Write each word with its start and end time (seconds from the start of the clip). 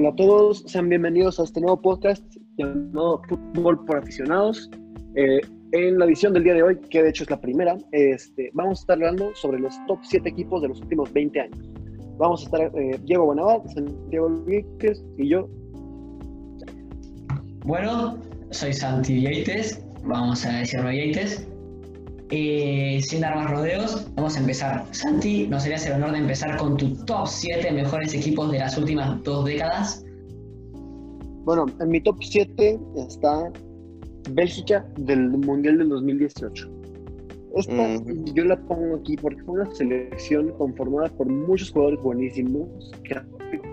Hola 0.00 0.10
a 0.10 0.14
todos, 0.14 0.62
sean 0.64 0.88
bienvenidos 0.88 1.40
a 1.40 1.42
este 1.42 1.60
nuevo 1.60 1.82
podcast 1.82 2.22
llamado 2.56 3.20
Fútbol 3.28 3.84
por 3.84 3.96
Aficionados. 3.96 4.70
Eh, 5.16 5.40
en 5.72 5.98
la 5.98 6.04
edición 6.04 6.32
del 6.32 6.44
día 6.44 6.54
de 6.54 6.62
hoy, 6.62 6.78
que 6.88 7.02
de 7.02 7.08
hecho 7.08 7.24
es 7.24 7.30
la 7.30 7.40
primera, 7.40 7.76
este, 7.90 8.48
vamos 8.54 8.78
a 8.78 8.82
estar 8.82 8.94
hablando 8.94 9.34
sobre 9.34 9.58
los 9.58 9.74
top 9.88 9.98
7 10.02 10.28
equipos 10.28 10.62
de 10.62 10.68
los 10.68 10.80
últimos 10.82 11.12
20 11.12 11.40
años. 11.40 11.58
Vamos 12.16 12.42
a 12.42 12.44
estar 12.44 12.60
eh, 12.80 13.00
Diego 13.06 13.24
Buenaval, 13.24 13.62
Santiago 13.74 14.28
Víquez 14.46 15.04
y 15.16 15.30
yo. 15.30 15.48
Bueno, 17.66 18.18
soy 18.50 18.74
Santi 18.74 19.22
Yates, 19.22 19.84
vamos 20.04 20.46
a 20.46 20.58
decirlo 20.58 20.92
Yates. 20.92 21.48
Eh, 22.30 23.00
sin 23.02 23.22
dar 23.22 23.36
más 23.36 23.50
rodeos, 23.50 24.06
vamos 24.14 24.36
a 24.36 24.40
empezar. 24.40 24.84
Santi, 24.90 25.46
¿nos 25.46 25.62
sería 25.62 25.78
el 25.78 25.92
honor 25.94 26.12
de 26.12 26.18
empezar 26.18 26.58
con 26.58 26.76
tu 26.76 26.94
top 27.04 27.26
7 27.26 27.70
mejores 27.72 28.12
equipos 28.12 28.52
de 28.52 28.58
las 28.58 28.76
últimas 28.76 29.22
dos 29.22 29.46
décadas? 29.46 30.04
Bueno, 31.44 31.64
en 31.80 31.88
mi 31.88 32.02
top 32.02 32.16
7 32.20 32.78
está 32.96 33.50
Bélgica 34.32 34.86
del 34.98 35.30
Mundial 35.30 35.78
del 35.78 35.88
2018. 35.88 36.70
Esta 37.56 37.96
yo 38.34 38.44
la 38.44 38.60
pongo 38.66 38.96
aquí 38.96 39.16
porque 39.16 39.42
fue 39.44 39.62
una 39.62 39.74
selección 39.74 40.50
conformada 40.58 41.08
por 41.08 41.26
muchos 41.26 41.70
jugadores 41.70 42.00
buenísimos 42.02 42.92
que 43.04 43.16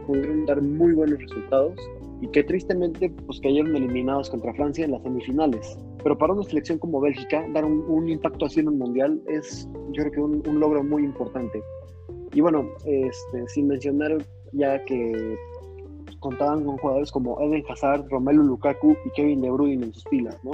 pudieron 0.07 0.45
dar 0.45 0.61
muy 0.61 0.93
buenos 0.93 1.19
resultados 1.19 1.77
y 2.21 2.27
que 2.29 2.43
tristemente 2.43 3.09
pues 3.09 3.41
cayeron 3.41 3.75
eliminados 3.75 4.29
contra 4.29 4.53
Francia 4.53 4.85
en 4.85 4.91
las 4.91 5.03
semifinales. 5.03 5.77
Pero 6.05 6.19
para 6.19 6.33
una 6.33 6.43
selección 6.43 6.77
como 6.77 7.01
Bélgica, 7.01 7.43
dar 7.51 7.65
un, 7.65 8.07
impacto 8.07 8.45
así 8.45 8.59
en 8.59 8.67
un 8.67 8.77
mundial 8.77 9.19
es 9.25 9.67
yo 9.91 10.03
creo 10.03 10.11
que 10.11 10.21
un, 10.21 10.59
logro 10.59 10.83
muy 10.83 11.03
importante. 11.03 11.63
Y 12.31 12.41
bueno, 12.41 12.69
este, 12.85 13.47
sin 13.47 13.69
mencionar 13.69 14.15
ya 14.51 14.85
que 14.85 15.35
contaban 16.19 16.63
con 16.63 16.77
jugadores 16.77 17.11
como 17.11 17.41
Eden 17.41 17.63
Hazard, 17.67 18.07
Romelu 18.11 18.43
Lukaku 18.43 18.95
y 19.03 19.09
Kevin 19.15 19.41
De 19.41 19.49
Bruyne 19.49 19.83
en 19.83 19.93
sus 19.95 20.03
filas, 20.03 20.37
¿no? 20.43 20.51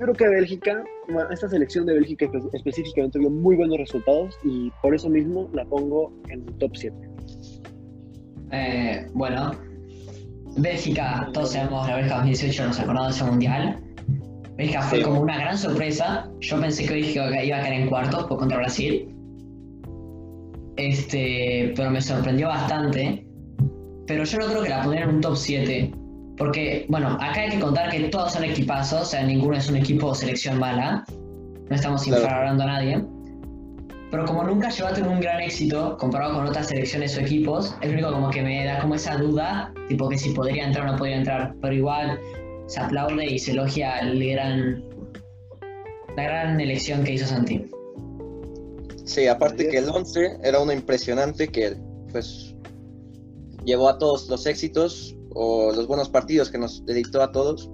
Creo 0.00 0.14
que 0.14 0.28
Bélgica, 0.28 0.82
esta 1.30 1.48
selección 1.48 1.86
de 1.86 1.94
Bélgica 1.94 2.28
específicamente 2.52 3.20
dio 3.20 3.30
muy 3.30 3.54
buenos 3.54 3.78
resultados 3.78 4.36
y 4.42 4.72
por 4.82 4.96
eso 4.96 5.08
mismo 5.08 5.48
la 5.52 5.64
pongo 5.64 6.12
en 6.28 6.44
top 6.58 6.72
7. 6.74 6.96
Eh, 8.50 9.06
bueno, 9.14 9.52
Bélgica, 10.56 11.30
todos 11.32 11.52
sabemos, 11.52 11.86
la 11.86 11.94
Bélgica 11.94 12.16
2018 12.16 12.66
nos 12.66 12.80
acordamos 12.80 13.10
de 13.10 13.14
ese 13.14 13.30
mundial. 13.30 13.89
Bélgica 14.60 14.82
fue 14.82 15.02
como 15.02 15.20
una 15.20 15.38
gran 15.38 15.56
sorpresa. 15.56 16.30
Yo 16.40 16.60
pensé 16.60 16.84
que 16.84 16.94
Bélgica 16.94 17.44
iba 17.44 17.56
a 17.56 17.60
caer 17.60 17.80
en 17.82 17.88
cuartos 17.88 18.24
por 18.26 18.38
contra 18.38 18.58
Brasil. 18.58 19.08
Este, 20.76 21.72
pero 21.74 21.90
me 21.90 22.00
sorprendió 22.00 22.48
bastante 22.48 23.26
pero 24.10 24.24
yo 24.24 24.38
no 24.38 24.46
creo 24.46 24.62
que 24.64 24.68
la 24.70 24.82
pondrían 24.82 25.08
en 25.08 25.14
un 25.14 25.20
top 25.20 25.36
7. 25.36 25.92
Porque, 26.36 26.84
bueno, 26.88 27.16
acá 27.20 27.42
hay 27.42 27.50
que 27.50 27.60
contar 27.60 27.90
que 27.90 28.00
todos 28.08 28.32
son 28.32 28.42
equipazos, 28.42 29.02
o 29.02 29.04
sea, 29.04 29.22
ninguno 29.22 29.56
es 29.56 29.70
un 29.70 29.76
equipo 29.76 30.08
o 30.08 30.14
selección 30.16 30.58
mala. 30.58 31.04
No 31.68 31.76
estamos 31.76 32.04
infravalorando 32.08 32.64
a 32.64 32.66
nadie. 32.66 33.04
Pero 34.10 34.24
como 34.24 34.42
nunca 34.42 34.68
llegó 34.68 34.88
a 34.88 34.92
tener 34.94 35.08
un 35.08 35.20
gran 35.20 35.40
éxito 35.40 35.96
comparado 35.96 36.34
con 36.34 36.44
otras 36.44 36.66
selecciones 36.66 37.16
o 37.16 37.20
equipos, 37.20 37.76
es 37.82 37.92
único 37.92 38.10
como 38.10 38.30
que 38.30 38.42
me 38.42 38.64
da 38.64 38.80
como 38.80 38.96
esa 38.96 39.16
duda, 39.16 39.72
tipo 39.86 40.08
que 40.08 40.18
si 40.18 40.30
podría 40.30 40.66
entrar 40.66 40.88
o 40.88 40.90
no 40.90 40.98
podría 40.98 41.18
entrar. 41.18 41.54
Pero 41.62 41.72
igual 41.72 42.18
se 42.70 42.78
aplaude 42.78 43.26
y 43.26 43.36
se 43.36 43.50
elogia 43.50 43.98
el 43.98 44.30
gran, 44.30 44.84
la 46.16 46.22
gran 46.22 46.60
elección 46.60 47.02
que 47.02 47.14
hizo 47.14 47.26
Santi. 47.26 47.66
Sí, 49.04 49.26
aparte 49.26 49.68
que 49.68 49.78
el 49.78 49.88
11 49.88 50.38
era 50.44 50.60
uno 50.60 50.72
impresionante 50.72 51.48
que 51.48 51.76
pues 52.12 52.54
llevó 53.64 53.88
a 53.88 53.98
todos 53.98 54.28
los 54.28 54.46
éxitos 54.46 55.16
o 55.34 55.72
los 55.72 55.88
buenos 55.88 56.08
partidos 56.08 56.48
que 56.48 56.58
nos 56.58 56.86
dedicó 56.86 57.20
a 57.20 57.32
todos. 57.32 57.68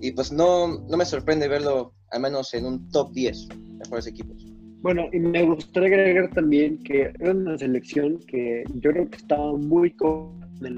Y 0.00 0.10
pues 0.10 0.32
no, 0.32 0.80
no 0.80 0.96
me 0.96 1.04
sorprende 1.04 1.46
verlo 1.46 1.94
al 2.10 2.20
menos 2.20 2.52
en 2.54 2.66
un 2.66 2.90
top 2.90 3.12
10 3.12 3.48
mejores 3.84 4.08
equipos. 4.08 4.44
Bueno, 4.80 5.04
y 5.12 5.20
me 5.20 5.44
gustaría 5.44 5.96
agregar 5.96 6.30
también 6.30 6.82
que 6.82 7.12
era 7.20 7.30
una 7.30 7.56
selección 7.56 8.18
que 8.26 8.64
yo 8.74 8.90
creo 8.90 9.08
que 9.10 9.16
estaba 9.16 9.56
muy 9.56 9.92
con 9.92 10.40
el 10.60 10.74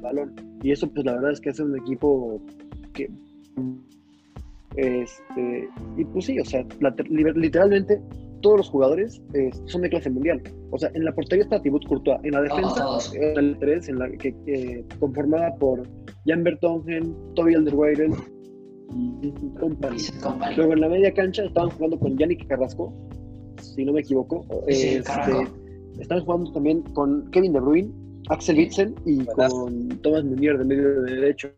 balón. 0.00 0.34
Y 0.62 0.72
eso 0.72 0.88
pues 0.88 1.04
la 1.04 1.14
verdad 1.14 1.32
es 1.32 1.40
que 1.40 1.50
hace 1.50 1.62
un 1.62 1.76
equipo 1.76 2.40
que... 2.94 3.10
Este, 4.76 5.68
y 5.96 6.04
pues 6.04 6.26
sí, 6.26 6.38
o 6.38 6.44
sea, 6.44 6.64
literalmente 7.08 8.00
todos 8.42 8.58
los 8.58 8.70
jugadores 8.70 9.20
eh, 9.34 9.50
son 9.66 9.82
de 9.82 9.90
clase 9.90 10.10
mundial. 10.10 10.42
O 10.70 10.78
sea, 10.78 10.90
en 10.94 11.04
la 11.04 11.12
portería 11.12 11.44
está 11.44 11.60
Thibaut 11.60 11.84
Courtois, 11.86 12.20
en 12.22 12.32
la 12.32 12.42
defensa, 12.42 12.84
en 13.14 13.38
el 13.38 13.58
3, 13.58 13.88
en 13.88 13.98
la 13.98 14.10
que 14.10 14.84
conformada 15.00 15.54
por 15.56 15.82
Jan 16.26 16.44
Bertongen, 16.44 17.14
Toby 17.34 17.54
Alderweireld 17.54 18.14
y 19.22 19.32
company. 19.58 19.98
Luego 20.56 20.72
en 20.72 20.80
la 20.80 20.88
media 20.88 21.12
cancha 21.12 21.44
estaban 21.44 21.70
jugando 21.70 21.98
con 21.98 22.16
Yannick 22.16 22.46
Carrasco, 22.46 22.92
si 23.60 23.84
no 23.84 23.92
me 23.92 24.00
equivoco. 24.00 24.46
este, 24.66 25.02
estaban 25.98 26.24
jugando 26.24 26.52
también 26.52 26.82
con 26.94 27.30
Kevin 27.30 27.52
De 27.52 27.60
Bruyne, 27.60 27.90
Axel 28.30 28.58
Witzel 28.58 28.94
y 29.06 29.24
con 29.24 29.88
Thomas 30.02 30.24
Munier 30.24 30.58
de 30.58 30.64
medio 30.64 31.02
de 31.02 31.14
derecho. 31.14 31.50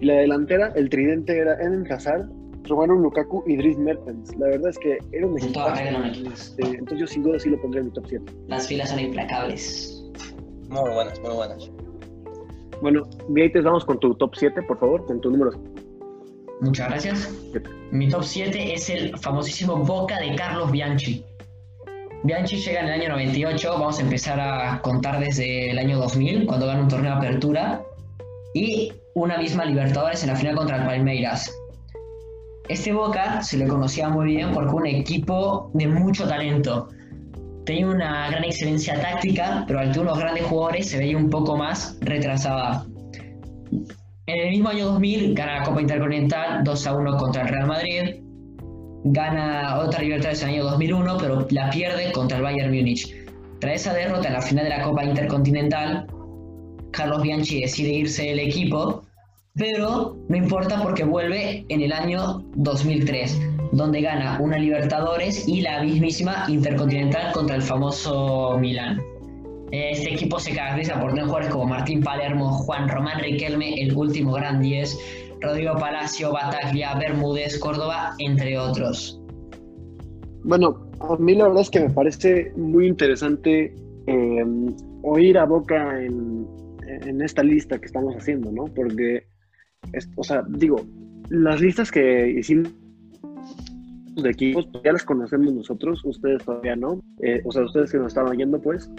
Y 0.00 0.06
la 0.06 0.14
delantera, 0.14 0.72
el 0.76 0.88
tridente 0.90 1.38
era 1.38 1.54
Eden 1.54 1.90
Hazard, 1.90 2.28
Romano 2.64 2.94
Lukaku 2.94 3.42
y 3.46 3.56
Dries 3.56 3.78
Mertens. 3.78 4.36
La 4.36 4.48
verdad 4.48 4.70
es 4.70 4.78
que 4.78 4.98
era 5.12 5.26
un 5.26 5.38
equipo. 5.38 5.60
Este, 6.32 6.62
entonces 6.62 6.98
yo 6.98 7.06
sin 7.06 7.22
duda 7.22 7.38
sí 7.38 7.50
lo 7.50 7.60
pondría 7.60 7.80
en 7.80 7.86
mi 7.86 7.92
top 7.92 8.06
7. 8.08 8.32
Las 8.48 8.68
filas 8.68 8.90
son 8.90 9.00
implacables. 9.00 10.04
Muy 10.68 10.90
buenas, 10.90 11.20
muy 11.20 11.34
buenas. 11.34 11.70
Bueno, 12.82 13.08
Vieites, 13.28 13.64
vamos 13.64 13.84
con 13.84 13.98
tu 14.00 14.14
top 14.14 14.34
7, 14.36 14.62
por 14.62 14.78
favor, 14.78 15.04
con 15.06 15.20
tu 15.20 15.30
número. 15.30 15.52
Muchas 16.60 16.88
gracias. 16.88 17.34
Mi 17.90 18.08
top 18.08 18.22
7 18.22 18.74
es 18.74 18.90
el 18.90 19.16
famosísimo 19.18 19.76
Boca 19.76 20.18
de 20.20 20.34
Carlos 20.36 20.70
Bianchi. 20.70 21.24
Bianchi 22.22 22.56
llega 22.56 22.80
en 22.80 22.86
el 22.88 23.00
año 23.00 23.08
98, 23.10 23.72
vamos 23.72 23.98
a 23.98 24.02
empezar 24.02 24.38
a 24.38 24.82
contar 24.82 25.20
desde 25.20 25.70
el 25.70 25.78
año 25.78 25.98
2000, 25.98 26.44
cuando 26.46 26.66
gana 26.66 26.82
un 26.82 26.88
torneo 26.88 27.12
de 27.12 27.16
apertura, 27.16 27.82
y 28.52 28.92
una 29.14 29.38
misma 29.38 29.64
Libertadores 29.64 30.22
en 30.22 30.28
la 30.28 30.36
final 30.36 30.54
contra 30.54 30.76
el 30.76 30.84
Palmeiras. 30.84 31.50
Este 32.68 32.92
Boca 32.92 33.42
se 33.42 33.56
lo 33.56 33.66
conocía 33.68 34.10
muy 34.10 34.26
bien 34.26 34.52
porque 34.52 34.74
un 34.74 34.86
equipo 34.86 35.70
de 35.72 35.88
mucho 35.88 36.28
talento. 36.28 36.88
Tenía 37.64 37.86
una 37.86 38.28
gran 38.28 38.44
excelencia 38.44 39.00
táctica, 39.00 39.64
pero 39.66 39.80
tener 39.80 40.00
unos 40.00 40.18
grandes 40.18 40.44
jugadores 40.44 40.90
se 40.90 40.98
veía 40.98 41.16
un 41.16 41.30
poco 41.30 41.56
más 41.56 41.96
retrasada. 42.00 42.84
En 44.26 44.40
el 44.40 44.50
mismo 44.50 44.68
año 44.68 44.86
2000 44.86 45.34
gana 45.34 45.60
la 45.60 45.64
Copa 45.64 45.80
Intercontinental 45.80 46.62
2 46.64 46.86
a 46.86 46.94
1 46.94 47.16
contra 47.16 47.42
el 47.42 47.48
Real 47.48 47.66
Madrid. 47.66 48.29
Gana 49.04 49.78
otra 49.78 50.02
Libertadores 50.02 50.42
en 50.42 50.48
el 50.50 50.54
año 50.56 50.64
2001, 50.64 51.16
pero 51.18 51.46
la 51.50 51.70
pierde 51.70 52.12
contra 52.12 52.38
el 52.38 52.42
Bayern 52.42 52.74
Múnich. 52.74 53.14
Tras 53.60 53.74
esa 53.74 53.94
derrota 53.94 54.28
en 54.28 54.34
la 54.34 54.42
final 54.42 54.64
de 54.64 54.70
la 54.70 54.82
Copa 54.82 55.04
Intercontinental, 55.04 56.06
Carlos 56.90 57.22
Bianchi 57.22 57.60
decide 57.60 57.90
irse 57.90 58.24
del 58.24 58.40
equipo 58.40 59.02
pero 59.54 60.16
no 60.28 60.36
importa 60.36 60.80
porque 60.82 61.04
vuelve 61.04 61.64
en 61.68 61.82
el 61.82 61.92
año 61.92 62.42
2003, 62.54 63.40
donde 63.72 64.00
gana 64.00 64.38
una 64.40 64.58
Libertadores 64.58 65.46
y 65.48 65.60
la 65.60 65.82
mismísima 65.82 66.44
Intercontinental 66.48 67.32
contra 67.32 67.56
el 67.56 67.62
famoso 67.62 68.56
Milán. 68.58 69.02
Este 69.72 70.14
equipo 70.14 70.38
se 70.40 70.54
caracteriza 70.54 71.00
por 71.00 71.10
tener 71.10 71.26
jugadores 71.26 71.50
como 71.50 71.66
Martín 71.66 72.02
Palermo, 72.02 72.50
Juan 72.50 72.88
Román 72.88 73.20
Riquelme, 73.20 73.80
el 73.80 73.94
último 73.94 74.32
gran 74.32 74.60
10, 74.60 74.98
Rodrigo 75.40 75.74
Palacio, 75.78 76.32
Bataglia, 76.32 76.94
Bermúdez, 76.94 77.58
Córdoba, 77.58 78.14
entre 78.18 78.58
otros. 78.58 79.20
Bueno, 80.44 80.90
a 81.00 81.16
mí 81.16 81.34
la 81.34 81.48
verdad 81.48 81.62
es 81.62 81.70
que 81.70 81.80
me 81.80 81.90
parece 81.90 82.52
muy 82.56 82.86
interesante 82.86 83.74
eh, 84.06 84.44
oír 85.02 85.38
a 85.38 85.44
Boca 85.44 86.02
en, 86.02 86.46
en, 86.86 87.20
esta 87.22 87.42
lista 87.42 87.78
que 87.78 87.86
estamos 87.86 88.14
haciendo, 88.14 88.50
¿no? 88.50 88.64
Porque 88.64 89.24
o 90.16 90.24
sea, 90.24 90.44
digo, 90.48 90.80
las 91.28 91.60
listas 91.60 91.90
que 91.90 92.28
hicimos 92.30 92.72
de 94.16 94.30
equipos 94.30 94.66
pues, 94.72 94.84
ya 94.84 94.92
las 94.92 95.04
conocemos 95.04 95.52
nosotros, 95.52 96.04
ustedes 96.04 96.44
todavía 96.44 96.76
no, 96.76 97.00
eh, 97.22 97.40
o 97.44 97.52
sea, 97.52 97.64
ustedes 97.64 97.90
que 97.90 97.98
nos 97.98 98.08
estaban 98.08 98.32
oyendo, 98.32 98.60
pues. 98.60 98.90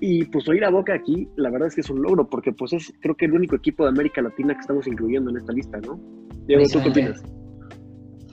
Y 0.00 0.24
pues 0.26 0.46
oír 0.48 0.64
a 0.64 0.70
Boca 0.70 0.94
aquí, 0.94 1.28
la 1.36 1.50
verdad 1.50 1.68
es 1.68 1.74
que 1.74 1.80
es 1.80 1.90
un 1.90 2.02
logro, 2.02 2.28
porque 2.28 2.52
pues 2.52 2.72
es 2.72 2.92
creo 3.00 3.16
que 3.16 3.24
el 3.24 3.32
único 3.32 3.56
equipo 3.56 3.84
de 3.84 3.90
América 3.90 4.20
Latina 4.20 4.54
que 4.54 4.60
estamos 4.60 4.86
incluyendo 4.86 5.30
en 5.30 5.38
esta 5.38 5.52
lista, 5.52 5.78
¿no? 5.78 5.98
Diego, 6.46 6.64
¿tú 6.70 6.80
qué 6.82 6.90
opinas? 6.90 7.22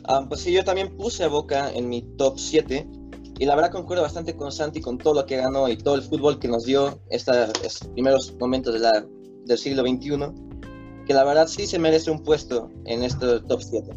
Ah, 0.06 0.25
pues 0.27 0.42
sí, 0.42 0.51
yo 0.51 0.63
también 0.63 0.95
puse 0.98 1.24
a 1.24 1.30
Boca 1.30 1.71
en 1.71 1.88
mi 1.88 2.01
top 2.18 2.38
7 2.38 2.86
y 3.39 3.45
la 3.45 3.56
verdad 3.56 3.71
concuerdo 3.71 4.04
bastante 4.04 4.36
con 4.36 4.51
Santi 4.51 4.81
con 4.81 4.98
todo 4.98 5.13
lo 5.21 5.25
que 5.25 5.38
ganó 5.38 5.69
y 5.69 5.77
todo 5.77 5.95
el 5.95 6.01
fútbol 6.01 6.39
que 6.39 6.48
nos 6.48 6.65
dio 6.65 7.00
estos 7.10 7.88
primeros 7.94 8.36
momentos 8.39 8.74
de 8.74 8.80
la, 8.80 9.06
del 9.45 9.57
siglo 9.57 9.83
XXI 9.83 10.54
que 11.06 11.13
la 11.13 11.24
verdad 11.24 11.48
sí 11.48 11.65
se 11.65 11.80
merece 11.80 12.12
un 12.12 12.24
puesto 12.24 12.69
en 12.86 13.04
este 13.04 13.39
top 13.42 13.62
7. 13.62 13.92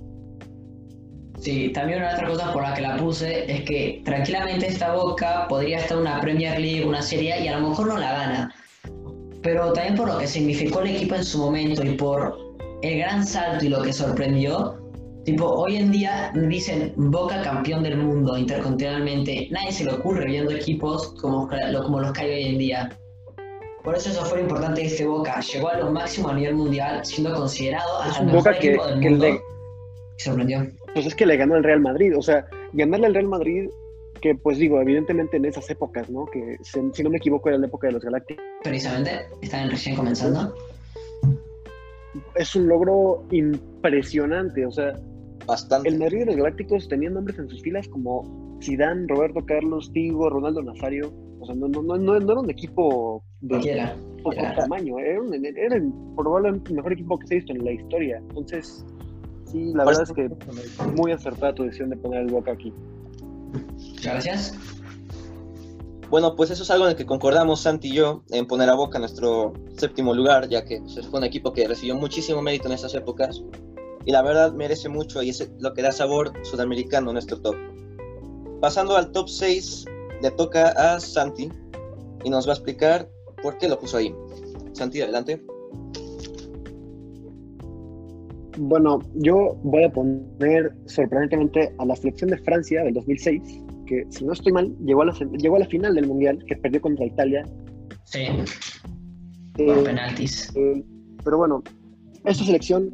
Sí, 1.39 1.71
también 1.71 2.01
una 2.01 2.15
otra 2.15 2.29
cosa 2.29 2.53
por 2.53 2.63
la 2.63 2.75
que 2.75 2.83
la 2.83 2.97
puse 2.97 3.51
es 3.51 3.63
que 3.63 4.03
tranquilamente 4.05 4.67
esta 4.67 4.95
Boca 4.95 5.47
podría 5.49 5.79
estar 5.79 5.97
en 5.99 6.03
una 6.03 6.21
Premier 6.21 6.59
League, 6.59 6.85
una 6.85 7.03
Serie 7.03 7.41
y 7.43 7.49
a 7.49 7.59
lo 7.59 7.69
mejor 7.69 7.89
no 7.89 7.99
la 7.99 8.13
gana. 8.13 8.55
pero 9.43 9.73
también 9.73 9.95
por 9.95 10.09
lo 10.09 10.19
que 10.19 10.27
significó 10.27 10.81
el 10.81 10.89
equipo 10.97 11.15
en 11.15 11.25
su 11.25 11.39
momento 11.39 11.85
y 11.85 11.91
por 11.91 12.37
el 12.83 12.99
gran 12.99 13.25
salto 13.25 13.65
y 13.65 13.69
lo 13.69 13.83
que 13.83 13.93
sorprendió. 13.93 14.83
Tipo, 15.25 15.45
hoy 15.45 15.77
en 15.77 15.93
día 15.93 16.33
dicen 16.35 16.93
Boca 16.97 17.43
campeón 17.43 17.83
del 17.83 17.97
mundo 17.97 18.37
intercontinentalmente. 18.39 19.49
Nadie 19.51 19.73
se 19.73 19.85
le 19.85 19.93
ocurre 19.93 20.25
viendo 20.25 20.53
equipos 20.53 21.15
como, 21.21 21.49
como 21.49 22.01
los 22.01 22.13
que 22.13 22.23
hay 22.23 22.31
hoy 22.31 22.45
en 22.51 22.59
día. 22.59 22.99
Por 23.83 23.95
eso 23.97 24.11
eso 24.11 24.25
fue 24.25 24.39
lo 24.39 24.45
importante 24.45 24.81
de 24.81 24.87
este 24.87 25.05
Boca. 25.05 25.41
Llegó 25.41 25.69
a 25.69 25.79
lo 25.79 25.91
máximo 25.93 26.29
a 26.29 26.35
nivel 26.35 26.55
mundial, 26.55 27.05
siendo 27.05 27.35
considerado 27.35 28.01
hasta 28.01 28.21
el 28.21 28.27
mejor 28.27 28.39
Boca 28.41 28.57
equipo 28.57 28.83
que, 28.83 28.91
del 28.91 29.01
que 29.01 29.11
mundo. 29.11 29.27
Le... 29.27 29.41
Sorprendió. 30.19 30.86
Pues 30.97 31.05
es 31.05 31.15
que 31.15 31.27
le 31.27 31.37
ganó 31.37 31.57
al 31.57 31.63
Real 31.63 31.81
Madrid. 31.81 32.17
O 32.17 32.23
sea, 32.23 32.47
ganarle 32.73 33.09
al 33.09 33.13
Real 33.13 33.29
Madrid, 33.29 33.69
que 34.23 34.35
pues 34.35 34.57
digo, 34.57 34.81
evidentemente 34.81 35.37
en 35.37 35.45
esas 35.45 35.69
épocas, 35.69 36.09
¿no? 36.09 36.25
Que 36.25 36.57
si 36.63 37.03
no 37.03 37.11
me 37.11 37.19
equivoco 37.19 37.51
era 37.51 37.59
la 37.59 37.67
época 37.67 37.89
de 37.89 37.93
los 37.93 38.03
Galácticos. 38.03 38.43
Precisamente, 38.63 39.11
estaban 39.43 39.71
recién 39.71 39.95
comenzando. 39.95 40.55
Es 42.35 42.57
un 42.57 42.67
logro 42.67 43.27
impresionante. 43.31 44.65
O 44.65 44.71
sea, 44.71 44.95
Bastante. 45.47 45.91
el 45.91 45.99
Madrid 45.99 46.21
de 46.21 46.27
los 46.27 46.37
Galácticos 46.37 46.89
tenían 46.89 47.13
nombres 47.13 47.39
en 47.39 47.51
sus 47.51 47.61
filas 47.61 47.87
como 47.89 48.59
Zidane, 48.63 49.05
Roberto 49.07 49.45
Carlos, 49.45 49.93
Tigo, 49.93 50.31
Ronaldo 50.31 50.63
Nazario 50.63 51.13
o 51.41 51.47
sea, 51.47 51.55
no, 51.55 51.69
no, 51.69 51.83
no, 51.83 51.97
no, 51.97 52.17
era 52.17 52.41
un 52.41 52.51
equipo 52.51 53.23
de 53.41 53.93
poco 54.23 54.37
tamaño, 54.57 54.99
era, 54.99 55.21
un, 55.21 55.33
era 55.35 55.77
el, 55.77 55.93
probablemente 56.17 56.71
el 56.71 56.77
mejor 56.77 56.93
equipo 56.95 57.19
que 57.19 57.27
se 57.27 57.35
ha 57.35 57.37
visto 57.37 57.53
en 57.53 57.65
la 57.65 57.73
historia. 57.73 58.17
Entonces, 58.19 58.85
sí, 59.47 59.73
la 59.75 59.85
verdad 59.85 60.03
es 60.03 60.13
que 60.13 60.31
muy 60.95 61.13
acertada 61.13 61.55
tu 61.55 61.65
decisión 61.65 61.91
de 61.91 61.97
poner 61.97 62.23
el 62.23 62.31
Boca 62.31 62.53
aquí. 62.53 62.73
Gracias. 64.03 64.55
Bueno, 66.09 66.37
pues 66.37 66.51
eso 66.51 66.63
es 66.63 66.71
algo 66.71 66.85
en 66.85 66.93
el 66.93 66.97
que 66.97 67.05
concordamos 67.05 67.63
Santi 67.63 67.89
y 67.89 67.95
yo, 67.95 68.23
en 68.31 68.47
poner 68.47 68.69
a 68.69 68.75
Boca 68.75 68.99
en 68.99 69.03
nuestro 69.03 69.55
séptimo 69.77 70.15
lugar, 70.15 70.49
ya 70.49 70.65
que 70.65 70.81
pues, 70.81 71.07
fue 71.07 71.19
un 71.19 71.25
equipo 71.25 71.53
que 71.53 71.67
recibió 71.67 71.97
muchísimo 71.97 72.41
mérito 72.43 72.69
en 72.69 72.75
esas 72.75 72.95
épocas 72.95 73.43
y 74.05 74.13
la 74.13 74.23
verdad 74.23 74.53
merece 74.53 74.89
mucho 74.89 75.21
y 75.23 75.31
es 75.31 75.51
lo 75.59 75.75
que 75.75 75.83
da 75.83 75.91
sabor 75.91 76.33
sudamericano 76.45 77.11
a 77.11 77.13
nuestro 77.15 77.41
top. 77.41 77.57
Pasando 78.61 78.97
al 78.97 79.11
top 79.11 79.29
6, 79.29 79.85
le 80.23 80.31
toca 80.31 80.69
a 80.69 81.01
Santi 81.01 81.51
y 82.25 82.31
nos 82.31 82.47
va 82.47 82.53
a 82.53 82.55
explicar 82.55 83.11
por 83.43 83.59
qué 83.59 83.69
lo 83.69 83.79
puso 83.79 83.97
ahí. 83.97 84.15
Santi, 84.73 85.03
adelante. 85.03 85.45
Bueno, 88.59 89.01
yo 89.15 89.59
voy 89.63 89.85
a 89.85 89.93
poner 89.93 90.75
sorprendentemente 90.87 91.73
a 91.79 91.85
la 91.85 91.97
selección 91.97 92.31
de 92.31 92.39
Francia 92.39 92.83
del 92.83 92.95
2006, 92.95 93.43
que 93.87 94.07
si 94.11 94.25
no 94.25 94.33
estoy 94.33 94.53
mal, 94.53 94.75
llegó 94.85 95.03
a 95.03 95.07
la, 95.07 95.13
llegó 95.13 95.57
a 95.57 95.61
la 95.61 95.67
final 95.67 95.95
del 95.95 96.07
Mundial, 96.07 96.43
que 96.47 96.57
perdió 96.57 96.81
contra 96.81 97.05
Italia. 97.05 97.45
Sí. 98.05 98.27
Eh, 99.59 99.83
penaltis. 99.85 100.53
Eh, 100.57 100.85
pero 101.25 101.39
bueno, 101.39 101.63
esta 102.25 102.45
selección, 102.45 102.93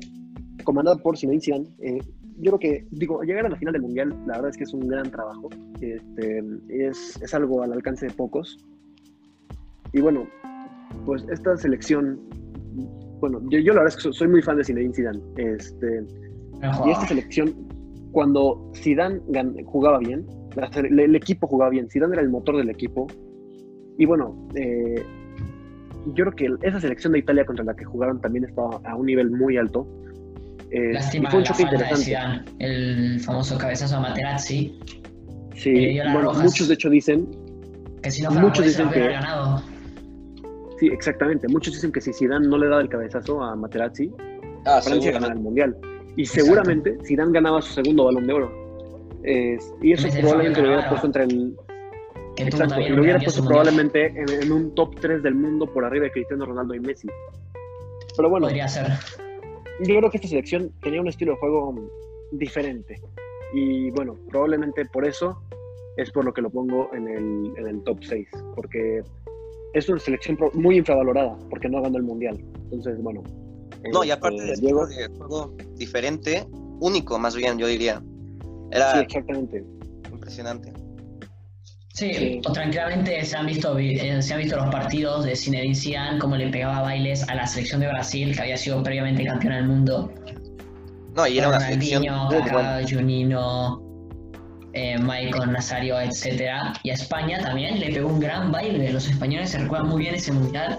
comandada 0.64 0.96
por 0.96 1.16
Zinedine 1.16 1.42
Zidane, 1.42 1.68
eh, 1.80 1.98
yo 2.38 2.52
creo 2.52 2.58
que, 2.58 2.86
digo, 2.90 3.22
llegar 3.22 3.46
a 3.46 3.50
la 3.50 3.56
final 3.56 3.72
del 3.72 3.82
Mundial, 3.82 4.10
la 4.26 4.34
verdad 4.34 4.50
es 4.50 4.56
que 4.56 4.64
es 4.64 4.72
un 4.72 4.88
gran 4.88 5.10
trabajo. 5.10 5.48
Este, 5.80 6.42
es, 6.68 7.20
es 7.22 7.34
algo 7.34 7.62
al 7.62 7.72
alcance 7.72 8.06
de 8.06 8.12
pocos. 8.12 8.58
Y 9.92 10.00
bueno, 10.00 10.26
pues 11.06 11.24
esta 11.30 11.56
selección, 11.56 12.20
bueno, 13.22 13.40
yo, 13.50 13.60
yo 13.60 13.72
la 13.72 13.82
verdad 13.82 13.96
es 13.96 14.04
que 14.04 14.12
soy 14.12 14.26
muy 14.26 14.42
fan 14.42 14.56
de 14.56 14.64
Zinedine 14.64 14.92
Zidane. 14.92 15.20
Este, 15.36 16.04
y 16.84 16.90
esta 16.90 17.06
selección, 17.06 17.54
cuando 18.10 18.68
Zidane 18.74 19.20
jugaba 19.64 20.00
bien, 20.00 20.26
el, 20.74 21.14
equipo 21.14 21.46
jugaba 21.46 21.70
bien, 21.70 21.88
Zidane 21.88 22.14
era 22.14 22.22
el 22.22 22.30
motor 22.30 22.56
del 22.56 22.68
equipo. 22.68 23.06
Y 23.96 24.06
bueno, 24.06 24.48
eh, 24.56 25.04
yo 26.14 26.24
creo 26.24 26.32
que 26.32 26.66
esa 26.66 26.80
selección 26.80 27.12
de 27.12 27.20
Italia 27.20 27.46
contra 27.46 27.64
la 27.64 27.76
que 27.76 27.84
jugaron 27.84 28.20
también 28.20 28.44
estaba 28.44 28.80
a 28.84 28.96
un 28.96 29.06
nivel 29.06 29.30
muy 29.30 29.56
alto. 29.56 29.86
Eh, 30.72 30.92
Lástima 30.92 31.30
fue 31.30 31.38
un 31.38 31.44
choque 31.44 31.62
interesante. 31.62 32.16
el 32.58 33.20
famoso 33.20 33.56
cabezazo 33.56 33.98
a 33.98 34.00
Materazzi. 34.00 34.80
Sí, 35.54 35.96
bueno, 36.12 36.32
muchos 36.34 36.66
de 36.66 36.74
hecho 36.74 36.90
dicen 36.90 37.28
que 38.02 38.10
si 38.10 38.22
no 38.22 38.32
muchos 38.32 38.64
dicen 38.64 38.90
que 38.90 39.10
ganado. 39.10 39.62
Sí, 40.82 40.88
exactamente. 40.88 41.46
Muchos 41.46 41.74
dicen 41.74 41.92
que 41.92 42.00
si 42.00 42.12
Zidane 42.12 42.48
no 42.48 42.58
le 42.58 42.66
daba 42.66 42.82
el 42.82 42.88
cabezazo 42.88 43.40
a 43.40 43.54
Materazzi, 43.54 44.10
ah, 44.64 44.80
Francia 44.82 45.12
ganaba 45.12 45.32
el 45.32 45.38
mundial. 45.38 45.76
Y 46.16 46.26
seguramente 46.26 46.98
Zidane 47.04 47.30
ganaba 47.30 47.62
su 47.62 47.72
segundo 47.72 48.06
balón 48.06 48.26
de 48.26 48.32
oro. 48.32 48.52
y 49.80 49.92
eso 49.92 50.08
probablemente 50.20 50.60
lo 50.60 50.70
hubiera 50.70 50.88
puesto 50.88 51.06
entre 51.06 51.22
el. 51.22 51.56
Exacto, 52.36 52.80
lo 52.80 53.00
hubiera 53.00 53.20
puesto 53.20 53.44
probablemente 53.44 54.06
en, 54.06 54.28
en, 54.28 54.50
un 54.50 54.74
top 54.74 54.98
3 54.98 55.22
del 55.22 55.36
mundo 55.36 55.72
por 55.72 55.84
arriba 55.84 56.06
de 56.06 56.10
Cristiano 56.10 56.46
Ronaldo 56.46 56.74
y 56.74 56.80
Messi. 56.80 57.06
Pero 58.16 58.28
bueno. 58.28 58.48
Podría 58.48 58.66
ser 58.66 58.86
yo 59.78 59.96
creo 59.98 60.10
que 60.10 60.16
esta 60.16 60.28
selección 60.28 60.72
tenía 60.82 61.00
un 61.00 61.06
estilo 61.06 61.34
de 61.34 61.38
juego 61.38 61.74
diferente. 62.32 63.00
Y 63.54 63.92
bueno, 63.92 64.18
probablemente 64.30 64.84
por 64.86 65.06
eso 65.06 65.40
es 65.96 66.10
por 66.10 66.24
lo 66.24 66.34
que 66.34 66.42
lo 66.42 66.50
pongo 66.50 66.90
en 66.92 67.06
el, 67.06 67.52
en 67.56 67.68
el 67.68 67.84
top 67.84 67.98
6, 68.02 68.28
porque 68.56 69.04
es 69.74 69.88
una 69.88 69.98
selección 69.98 70.38
muy 70.54 70.78
infravalorada, 70.78 71.36
porque 71.50 71.68
no 71.68 71.82
ganó 71.82 71.96
el 71.96 72.04
Mundial. 72.04 72.38
Entonces, 72.64 73.00
bueno. 73.02 73.22
No, 73.92 74.04
y 74.04 74.10
aparte 74.10 74.42
eh, 74.42 74.52
de 74.52 74.56
Diego, 74.60 74.86
de 74.86 75.08
juego 75.08 75.56
diferente, 75.76 76.46
único 76.80 77.18
más 77.18 77.34
bien, 77.34 77.58
yo 77.58 77.66
diría. 77.66 78.02
Era 78.70 78.92
sí, 78.92 78.98
exactamente. 79.00 79.64
Impresionante. 80.10 80.72
Sí, 81.94 82.40
o 82.46 82.52
tranquilamente 82.52 83.22
se 83.22 83.36
han 83.36 83.46
visto 83.46 83.78
eh, 83.78 84.22
se 84.22 84.32
han 84.32 84.40
visto 84.40 84.56
los 84.56 84.70
partidos 84.70 85.26
de 85.26 85.36
Zinedine 85.36 85.74
Zidane 85.74 86.18
cómo 86.18 86.36
le 86.36 86.48
pegaba 86.48 86.80
bailes 86.80 87.28
a 87.28 87.34
la 87.34 87.46
selección 87.46 87.82
de 87.82 87.88
Brasil 87.88 88.34
que 88.34 88.40
había 88.40 88.56
sido 88.56 88.82
previamente 88.82 89.24
campeona 89.26 89.56
del 89.56 89.66
mundo. 89.68 90.10
No, 91.14 91.26
y 91.26 91.38
era 91.38 91.48
una 91.48 91.60
selección 91.60 92.04
Junino, 92.88 93.81
eh, 94.74 94.98
Michael 94.98 95.52
Nazario, 95.52 96.00
etcétera, 96.00 96.72
y 96.82 96.90
a 96.90 96.94
España 96.94 97.40
también 97.40 97.78
le 97.78 97.92
pegó 97.92 98.08
un 98.08 98.20
gran 98.20 98.50
baile. 98.50 98.92
Los 98.92 99.08
españoles 99.08 99.50
se 99.50 99.58
recuerdan 99.58 99.88
muy 99.88 100.02
bien 100.02 100.14
ese 100.14 100.32
mundial 100.32 100.78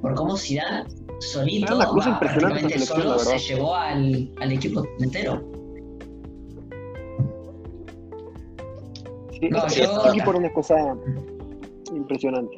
por 0.00 0.14
cómo 0.14 0.36
Zidane 0.36 0.84
solito, 1.20 1.78
prácticamente 2.20 2.78
solo, 2.78 3.18
se 3.18 3.38
llevó 3.38 3.74
al, 3.74 4.30
al 4.40 4.52
equipo 4.52 4.86
entero. 5.00 5.42
no, 9.50 9.68
yo... 9.68 10.06
aquí 10.06 10.20
por 10.20 10.36
una 10.36 10.52
cosa 10.52 10.74
impresionante. 11.94 12.56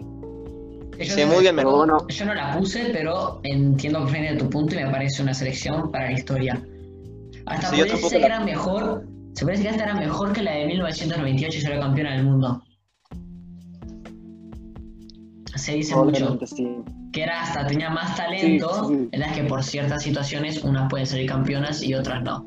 Yo, 0.98 1.26
muy 1.28 1.42
bien, 1.42 1.54
pero 1.54 1.76
bueno. 1.76 2.06
yo 2.08 2.24
no 2.24 2.34
la 2.34 2.58
puse, 2.58 2.90
pero 2.92 3.40
entiendo 3.44 4.04
de 4.04 4.36
tu 4.36 4.50
punto 4.50 4.74
y 4.74 4.82
me 4.82 4.90
parece 4.90 5.22
una 5.22 5.32
selección 5.32 5.92
para 5.92 6.06
la 6.06 6.12
historia. 6.12 6.60
Hasta 7.46 7.68
sí, 7.68 7.76
puede 7.76 7.98
ser 7.98 8.22
era 8.22 8.40
mejor, 8.40 9.06
se 9.34 9.44
decir 9.44 9.66
que 9.66 9.70
esta 9.70 9.84
era 9.84 9.94
mejor 9.94 10.32
que 10.32 10.42
la 10.42 10.52
de 10.52 10.66
1998 10.66 11.58
y 11.58 11.64
era 11.64 11.80
campeona 11.80 12.12
del 12.16 12.24
mundo. 12.24 12.62
Se 15.54 15.74
dice 15.74 15.94
mucho. 15.96 16.38
Que 17.12 17.22
era 17.22 17.42
hasta 17.42 17.66
tenía 17.66 17.90
más 17.90 18.16
talento, 18.16 18.90
en 18.90 19.20
las 19.20 19.34
que 19.34 19.44
por 19.44 19.64
ciertas 19.64 20.02
situaciones 20.02 20.62
unas 20.62 20.88
pueden 20.90 21.06
ser 21.06 21.24
campeonas 21.26 21.82
y 21.82 21.94
otras 21.94 22.22
no 22.22 22.46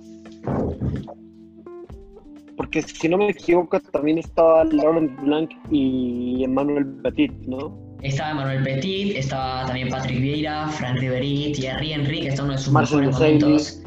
porque 2.61 2.83
si 2.83 3.09
no 3.09 3.17
me 3.17 3.29
equivoco 3.29 3.79
también 3.79 4.19
estaba 4.19 4.63
Laurent 4.65 5.19
Blanc 5.21 5.49
y 5.71 6.43
Emmanuel 6.43 6.85
Petit, 7.03 7.31
¿no? 7.47 7.75
Estaba 8.03 8.31
Emmanuel 8.31 8.63
Petit, 8.63 9.17
estaba 9.17 9.65
también 9.65 9.89
Patrick 9.89 10.21
Vieira, 10.21 10.67
Frank 10.67 10.99
Riveri, 10.99 11.53
Thierry 11.53 11.93
Henry, 11.93 12.21
que 12.21 12.27
está 12.27 12.43
uno 12.43 12.53
de 12.53 12.59
sus 12.59 12.71
mejores 12.71 13.11
momentos. 13.11 13.81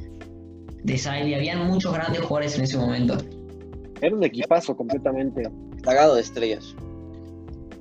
De 0.84 0.98
Sailly, 0.98 1.34
habían 1.34 1.66
muchos 1.66 1.92
grandes 1.92 2.20
jugadores 2.20 2.56
en 2.56 2.64
ese 2.64 2.76
momento. 2.76 3.16
Era 4.00 4.14
un 4.14 4.22
equipazo 4.22 4.76
completamente. 4.76 5.42
Plagado 5.82 6.14
de 6.14 6.20
estrellas. 6.20 6.76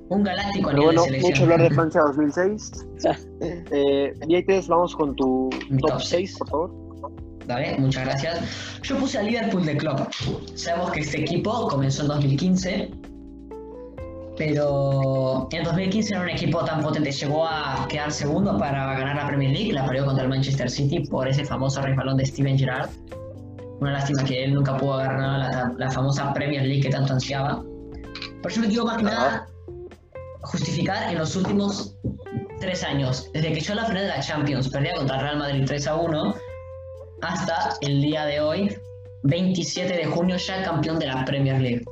Un 0.08 0.22
galáctico 0.22 0.70
Pero 0.70 0.84
bueno, 0.84 1.04
mucho 1.20 1.42
hablar 1.42 1.62
de 1.62 1.70
Francia 1.74 2.00
2006. 2.02 2.72
eh, 3.40 4.14
y 4.26 4.34
ahí 4.34 4.44
te 4.44 4.60
vamos 4.68 4.96
con 4.96 5.14
tu 5.16 5.50
top 5.80 6.00
6, 6.00 6.38
por 6.38 6.48
favor. 6.48 6.84
Dale, 7.46 7.76
muchas 7.78 8.04
gracias. 8.06 8.80
Yo 8.82 8.96
puse 8.96 9.18
a 9.18 9.22
Liverpool 9.22 9.66
de 9.66 9.76
Klopp. 9.76 10.00
Sabemos 10.54 10.92
que 10.92 11.00
este 11.00 11.20
equipo 11.20 11.68
comenzó 11.68 12.02
en 12.02 12.08
2015, 12.08 12.90
pero 14.36 15.48
en 15.52 15.64
2015 15.64 16.14
era 16.14 16.22
un 16.22 16.28
equipo 16.28 16.64
tan 16.64 16.82
potente. 16.82 17.12
Llegó 17.12 17.46
a 17.46 17.86
quedar 17.88 18.10
segundo 18.12 18.58
para 18.58 18.94
ganar 18.94 19.16
la 19.16 19.26
Premier 19.26 19.52
League, 19.52 19.72
la 19.72 19.86
perdió 19.86 20.06
contra 20.06 20.24
el 20.24 20.30
Manchester 20.30 20.70
City 20.70 21.00
por 21.00 21.28
ese 21.28 21.44
famoso 21.44 21.80
resbalón 21.80 22.16
de 22.16 22.26
Steven 22.26 22.58
Gerrard. 22.58 22.90
Una 23.80 23.92
lástima 23.92 24.24
que 24.24 24.44
él 24.44 24.54
nunca 24.54 24.76
pudo 24.76 24.96
ganar 24.98 25.38
la, 25.38 25.74
la 25.76 25.90
famosa 25.90 26.32
Premier 26.32 26.62
League 26.62 26.82
que 26.82 26.90
tanto 26.90 27.12
ansiaba. 27.12 27.62
Pero 28.42 28.54
yo 28.54 28.60
me 28.60 28.68
quiero 28.68 28.84
más 28.84 28.96
que 28.96 29.02
nada 29.02 29.48
justificar 30.44 31.10
en 31.10 31.18
los 31.18 31.36
últimos 31.36 31.96
tres 32.60 32.84
años, 32.84 33.30
desde 33.32 33.52
que 33.52 33.60
yo 33.60 33.74
la 33.74 33.84
final 33.84 34.02
de 34.02 34.08
la 34.08 34.20
Champions 34.20 34.68
perdía 34.68 34.94
contra 34.94 35.18
Real 35.18 35.38
Madrid 35.38 35.64
3 35.66 35.86
a 35.86 35.96
1 35.96 36.34
hasta 37.22 37.76
el 37.80 38.02
día 38.02 38.26
de 38.26 38.40
hoy, 38.40 38.76
27 39.22 39.96
de 39.96 40.04
junio, 40.06 40.36
ya 40.36 40.62
campeón 40.62 40.98
de 40.98 41.06
la 41.06 41.24
Premier 41.24 41.60
League. 41.60 41.84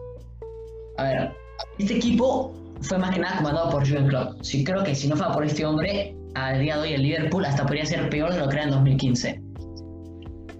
A 0.98 1.04
ver, 1.04 1.32
este 1.78 1.96
equipo 1.96 2.54
fue 2.82 2.98
más 2.98 3.14
que 3.14 3.20
nada 3.20 3.38
comandado 3.38 3.70
por 3.70 3.86
Jürgen 3.86 4.08
Klopp. 4.08 4.42
Sí, 4.42 4.64
creo 4.64 4.82
que 4.82 4.94
si 4.94 5.08
no 5.08 5.16
fuera 5.16 5.32
por 5.32 5.44
este 5.44 5.64
hombre, 5.64 6.14
al 6.34 6.60
día 6.60 6.76
de 6.76 6.82
hoy 6.82 6.92
el 6.94 7.02
Liverpool 7.02 7.44
hasta 7.44 7.64
podría 7.64 7.86
ser 7.86 8.08
peor 8.08 8.32
de 8.32 8.40
lo 8.40 8.48
que 8.48 8.56
era 8.56 8.64
en 8.64 8.70
2015. 8.70 9.42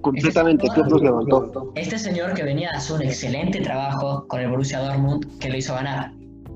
Completamente, 0.00 0.66
este 0.66 0.82
señor, 0.82 1.02
levantó. 1.02 1.72
Este 1.76 1.98
señor 1.98 2.34
que 2.34 2.42
venía 2.42 2.70
a 2.70 2.78
hacer 2.78 2.96
un 2.96 3.02
excelente 3.02 3.60
trabajo 3.60 4.26
con 4.26 4.40
el 4.40 4.48
Borussia 4.48 4.80
Dortmund, 4.80 5.38
que 5.38 5.48
lo 5.48 5.56
hizo 5.56 5.74
ganar 5.74 6.12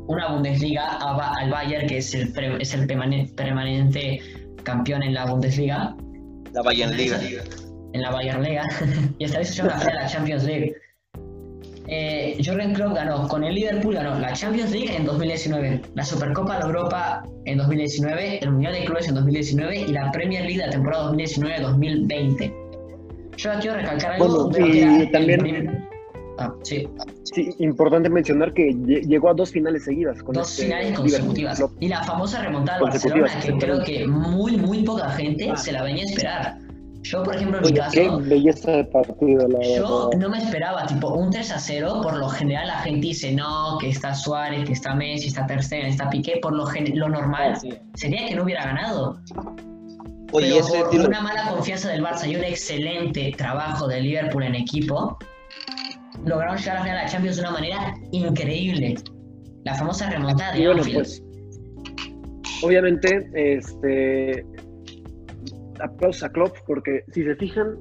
una 0.09 0.33
Bundesliga 0.33 0.99
al 0.99 1.51
Bayern, 1.51 1.87
que 1.87 1.99
es 1.99 2.15
el, 2.15 2.33
es 2.61 2.75
el 2.75 2.87
permanente 2.87 4.21
campeón 4.65 5.03
en 5.03 5.15
la 5.15 5.27
Bundesliga. 5.27 5.97
La 6.53 6.63
Bayern 6.63 6.97
Liga. 6.97 7.21
En 7.93 8.03
la 8.03 8.11
Bayern 8.11 8.43
Liga. 8.43 8.65
y 9.19 9.25
esta 9.25 9.39
vez 9.39 9.49
se 9.49 9.55
llama 9.55 9.81
la 9.85 10.07
Champions 10.07 10.45
League. 10.45 10.75
Eh, 11.89 12.37
Jürgen 12.41 12.75
Klopp 12.75 12.95
ganó 12.95 13.29
con 13.29 13.45
el 13.45 13.55
Liverpool, 13.55 13.95
ganó 13.95 14.19
la 14.19 14.33
Champions 14.33 14.73
League 14.73 14.95
en 14.95 15.05
2019, 15.05 15.83
la 15.95 16.05
Supercopa 16.05 16.59
de 16.59 16.65
Europa 16.65 17.23
en 17.45 17.59
2019, 17.59 18.39
el 18.43 18.51
Mundial 18.51 18.73
de 18.73 18.85
Clubes 18.85 19.09
en 19.09 19.15
2019 19.15 19.77
y 19.77 19.93
la 19.93 20.11
Premier 20.11 20.43
League 20.43 20.59
de 20.59 20.67
la 20.67 20.73
temporada 20.73 21.13
2019-2020. 21.13 22.53
Yo 23.37 23.51
quiero 23.61 23.77
recalcar 23.77 24.13
algo. 24.13 24.49
Bueno, 24.49 24.67
y 24.67 25.11
también. 25.11 25.87
Ah, 26.39 26.53
sí. 26.65 26.87
sí. 27.23 27.55
importante 27.61 28.11
mencionar 28.11 28.53
que 28.53 28.71
llegó 28.85 29.31
a 29.31 29.35
dos 29.35 29.51
finales 29.51 29.85
seguidas. 29.85 30.23
Con 30.23 30.35
dos 30.35 30.51
este 30.51 30.65
finales 30.65 30.97
consecutivas. 30.97 31.63
Y 31.81 31.89
la 31.89 32.03
famosa 32.03 32.43
remontada 32.43 32.79
al 32.79 32.85
Barcelona, 32.85 33.31
que 33.43 33.53
creo 33.53 33.83
que 33.83 34.07
muy, 34.07 34.57
muy 34.57 34.83
poca 34.83 35.09
gente 35.11 35.57
se 35.57 35.73
la 35.73 35.83
venía 35.83 36.03
a 36.03 36.07
esperar. 36.07 36.66
Yo, 37.11 37.23
por 37.23 37.37
ejemplo, 37.37 37.59
en 37.59 37.65
mi 37.65 37.73
caso. 37.73 37.93
Qué 37.93 38.11
belleza 38.29 38.73
de 38.73 38.85
partido, 38.85 39.47
la 39.47 39.63
Yo 39.77 40.11
no 40.19 40.29
me 40.29 40.39
esperaba, 40.39 40.87
tipo, 40.87 41.15
un 41.15 41.31
3 41.31 41.53
a 41.53 41.59
0. 41.61 42.01
Por 42.03 42.17
lo 42.17 42.29
general, 42.29 42.67
la 42.67 42.79
gente 42.79 43.07
dice 43.07 43.33
no, 43.33 43.79
que 43.81 43.91
está 43.91 44.13
Suárez, 44.13 44.65
que 44.65 44.73
está 44.73 44.95
Messi, 44.95 45.29
está 45.29 45.47
Ter 45.47 45.63
Stegen, 45.63 45.87
está 45.87 46.11
Piqué. 46.11 46.41
Por 46.43 46.53
lo, 46.53 46.65
lo 46.95 47.09
normal 47.09 47.59
sería 47.95 48.27
que 48.27 48.35
no 48.35 48.43
hubiera 48.43 48.65
ganado. 48.65 49.21
Oye, 50.33 50.61
Pero 50.73 50.91
por 50.91 51.01
una 51.07 51.21
mala 51.21 51.49
confianza 51.49 51.91
del 51.91 52.03
Barça 52.03 52.29
y 52.29 52.35
un 52.35 52.43
excelente 52.43 53.33
trabajo 53.39 53.87
del 53.87 54.03
Liverpool 54.03 54.43
en 54.43 54.57
equipo, 54.57 55.17
lograron 56.25 56.57
llegar 56.57 56.79
a 56.79 56.87
la 56.87 56.95
la 56.95 57.07
Champions 57.07 57.37
de 57.37 57.43
una 57.43 57.53
manera 57.53 57.95
increíble. 58.11 58.97
La 59.65 59.75
famosa 59.75 60.11
remontada 60.11 60.55
de 60.55 60.67
bueno, 60.67 60.83
pues, 60.93 61.23
obviamente, 62.63 63.31
este, 63.35 64.45
aplausos 65.81 66.23
a 66.23 66.31
Klopp 66.31 66.57
porque 66.67 67.05
si 67.13 67.25
se 67.25 67.35
fijan, 67.37 67.77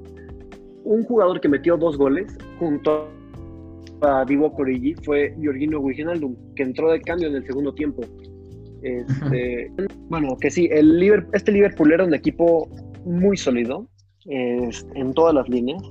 un 0.84 1.04
jugador 1.04 1.42
que 1.42 1.50
metió 1.50 1.78
dos 1.78 1.98
goles 1.98 2.38
junto 2.60 3.10
a 4.02 4.24
Divo 4.26 4.54
Corigi 4.54 4.94
fue 5.04 5.36
Giorgino 5.40 5.80
Wijnaldum, 5.80 6.36
que 6.56 6.64
entró 6.64 6.92
de 6.92 7.02
cambio 7.02 7.28
en 7.28 7.36
el 7.36 7.46
segundo 7.46 7.74
tiempo. 7.74 8.04
Este, 8.82 9.72
bueno, 10.10 10.38
que 10.40 10.52
sí, 10.52 10.70
el 10.72 11.00
Liverpool, 11.00 11.32
este 11.34 11.52
Liverpool 11.52 11.92
era 11.92 12.04
un 12.04 12.14
equipo 12.14 12.70
muy 13.04 13.36
sólido 13.36 13.88
en 14.26 15.14
todas 15.14 15.34
las 15.34 15.48
líneas 15.50 15.82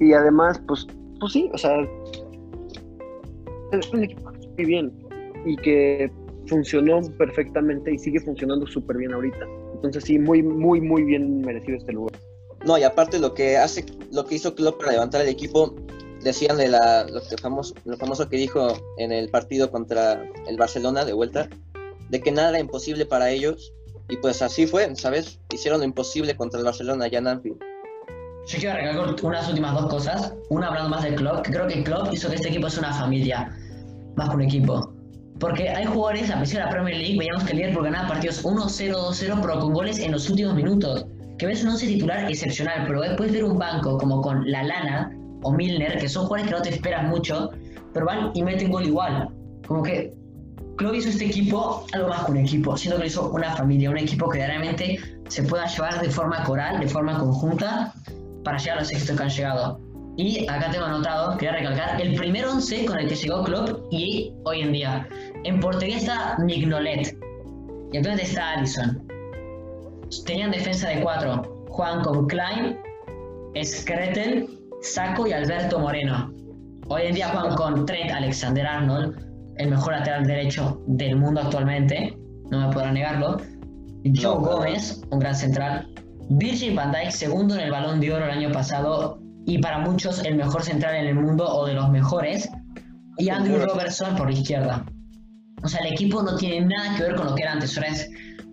y 0.00 0.12
además, 0.12 0.60
pues, 0.66 0.86
pues 1.20 1.32
sí, 1.32 1.50
o 1.52 1.58
sea, 1.58 1.80
es 3.72 3.92
un 3.92 4.04
equipo 4.04 4.32
muy 4.56 4.64
bien 4.64 4.92
y 5.46 5.56
que 5.56 6.10
funcionó 6.46 7.00
perfectamente 7.18 7.92
y 7.92 7.98
sigue 7.98 8.20
funcionando 8.20 8.66
súper 8.66 8.96
bien 8.96 9.12
ahorita. 9.12 9.46
Entonces 9.74 10.04
sí, 10.04 10.18
muy, 10.18 10.42
muy, 10.42 10.80
muy 10.80 11.02
bien 11.04 11.40
merecido 11.40 11.78
este 11.78 11.92
lugar. 11.92 12.18
No, 12.64 12.78
y 12.78 12.82
aparte 12.82 13.18
lo 13.18 13.34
que 13.34 13.58
hace, 13.58 13.84
lo 14.10 14.24
que 14.24 14.36
hizo 14.36 14.54
Klopp 14.54 14.78
para 14.78 14.92
levantar 14.92 15.20
el 15.20 15.28
equipo, 15.28 15.74
decían 16.22 16.56
de 16.56 16.68
la, 16.68 17.04
lo, 17.04 17.20
que 17.20 17.36
famoso, 17.36 17.74
lo 17.84 17.96
famoso 17.96 18.28
que 18.28 18.36
dijo 18.36 18.68
en 18.98 19.12
el 19.12 19.28
partido 19.28 19.70
contra 19.70 20.24
el 20.48 20.56
Barcelona 20.56 21.04
de 21.04 21.12
vuelta, 21.12 21.48
de 22.08 22.20
que 22.20 22.32
nada 22.32 22.50
era 22.50 22.60
imposible 22.60 23.04
para 23.04 23.30
ellos, 23.30 23.74
y 24.08 24.16
pues 24.16 24.40
así 24.42 24.66
fue, 24.66 24.94
¿sabes? 24.96 25.40
Hicieron 25.52 25.80
lo 25.80 25.84
imposible 25.84 26.36
contra 26.36 26.58
el 26.58 26.64
Barcelona 26.64 27.04
allá 27.06 27.18
en 27.18 27.26
Anfield. 27.26 27.58
Yo 28.46 28.58
quiero 28.58 28.74
agregar 28.74 29.16
unas 29.22 29.48
últimas 29.48 29.74
dos 29.74 29.86
cosas. 29.88 30.34
Una 30.50 30.68
hablando 30.68 30.90
más 30.90 31.02
de 31.02 31.14
Klopp, 31.14 31.42
que 31.42 31.52
creo 31.52 31.66
que 31.66 31.82
Klopp 31.82 32.12
hizo 32.12 32.28
que 32.28 32.36
este 32.36 32.48
equipo 32.48 32.68
sea 32.68 32.80
una 32.80 32.92
familia, 32.92 33.56
más 34.16 34.28
que 34.28 34.36
un 34.36 34.42
equipo. 34.42 34.93
Porque 35.44 35.68
hay 35.68 35.84
jugadores, 35.84 36.30
a 36.30 36.40
pesar 36.40 36.60
de 36.60 36.64
la 36.64 36.70
Premier 36.70 36.96
League, 36.96 37.18
veíamos 37.18 37.44
que 37.44 37.52
el 37.52 37.58
Liverpool 37.58 37.84
ganaba 37.84 38.08
partidos 38.08 38.42
1-0, 38.42 38.94
2-0, 38.94 39.40
pero 39.42 39.60
con 39.60 39.74
goles 39.74 39.98
en 39.98 40.12
los 40.12 40.30
últimos 40.30 40.54
minutos. 40.54 41.04
Que 41.36 41.44
ves 41.44 41.62
un 41.62 41.68
once 41.68 41.86
titular 41.86 42.30
excepcional, 42.30 42.84
pero 42.86 43.02
después 43.02 43.30
ver 43.30 43.44
un 43.44 43.58
banco 43.58 43.98
como 43.98 44.22
con 44.22 44.50
La 44.50 44.62
Lana 44.62 45.14
o 45.42 45.52
Milner, 45.52 45.98
que 45.98 46.08
son 46.08 46.24
jugadores 46.28 46.50
que 46.50 46.56
no 46.56 46.62
te 46.62 46.70
esperas 46.70 47.06
mucho, 47.10 47.50
pero 47.92 48.06
van 48.06 48.30
y 48.32 48.42
meten 48.42 48.70
gol 48.70 48.86
igual. 48.86 49.28
Como 49.66 49.82
que 49.82 50.14
Klopp 50.78 50.94
hizo 50.94 51.10
este 51.10 51.26
equipo 51.26 51.84
algo 51.92 52.08
más 52.08 52.24
que 52.24 52.32
un 52.32 52.38
equipo, 52.38 52.74
siendo 52.78 52.98
que 52.98 53.08
hizo 53.08 53.30
una 53.30 53.54
familia, 53.54 53.90
un 53.90 53.98
equipo 53.98 54.30
que 54.30 54.38
realmente 54.46 54.98
se 55.28 55.42
pueda 55.42 55.66
llevar 55.66 56.00
de 56.00 56.08
forma 56.08 56.42
coral, 56.44 56.80
de 56.80 56.88
forma 56.88 57.18
conjunta, 57.18 57.92
para 58.44 58.56
llegar 58.56 58.78
a 58.78 58.80
los 58.80 58.90
éxitos 58.90 59.14
que 59.14 59.22
han 59.22 59.28
llegado. 59.28 59.80
Y 60.16 60.46
acá 60.48 60.70
tengo 60.70 60.84
anotado, 60.84 61.36
quería 61.36 61.56
recalcar, 61.56 62.00
el 62.00 62.14
primer 62.14 62.46
11 62.46 62.86
con 62.86 62.98
el 62.98 63.08
que 63.08 63.16
llegó 63.16 63.42
Klopp 63.42 63.88
y 63.90 64.32
hoy 64.44 64.60
en 64.60 64.72
día. 64.72 65.08
En 65.44 65.60
portería 65.60 65.98
está 65.98 66.36
Mignolet. 66.38 67.16
Y 67.92 67.98
entonces 67.98 68.30
está 68.30 68.52
Allison. 68.52 69.06
Tenían 70.24 70.50
defensa 70.50 70.88
de 70.88 71.02
cuatro. 71.02 71.66
Juan 71.68 72.02
con 72.02 72.26
Klein, 72.26 72.78
Skretel, 73.62 74.48
Saco 74.80 75.26
y 75.26 75.32
Alberto 75.32 75.78
Moreno. 75.78 76.32
Hoy 76.88 77.02
en 77.02 77.14
día 77.14 77.28
juegan 77.28 77.56
con 77.56 77.84
Trent 77.84 78.10
Alexander 78.10 78.66
Arnold, 78.66 79.16
el 79.56 79.70
mejor 79.70 79.92
lateral 79.92 80.26
derecho 80.26 80.82
del 80.86 81.16
mundo 81.16 81.42
actualmente. 81.42 82.16
No 82.50 82.66
me 82.66 82.72
podrán 82.72 82.94
negarlo. 82.94 83.36
Joe 84.14 84.38
Gómez, 84.38 85.02
un 85.10 85.18
gran 85.18 85.34
central. 85.34 85.88
Virgil 86.30 86.74
van 86.74 86.92
Dijk, 86.92 87.10
segundo 87.10 87.54
en 87.54 87.60
el 87.60 87.70
balón 87.70 88.00
de 88.00 88.12
oro 88.12 88.24
el 88.24 88.30
año 88.30 88.50
pasado, 88.50 89.18
y 89.44 89.58
para 89.58 89.78
muchos 89.78 90.24
el 90.24 90.36
mejor 90.36 90.62
central 90.62 90.94
en 90.94 91.06
el 91.06 91.14
mundo 91.16 91.46
o 91.46 91.66
de 91.66 91.74
los 91.74 91.90
mejores, 91.90 92.48
y 93.18 93.28
Andrew 93.28 93.64
Robertson 93.64 94.16
por 94.16 94.30
la 94.30 94.38
izquierda. 94.38 94.84
O 95.64 95.68
sea, 95.68 95.80
el 95.80 95.94
equipo 95.94 96.22
no 96.22 96.36
tiene 96.36 96.66
nada 96.66 96.94
que 96.96 97.04
ver 97.04 97.14
con 97.16 97.26
lo 97.26 97.34
que 97.34 97.42
era 97.42 97.52
antes, 97.52 97.76
ahora 97.76 97.88
es 97.88 98.10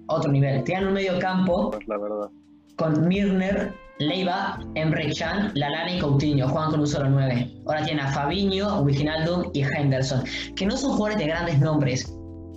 otro 0.07 0.31
nivel. 0.31 0.63
Tienen 0.63 0.87
un 0.87 0.93
medio 0.93 1.19
campo 1.19 1.77
la 1.85 1.97
verdad. 1.97 2.29
con 2.77 3.07
Mirner, 3.07 3.73
Leiva, 3.99 4.59
Emre 4.75 5.11
Chan, 5.11 5.51
Lalana 5.53 5.95
y 5.95 5.99
Coutinho, 5.99 6.47
juegan 6.47 6.71
con 6.71 6.79
un 6.79 6.87
solo 6.87 7.09
9. 7.09 7.63
Ahora 7.67 7.83
tienen 7.83 8.05
a 8.05 8.13
Fabinho, 8.13 8.81
Wijnaldum 8.81 9.51
y 9.53 9.61
Henderson, 9.61 10.23
que 10.55 10.65
no 10.65 10.77
son 10.77 10.91
jugadores 10.91 11.17
de 11.17 11.27
grandes 11.27 11.59
nombres. 11.59 12.15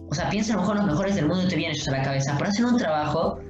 O 0.09 0.15
sea, 0.15 0.31
piensa 0.31 0.53
a 0.53 0.57
lo 0.57 0.63
mejor 0.63 0.77
los 0.77 0.87
mejores 0.87 1.17
del 1.17 1.27
mundo 1.27 1.43
y 1.43 1.49
te 1.49 1.57
vienen 1.57 1.75
ellos 1.75 1.89
a 1.89 1.91
la 1.91 2.03
cabeza, 2.03 2.35
pero 2.39 2.51
hacen 2.51 2.65
un 2.67 2.79
trabajo 2.79 3.41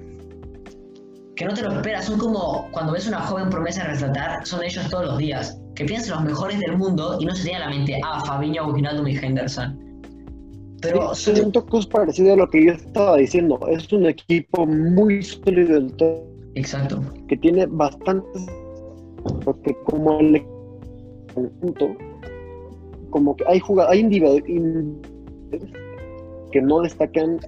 que 1.36 1.44
no 1.44 1.52
te 1.52 1.62
lo 1.62 1.72
esperas. 1.72 2.06
Son 2.06 2.18
como 2.18 2.70
cuando 2.72 2.92
ves 2.94 3.06
una 3.06 3.20
joven 3.20 3.50
promesa 3.50 3.84
retratar, 3.84 4.46
son 4.46 4.64
ellos 4.64 4.88
todos 4.88 5.04
los 5.04 5.18
días. 5.18 5.60
Que 5.74 5.84
piensen 5.84 6.14
los 6.14 6.22
mejores 6.22 6.58
del 6.60 6.78
mundo 6.78 7.18
y 7.20 7.26
no 7.26 7.34
se 7.34 7.44
tenga 7.44 7.58
a 7.58 7.60
la 7.60 7.68
mente, 7.68 8.00
ah, 8.02 8.24
Fabinho, 8.24 8.66
Wijnaldum 8.68 9.06
y 9.06 9.16
Henderson. 9.16 9.83
Pero 10.84 11.14
sí, 11.14 11.34
siento 11.34 11.64
que 11.66 11.78
es 11.78 11.86
parecido 11.86 12.34
a 12.34 12.36
lo 12.36 12.50
que 12.50 12.66
yo 12.66 12.72
estaba 12.72 13.16
diciendo. 13.16 13.58
Es 13.68 13.92
un 13.92 14.06
equipo 14.06 14.66
muy 14.66 15.22
sólido 15.22 15.74
del 15.74 15.92
todo. 15.94 16.24
Exacto. 16.54 17.02
Que 17.28 17.36
tiene 17.36 17.66
bastantes. 17.66 18.46
Porque 19.44 19.74
como 19.84 20.20
el 20.20 20.44
conjunto, 21.34 21.96
como 23.10 23.34
que 23.36 23.44
hay 23.46 23.58
jugadores, 23.58 23.94
hay 23.94 24.00
individuos 24.00 24.42
que 26.52 26.60
no 26.60 26.80
destacan 26.82 27.40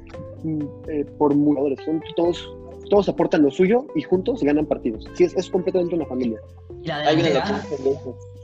eh, 0.89 1.05
por 1.19 1.35
jugadores. 1.35 1.79
Son 1.85 2.01
todos 2.17 2.49
todos 2.91 3.09
aportan 3.09 3.43
lo 3.43 3.51
suyo 3.51 3.87
y 3.95 4.03
juntos 4.03 4.43
ganan 4.43 4.67
partidos. 4.67 5.05
Sí, 5.15 5.25
es, 5.25 5.37
es 5.37 5.51
completamente 5.51 5.95
una 5.95 6.07
familia. 6.07 6.41
La 6.85 7.01
delantera, 7.01 7.63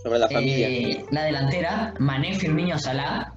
sobre 0.03 0.19
la 0.19 0.29
familia. 0.29 0.69
Eh, 0.69 1.05
la 1.11 1.25
delantera, 1.25 1.95
Mané, 1.99 2.35
Firmino, 2.35 2.79
Salah, 2.79 3.35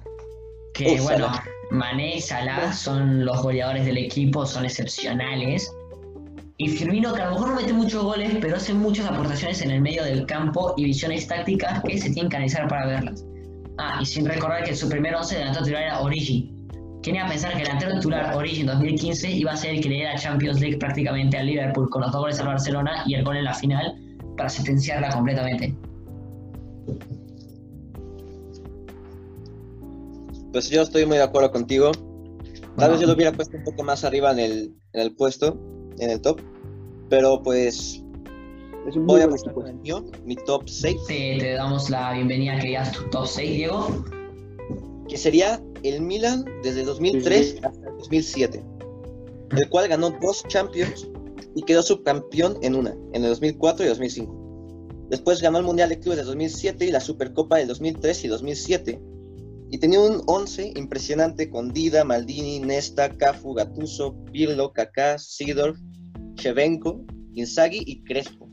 que 0.76 1.00
bueno, 1.00 1.28
Mané 1.70 2.16
y 2.16 2.20
Salah 2.20 2.72
son 2.72 3.24
los 3.24 3.42
goleadores 3.42 3.84
del 3.84 3.98
equipo, 3.98 4.44
son 4.44 4.64
excepcionales. 4.64 5.72
Y 6.58 6.68
Firmino, 6.68 7.12
que 7.12 7.22
a 7.22 7.26
lo 7.26 7.32
mejor 7.32 7.48
no 7.50 7.56
mete 7.56 7.72
muchos 7.72 8.02
goles, 8.02 8.36
pero 8.40 8.56
hace 8.56 8.72
muchas 8.72 9.06
aportaciones 9.06 9.60
en 9.62 9.70
el 9.70 9.80
medio 9.80 10.04
del 10.04 10.26
campo 10.26 10.74
y 10.76 10.84
visiones 10.84 11.26
tácticas 11.26 11.82
que 11.82 11.98
se 11.98 12.10
tienen 12.10 12.30
que 12.30 12.36
analizar 12.36 12.66
para 12.68 12.86
verlas. 12.86 13.24
Ah, 13.78 13.98
y 14.00 14.06
sin 14.06 14.24
recordar 14.24 14.64
que 14.64 14.74
su 14.74 14.88
primer 14.88 15.14
once 15.14 15.36
delantero 15.36 15.64
titular 15.64 15.82
era 15.82 16.00
Origi, 16.00 16.50
¿Quién 17.06 17.14
iba 17.14 17.26
a 17.26 17.28
pensar 17.28 17.52
que 17.52 17.58
el 17.58 17.64
delantero 17.64 17.94
titular 17.94 18.34
Origin 18.34 18.66
2015 18.66 19.30
iba 19.30 19.52
a 19.52 19.56
ser 19.56 19.76
el 19.76 19.80
que 19.80 19.90
le 19.90 19.94
diera 19.94 20.16
Champions 20.16 20.60
League 20.60 20.76
prácticamente 20.78 21.38
al 21.38 21.46
Liverpool 21.46 21.88
con 21.88 22.02
los 22.02 22.10
dos 22.10 22.22
goles 22.22 22.40
al 22.40 22.48
Barcelona 22.48 23.04
y 23.06 23.14
el 23.14 23.22
gol 23.22 23.36
en 23.36 23.44
la 23.44 23.54
final 23.54 23.94
para 24.36 24.48
sentenciarla 24.48 25.10
completamente? 25.10 25.72
Pues 30.56 30.70
yo 30.70 30.80
estoy 30.80 31.04
muy 31.04 31.18
de 31.18 31.22
acuerdo 31.22 31.52
contigo. 31.52 31.92
Tal 32.78 32.90
vez 32.90 33.00
yo 33.00 33.06
lo 33.06 33.12
hubiera 33.12 33.30
puesto 33.30 33.58
un 33.58 33.64
poco 33.64 33.82
más 33.82 34.04
arriba 34.04 34.32
en 34.32 34.38
el, 34.38 34.74
en 34.94 35.00
el 35.02 35.14
puesto, 35.14 35.60
en 35.98 36.08
el 36.08 36.22
top. 36.22 36.40
Pero 37.10 37.42
pues 37.42 38.02
es 38.88 38.96
un 38.96 39.06
voy 39.06 39.20
a 39.20 39.24
el 39.24 39.74
mío, 39.74 40.02
mi 40.24 40.34
top 40.34 40.66
6. 40.66 40.96
Te, 41.06 41.36
te, 41.38 41.52
damos 41.52 41.90
la 41.90 42.14
bienvenida 42.14 42.54
a 42.54 42.58
que 42.58 42.68
digas 42.68 42.90
tu 42.92 43.02
top 43.10 43.26
6, 43.26 43.50
Diego. 43.50 44.04
que 45.06 45.18
sería 45.18 45.62
el 45.82 46.00
Milan 46.00 46.46
desde 46.62 46.84
2003 46.84 47.56
hasta 47.62 47.90
el 47.90 47.98
2007, 47.98 48.64
el 49.58 49.68
cual 49.68 49.88
ganó 49.88 50.08
dos 50.22 50.42
Champions 50.48 51.06
y 51.54 51.64
quedó 51.64 51.82
subcampeón 51.82 52.56
en 52.62 52.76
una, 52.76 52.96
en 53.12 53.24
el 53.24 53.28
2004 53.28 53.84
y 53.84 53.88
2005. 53.90 55.06
Después 55.10 55.42
ganó 55.42 55.58
el 55.58 55.64
Mundial 55.64 55.90
de 55.90 56.00
Clubes 56.00 56.20
de 56.20 56.24
2007 56.24 56.86
y 56.86 56.90
la 56.92 57.00
Supercopa 57.00 57.58
del 57.58 57.68
2003 57.68 58.24
y 58.24 58.28
2007. 58.28 59.00
Y 59.70 59.78
tenía 59.78 60.00
un 60.00 60.22
11 60.26 60.74
impresionante 60.76 61.50
con 61.50 61.72
Dida, 61.72 62.04
Maldini, 62.04 62.60
Nesta, 62.60 63.10
Cafu, 63.10 63.54
Gattuso, 63.54 64.14
Pirlo, 64.32 64.72
Kaká, 64.72 65.18
Sidorf, 65.18 65.78
Chevenko, 66.34 67.04
Inzaghi 67.34 67.82
y 67.84 68.02
Crespo. 68.04 68.48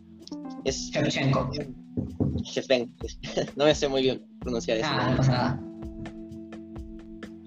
Es 0.65 0.89
Shevchenko. 0.91 1.51
no 3.55 3.65
me 3.65 3.75
sé 3.75 3.87
muy 3.87 4.01
bien 4.01 4.25
pronunciar 4.39 4.77
eso. 4.77 4.87
Ah, 4.89 5.11
no 5.11 5.17
pasa 5.17 5.31
nada. 5.31 5.63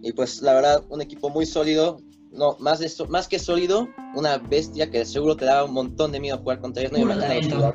Y 0.03 0.13
pues 0.13 0.41
la 0.43 0.55
verdad, 0.55 0.85
un 0.89 1.03
equipo 1.03 1.29
muy 1.31 1.47
sólido. 1.47 1.99
No, 2.31 2.57
más, 2.61 2.81
de 2.81 2.87
esto, 2.87 3.07
más 3.07 3.29
que 3.29 3.39
sólido, 3.39 3.89
una 4.15 4.37
bestia 4.37 4.91
que 4.91 5.05
seguro 5.07 5.37
te 5.37 5.47
da 5.47 5.65
un 5.65 5.73
montón 5.73 6.13
de 6.13 6.21
miedo 6.21 6.37
jugar 6.39 6.61
contra 6.61 6.83
ellos. 6.83 6.93
No 6.93 7.75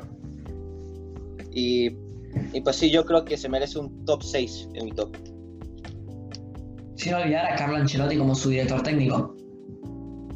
y, 1.52 1.90
y 2.52 2.60
pues 2.62 2.76
sí, 2.76 2.90
yo 2.90 3.04
creo 3.04 3.24
que 3.24 3.36
se 3.36 3.48
merece 3.48 3.78
un 3.78 4.04
top 4.04 4.22
6 4.22 4.68
en 4.74 4.84
mi 4.84 4.92
top. 4.92 5.16
Sin 7.02 7.14
olvidar 7.14 7.46
a 7.46 7.56
Carlo 7.56 7.78
Ancelotti 7.78 8.16
como 8.16 8.32
su 8.32 8.50
director 8.50 8.80
técnico. 8.82 9.34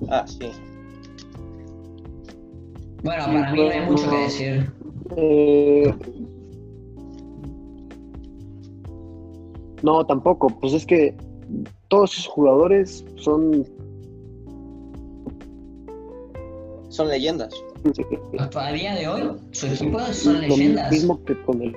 Ah, 0.08 0.24
sí. 0.26 0.50
Bueno, 3.04 3.24
para 3.24 3.52
mí 3.52 3.60
no 3.60 3.70
hay 3.70 3.80
mucho 3.88 4.10
que 4.10 4.16
decir. 4.16 4.72
Eh, 5.16 5.94
no, 9.84 10.04
tampoco. 10.06 10.48
Pues 10.58 10.72
es 10.72 10.84
que 10.84 11.16
todos 11.86 12.10
sus 12.10 12.26
jugadores 12.26 13.04
son. 13.14 13.64
Son 16.88 17.06
leyendas. 17.06 17.54
Hasta 18.40 18.70
el 18.70 18.80
día 18.80 18.94
de 18.96 19.06
hoy, 19.06 19.22
su 19.52 19.66
equipo 19.68 20.00
son 20.00 20.40
leyendas. 20.40 20.86
Lo 20.86 20.90
mismo 20.90 21.24
que 21.24 21.40
con 21.42 21.62
el. 21.62 21.76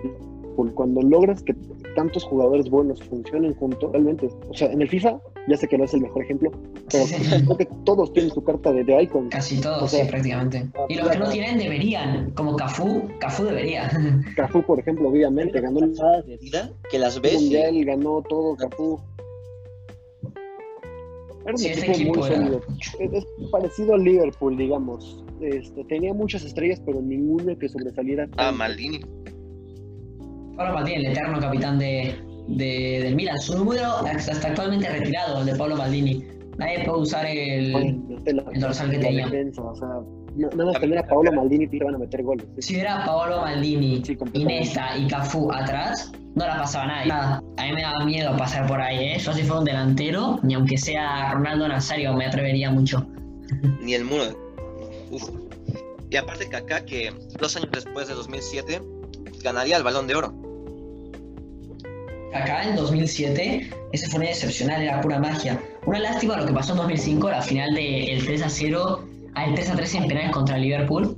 Cuando 0.68 1.02
logras 1.02 1.42
que 1.44 1.56
tantos 1.96 2.24
jugadores 2.26 2.70
buenos 2.70 3.02
funcionen 3.04 3.54
juntos, 3.56 3.92
realmente. 3.92 4.30
O 4.50 4.54
sea, 4.54 4.72
en 4.72 4.82
el 4.82 4.90
FIFA, 4.90 5.20
ya 5.48 5.58
sé 5.58 5.68
que 5.68 5.78
no 5.78 5.86
es 5.86 5.94
el 5.94 6.02
mejor 6.02 6.24
ejemplo, 6.24 6.52
pero 6.92 7.06
creo 7.46 7.58
que 7.58 7.68
todos 7.86 8.12
tienen 8.14 8.32
su 8.32 8.44
carta 8.44 8.72
de, 8.72 8.84
de 8.84 9.04
icon. 9.04 9.30
Casi 9.30 9.62
todos, 9.62 9.92
sí, 9.92 10.02
prácticamente. 10.08 10.68
Y 10.90 10.96
los 10.96 11.10
que 11.10 11.18
no 11.18 11.30
tienen 11.30 11.58
deberían, 11.58 12.32
como 12.32 12.56
Cafú, 12.56 13.08
Cafú 13.20 13.46
debería. 13.46 13.90
Cafú, 14.36 14.62
por 14.64 14.80
ejemplo, 14.80 15.10
obviamente, 15.10 15.60
ganó 15.62 15.80
el 15.80 15.94
que 16.92 17.00
las 17.00 17.22
ves. 17.22 17.36
Mundial, 17.36 17.86
ganó 17.86 18.22
todo 18.28 18.56
Cafú. 18.56 19.00
Era 21.46 21.56
un 21.56 21.66
equipo, 21.66 21.92
este 21.92 22.06
muy 22.06 22.28
sólido. 22.28 22.62
Es, 23.00 23.26
parecido 23.52 23.94
al 23.94 24.04
Liverpool, 24.04 24.58
digamos. 24.58 25.24
Este, 25.42 25.84
tenía 25.86 26.14
muchas 26.14 26.44
estrellas, 26.44 26.82
pero 26.86 27.02
ninguna 27.02 27.56
que 27.56 27.70
sobresaliera. 27.70 28.28
Ah, 28.38 28.52
Maldini. 28.52 29.00
Pablo 30.60 30.74
Maldini, 30.74 30.98
el 30.98 31.12
eterno 31.14 31.40
capitán 31.40 31.80
de, 31.80 32.20
de, 32.50 33.00
del 33.02 33.16
Milan. 33.16 33.40
Su 33.40 33.58
número 33.58 33.86
hasta 34.06 34.50
actualmente 34.50 34.90
retirado, 34.90 35.40
el 35.40 35.46
de 35.46 35.56
Pablo 35.56 35.78
Maldini. 35.78 36.22
Nadie 36.58 36.84
puede 36.84 37.00
usar 37.00 37.26
el, 37.26 37.98
el 38.26 38.60
dorsal 38.60 38.92
que 38.92 38.98
tenía. 38.98 39.26
O 39.26 39.76
sea, 39.76 39.88
nada 40.36 40.66
más 40.66 40.82
tener 40.82 40.98
a 40.98 41.08
Paolo 41.08 41.32
Maldini 41.32 41.66
te 41.66 41.82
van 41.82 41.96
a 41.96 41.98
meter 41.98 42.24
goles. 42.24 42.46
Si 42.58 42.74
hubiera 42.74 43.06
Paolo 43.06 43.40
Maldini, 43.40 44.04
sí, 44.04 44.18
Inesta 44.34 44.98
y 44.98 45.08
Cafú 45.08 45.50
atrás, 45.50 46.12
no 46.36 46.46
la 46.46 46.58
pasaba 46.58 46.88
nadie. 46.88 47.08
Nada. 47.08 47.42
A 47.56 47.64
mí 47.64 47.72
me 47.72 47.82
daba 47.82 48.04
miedo 48.04 48.36
pasar 48.36 48.68
por 48.68 48.82
ahí, 48.82 49.14
¿eh? 49.14 49.18
Yo 49.18 49.32
si 49.32 49.44
fuera 49.44 49.60
un 49.60 49.66
delantero, 49.66 50.40
ni 50.44 50.56
aunque 50.56 50.78
sea 50.78 51.32
Ronaldo 51.32 51.70
Nazario, 51.70 52.14
me 52.16 52.26
atrevería 52.26 52.70
mucho. 52.70 53.08
Ni 53.82 53.94
el 53.94 54.04
muro. 54.04 54.26
Uf. 55.10 55.30
Y 56.10 56.18
aparte 56.18 56.50
Kaká, 56.50 56.84
que 56.84 57.14
dos 57.40 57.56
años 57.56 57.70
después 57.72 58.10
de 58.10 58.16
2007, 58.16 58.82
ganaría 59.42 59.78
el 59.78 59.84
Balón 59.84 60.06
de 60.06 60.16
Oro. 60.16 60.49
Kaká 62.32 62.70
en 62.70 62.76
2007, 62.76 63.70
ese 63.92 64.08
fue 64.08 64.20
un 64.20 64.26
excepcional, 64.28 64.82
era 64.82 65.02
pura 65.02 65.20
magia. 65.20 65.60
Una 65.86 66.00
lástima 66.00 66.38
lo 66.38 66.46
que 66.46 66.54
pasó 66.54 66.74
en 66.74 66.80
2005, 66.80 67.30
la 67.30 67.42
final 67.42 67.74
del 67.74 68.24
3 68.24 68.44
a 68.44 68.50
0 68.50 69.08
al 69.36 69.56
3 69.56 69.70
a 69.70 69.76
3 69.76 69.96
en 69.96 70.08
penales 70.08 70.32
contra 70.32 70.58
Liverpool. 70.58 71.18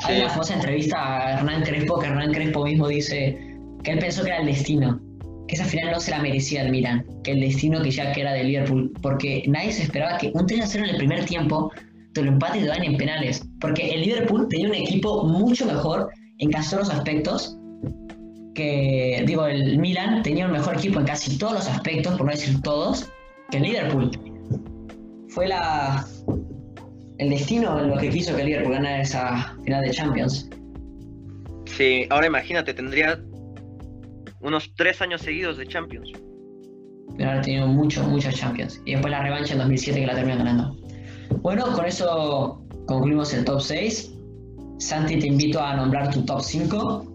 Hay 0.00 0.20
una 0.20 0.30
famosa 0.30 0.54
entrevista 0.54 0.96
a 0.98 1.32
Hernán 1.38 1.62
Crespo 1.62 1.98
que 2.00 2.06
Hernán 2.06 2.32
Crespo 2.32 2.64
mismo 2.64 2.88
dice 2.88 3.38
que 3.84 3.92
él 3.92 3.98
pensó 4.00 4.24
que 4.24 4.30
era 4.30 4.40
el 4.40 4.46
destino, 4.46 5.00
que 5.46 5.54
esa 5.54 5.64
final 5.64 5.92
no 5.92 6.00
se 6.00 6.10
la 6.10 6.18
merecía 6.18 6.62
el 6.62 6.70
Milan, 6.72 7.06
que 7.22 7.32
el 7.32 7.40
destino 7.40 7.80
que 7.82 7.90
ya 7.90 8.12
que 8.12 8.22
era 8.22 8.32
de 8.32 8.42
Liverpool, 8.42 8.92
porque 9.00 9.44
nadie 9.46 9.72
se 9.72 9.84
esperaba 9.84 10.18
que 10.18 10.32
un 10.34 10.46
3 10.46 10.60
a 10.60 10.66
0 10.66 10.84
en 10.84 10.90
el 10.90 10.96
primer 10.96 11.24
tiempo 11.24 11.70
te 12.14 12.22
lo 12.22 12.32
empate 12.32 12.58
y 12.58 12.62
te 12.62 12.68
dan 12.68 12.82
en 12.82 12.96
penales, 12.96 13.46
porque 13.60 13.90
el 13.90 14.02
Liverpool 14.02 14.48
tenía 14.48 14.68
un 14.68 14.74
equipo 14.74 15.24
mucho 15.24 15.66
mejor 15.66 16.10
en 16.38 16.50
casi 16.50 16.70
todos 16.70 16.88
los 16.88 16.96
aspectos 16.96 17.58
que, 18.54 19.22
digo, 19.26 19.46
el 19.46 19.78
Milan 19.78 20.22
tenía 20.22 20.46
un 20.46 20.52
mejor 20.52 20.74
equipo 20.74 21.00
en 21.00 21.06
casi 21.06 21.38
todos 21.38 21.54
los 21.54 21.68
aspectos, 21.68 22.16
por 22.16 22.26
no 22.26 22.32
decir 22.32 22.60
todos, 22.62 23.10
que 23.50 23.58
el 23.58 23.64
Liverpool. 23.64 24.10
Fue 25.28 25.48
la, 25.48 26.06
el 27.18 27.30
destino 27.30 27.80
lo 27.80 27.96
que 27.98 28.10
quiso 28.10 28.34
que 28.34 28.42
el 28.42 28.48
Liverpool 28.48 28.74
ganara 28.74 29.00
esa 29.00 29.56
final 29.64 29.82
de 29.82 29.90
Champions. 29.90 30.50
Sí, 31.66 32.06
ahora 32.10 32.26
imagínate, 32.26 32.74
tendría 32.74 33.18
unos 34.40 34.74
tres 34.76 35.00
años 35.00 35.22
seguidos 35.22 35.56
de 35.56 35.66
Champions. 35.66 36.12
Pero 37.16 37.30
haber 37.30 37.42
tenido 37.44 37.66
muchos, 37.66 38.06
muchos 38.08 38.34
Champions. 38.34 38.80
Y 38.84 38.92
después 38.92 39.10
la 39.10 39.22
revancha 39.22 39.52
en 39.52 39.60
2007 39.60 40.00
que 40.00 40.06
la 40.06 40.14
terminó 40.14 40.38
ganando. 40.38 40.76
Bueno, 41.40 41.72
con 41.72 41.84
eso 41.86 42.62
concluimos 42.86 43.32
el 43.34 43.44
top 43.44 43.60
6. 43.60 44.14
Santi, 44.78 45.18
te 45.18 45.26
invito 45.28 45.60
a 45.60 45.76
nombrar 45.76 46.12
tu 46.12 46.24
top 46.24 46.40
5. 46.40 47.12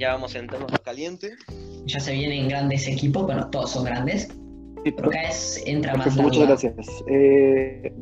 Ya 0.00 0.14
vamos 0.14 0.34
a 0.34 0.38
entrarnos 0.38 0.72
a 0.72 0.78
caliente. 0.78 1.36
Ya 1.84 2.00
se 2.00 2.14
vienen 2.14 2.48
grandes 2.48 2.88
equipos, 2.88 3.24
bueno, 3.24 3.50
todos 3.50 3.72
son 3.72 3.84
grandes. 3.84 4.28
pero 4.82 5.08
acá 5.08 5.24
es, 5.24 5.62
entra 5.66 5.94
más 5.94 6.16
Muchas 6.16 6.46
gracias. 6.46 6.88
Eh, 7.06 7.92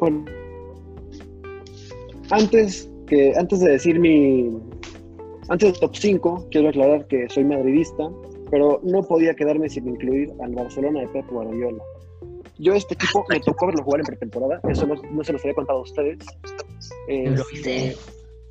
bueno, 0.00 0.24
antes, 2.30 2.90
que, 3.06 3.34
antes 3.36 3.60
de 3.60 3.72
decir 3.72 4.00
mi. 4.00 4.58
Antes 5.50 5.72
del 5.72 5.80
top 5.80 5.96
5, 5.96 6.48
quiero 6.50 6.70
aclarar 6.70 7.06
que 7.08 7.28
soy 7.28 7.44
madridista, 7.44 8.08
pero 8.50 8.80
no 8.82 9.02
podía 9.02 9.34
quedarme 9.34 9.68
sin 9.68 9.86
incluir 9.86 10.32
al 10.42 10.54
Barcelona 10.54 11.00
de 11.00 11.08
Pep 11.08 11.28
Guardiola. 11.30 11.82
Yo 12.58 12.72
este 12.72 12.94
equipo 12.94 13.26
me 13.28 13.38
tocó 13.40 13.66
verlo 13.66 13.84
jugar 13.84 14.00
en 14.00 14.06
pretemporada, 14.06 14.60
eso 14.70 14.86
no, 14.86 15.24
se 15.24 15.32
los 15.34 15.42
había 15.42 15.54
contado 15.54 15.80
a 15.80 15.82
ustedes. 15.82 16.18
¿Lo 17.06 17.44
viste? 17.52 17.96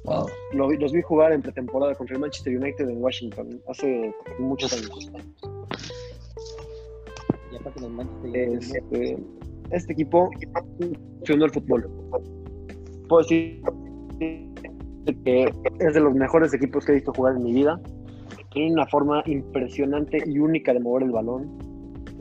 Wow. 0.07 0.25
los 0.53 0.93
vi 0.93 1.01
jugar 1.01 1.33
en 1.33 1.41
pretemporada 1.41 1.93
contra 1.93 2.15
el 2.15 2.21
Manchester 2.21 2.57
United 2.57 2.87
en 2.87 3.03
Washington 3.03 3.61
hace 3.67 4.13
muchos 4.39 4.71
años. 4.71 5.11
Este, 8.33 9.17
este 9.71 9.93
equipo 9.93 10.29
funcionó 11.17 11.45
el 11.45 11.51
fútbol. 11.51 11.89
Puedo 13.09 13.21
decir 13.21 13.61
que 14.17 15.53
es 15.79 15.93
de 15.93 15.99
los 15.99 16.15
mejores 16.15 16.53
equipos 16.53 16.85
que 16.85 16.93
he 16.93 16.95
visto 16.95 17.11
jugar 17.13 17.35
en 17.35 17.43
mi 17.43 17.51
vida. 17.51 17.77
Tiene 18.53 18.71
una 18.71 18.85
forma 18.87 19.23
impresionante 19.25 20.19
y 20.25 20.39
única 20.39 20.73
de 20.73 20.79
mover 20.79 21.03
el 21.03 21.11
balón. 21.11 21.57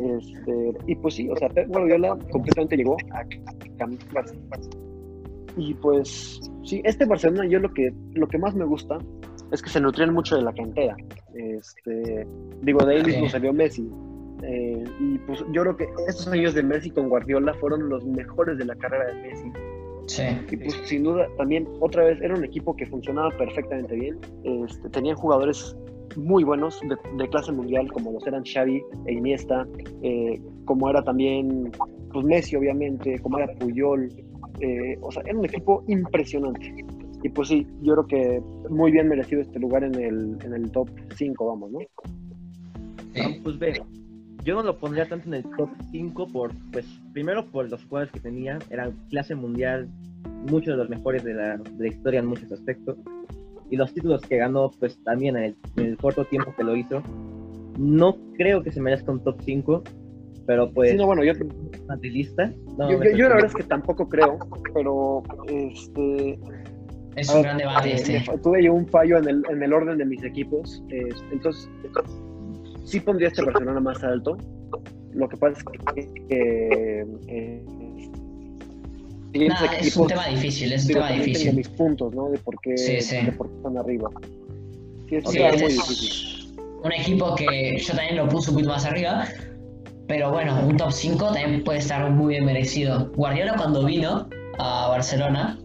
Este, 0.00 0.72
y 0.88 0.96
pues 0.96 1.14
sí, 1.14 1.30
o 1.30 1.36
sea, 1.36 1.48
Pep 1.50 1.68
Guardiola 1.68 2.18
completamente 2.32 2.76
llegó 2.76 2.96
a 3.12 3.24
cambiar. 3.78 4.24
Y 5.56 5.74
pues 5.74 6.40
sí, 6.64 6.82
este 6.84 7.06
Barcelona 7.06 7.46
yo 7.48 7.58
lo 7.58 7.72
que, 7.72 7.92
lo 8.14 8.28
que 8.28 8.38
más 8.38 8.54
me 8.54 8.64
gusta 8.64 8.98
es 9.52 9.62
que 9.62 9.70
se 9.70 9.80
nutrían 9.80 10.12
mucho 10.12 10.36
de 10.36 10.42
la 10.42 10.52
cantera. 10.52 10.96
Este, 11.34 12.26
digo, 12.62 12.84
de 12.84 12.96
ahí 12.96 13.04
mismo 13.04 13.28
salió 13.28 13.52
Messi. 13.52 13.88
Eh, 14.42 14.84
y 15.00 15.18
pues 15.20 15.42
yo 15.52 15.62
creo 15.62 15.76
que 15.76 15.88
estos 16.08 16.28
años 16.28 16.54
de 16.54 16.62
Messi 16.62 16.90
con 16.90 17.08
Guardiola 17.08 17.54
fueron 17.54 17.88
los 17.88 18.04
mejores 18.04 18.58
de 18.58 18.66
la 18.66 18.74
carrera 18.76 19.06
de 19.06 19.14
Messi. 19.22 19.52
Sí. 20.06 20.22
Y 20.50 20.56
pues 20.56 20.74
sin 20.84 21.02
duda 21.02 21.26
también 21.36 21.66
otra 21.80 22.04
vez 22.04 22.20
era 22.20 22.34
un 22.34 22.44
equipo 22.44 22.76
que 22.76 22.86
funcionaba 22.86 23.30
perfectamente 23.36 23.94
bien. 23.94 24.18
Este, 24.44 24.88
tenían 24.90 25.16
jugadores 25.16 25.76
muy 26.16 26.44
buenos 26.44 26.80
de, 27.16 27.28
clase 27.28 27.52
mundial 27.52 27.90
como 27.92 28.12
los 28.12 28.26
eran 28.26 28.44
Xavi 28.44 28.82
e 29.06 29.12
Iniesta, 29.12 29.66
eh, 30.02 30.40
como 30.64 30.88
era 30.88 31.02
también 31.02 31.72
pues 32.12 32.24
Messi 32.24 32.56
obviamente, 32.56 33.18
como 33.20 33.38
era 33.38 33.52
Puyol. 33.58 34.08
Eh, 34.60 34.98
o 35.00 35.10
sea, 35.12 35.22
era 35.26 35.38
un 35.38 35.44
equipo 35.44 35.84
impresionante. 35.88 36.84
Y 37.22 37.28
pues 37.30 37.48
sí, 37.48 37.66
yo 37.82 37.94
creo 37.94 38.06
que 38.06 38.42
muy 38.70 38.92
bien 38.92 39.08
merecido 39.08 39.40
este 39.40 39.58
lugar 39.58 39.84
en 39.84 39.94
el, 39.94 40.38
en 40.44 40.54
el 40.54 40.70
top 40.70 40.88
5, 41.14 41.46
vamos, 41.46 41.70
¿no? 41.72 41.80
Sí. 43.14 43.40
Pues 43.42 43.58
ve, 43.58 43.80
yo 44.44 44.54
no 44.54 44.62
lo 44.62 44.78
pondría 44.78 45.08
tanto 45.08 45.26
en 45.28 45.34
el 45.34 45.42
top 45.56 45.70
5 45.90 46.28
por, 46.28 46.52
pues, 46.70 46.86
primero 47.12 47.46
por 47.50 47.68
los 47.68 47.82
jugadores 47.84 48.12
que 48.12 48.20
tenía, 48.20 48.58
eran 48.70 48.92
clase 49.08 49.34
mundial, 49.34 49.88
muchos 50.48 50.74
de 50.74 50.76
los 50.76 50.88
mejores 50.88 51.24
de 51.24 51.34
la, 51.34 51.56
de 51.56 51.78
la 51.78 51.88
historia 51.88 52.20
en 52.20 52.26
muchos 52.26 52.52
aspectos, 52.52 52.96
y 53.70 53.76
los 53.76 53.92
títulos 53.92 54.22
que 54.22 54.36
ganó, 54.36 54.70
pues 54.78 55.02
también 55.02 55.36
en 55.36 55.56
el, 55.76 55.96
corto 55.96 56.24
tiempo 56.24 56.54
que 56.56 56.62
lo 56.62 56.76
hizo. 56.76 57.02
no 57.78 58.16
creo 58.36 58.62
que 58.62 58.70
se 58.70 58.80
merezca 58.80 59.10
un 59.10 59.24
top 59.24 59.40
5, 59.42 59.82
pero 60.46 60.70
pues... 60.70 60.90
Sí, 60.90 60.96
no, 60.96 61.06
bueno, 61.06 61.24
yo... 61.24 61.32
lista. 62.02 62.52
yo, 62.78 63.02
yo, 63.02 63.28
la 63.28 63.34
verdad 63.34 63.50
es 63.50 63.54
que 63.54 63.62
tampoco 63.64 64.08
creo, 64.08 64.38
pero 64.74 65.22
este... 65.48 66.38
Es 67.16 67.30
un 67.30 67.42
gran 67.42 67.56
debate 67.56 67.94
este. 67.94 68.22
Tuve 68.42 68.62
yo 68.62 68.74
un 68.74 68.86
fallo 68.86 69.16
en 69.16 69.28
el, 69.28 69.42
en 69.48 69.62
el 69.62 69.72
orden 69.72 69.96
de 69.96 70.04
mis 70.04 70.22
equipos, 70.22 70.82
entonces 71.32 71.70
sí 72.84 73.00
pondría 73.00 73.28
este 73.28 73.42
Barcelona 73.42 73.80
más 73.80 74.04
alto. 74.04 74.36
Lo 75.12 75.28
que 75.28 75.36
pasa 75.38 75.58
es 75.96 76.06
que... 76.18 77.06
Eh, 77.18 77.64
es 79.32 79.96
un 79.96 80.06
tema 80.06 80.26
difícil, 80.28 80.72
es 80.72 80.86
un 80.86 80.92
tema 80.92 81.10
difícil. 81.10 81.54
mis 81.54 81.68
puntos, 81.68 82.14
¿no? 82.14 82.30
De 82.30 82.38
por 82.38 82.58
qué, 82.60 82.76
sí, 82.76 83.00
sí. 83.00 83.24
De 83.24 83.32
por 83.32 83.48
qué 83.48 83.56
están 83.56 83.76
arriba. 83.76 84.10
Sí, 85.08 85.16
es, 85.16 85.62
muy 85.62 85.72
difícil. 85.72 86.56
Un 86.82 86.92
equipo 86.92 87.34
que 87.34 87.78
yo 87.78 87.94
también 87.94 88.16
lo 88.16 88.28
puse 88.28 88.50
un 88.50 88.56
poquito 88.56 88.70
más 88.70 88.84
arriba, 88.84 89.26
pero 90.08 90.30
bueno, 90.30 90.60
un 90.66 90.76
top 90.76 90.92
5 90.92 91.32
también 91.32 91.64
puede 91.64 91.80
estar 91.80 92.10
muy 92.10 92.34
bien 92.34 92.44
merecido. 92.44 93.10
Guardiola 93.16 93.54
cuando 93.56 93.84
vino 93.84 94.28
a 94.58 94.88
Barcelona 94.88 95.58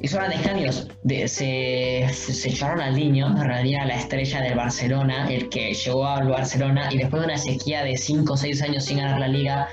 hizo 0.00 0.16
grandes 0.16 0.40
cambios. 0.40 0.88
Se, 1.26 2.08
se 2.12 2.48
echaron 2.48 2.80
al 2.80 2.94
niño, 2.94 3.26
en 3.28 3.44
realidad 3.44 3.86
la 3.86 3.96
estrella 3.96 4.40
del 4.40 4.54
Barcelona, 4.54 5.30
el 5.30 5.48
que 5.48 5.74
llegó 5.74 6.06
al 6.06 6.28
Barcelona 6.28 6.88
y 6.90 6.98
después 6.98 7.20
de 7.20 7.26
una 7.26 7.38
sequía 7.38 7.84
de 7.84 7.96
5 7.96 8.32
o 8.32 8.36
6 8.36 8.62
años 8.62 8.84
sin 8.84 8.98
ganar 8.98 9.20
la 9.20 9.28
liga, 9.28 9.68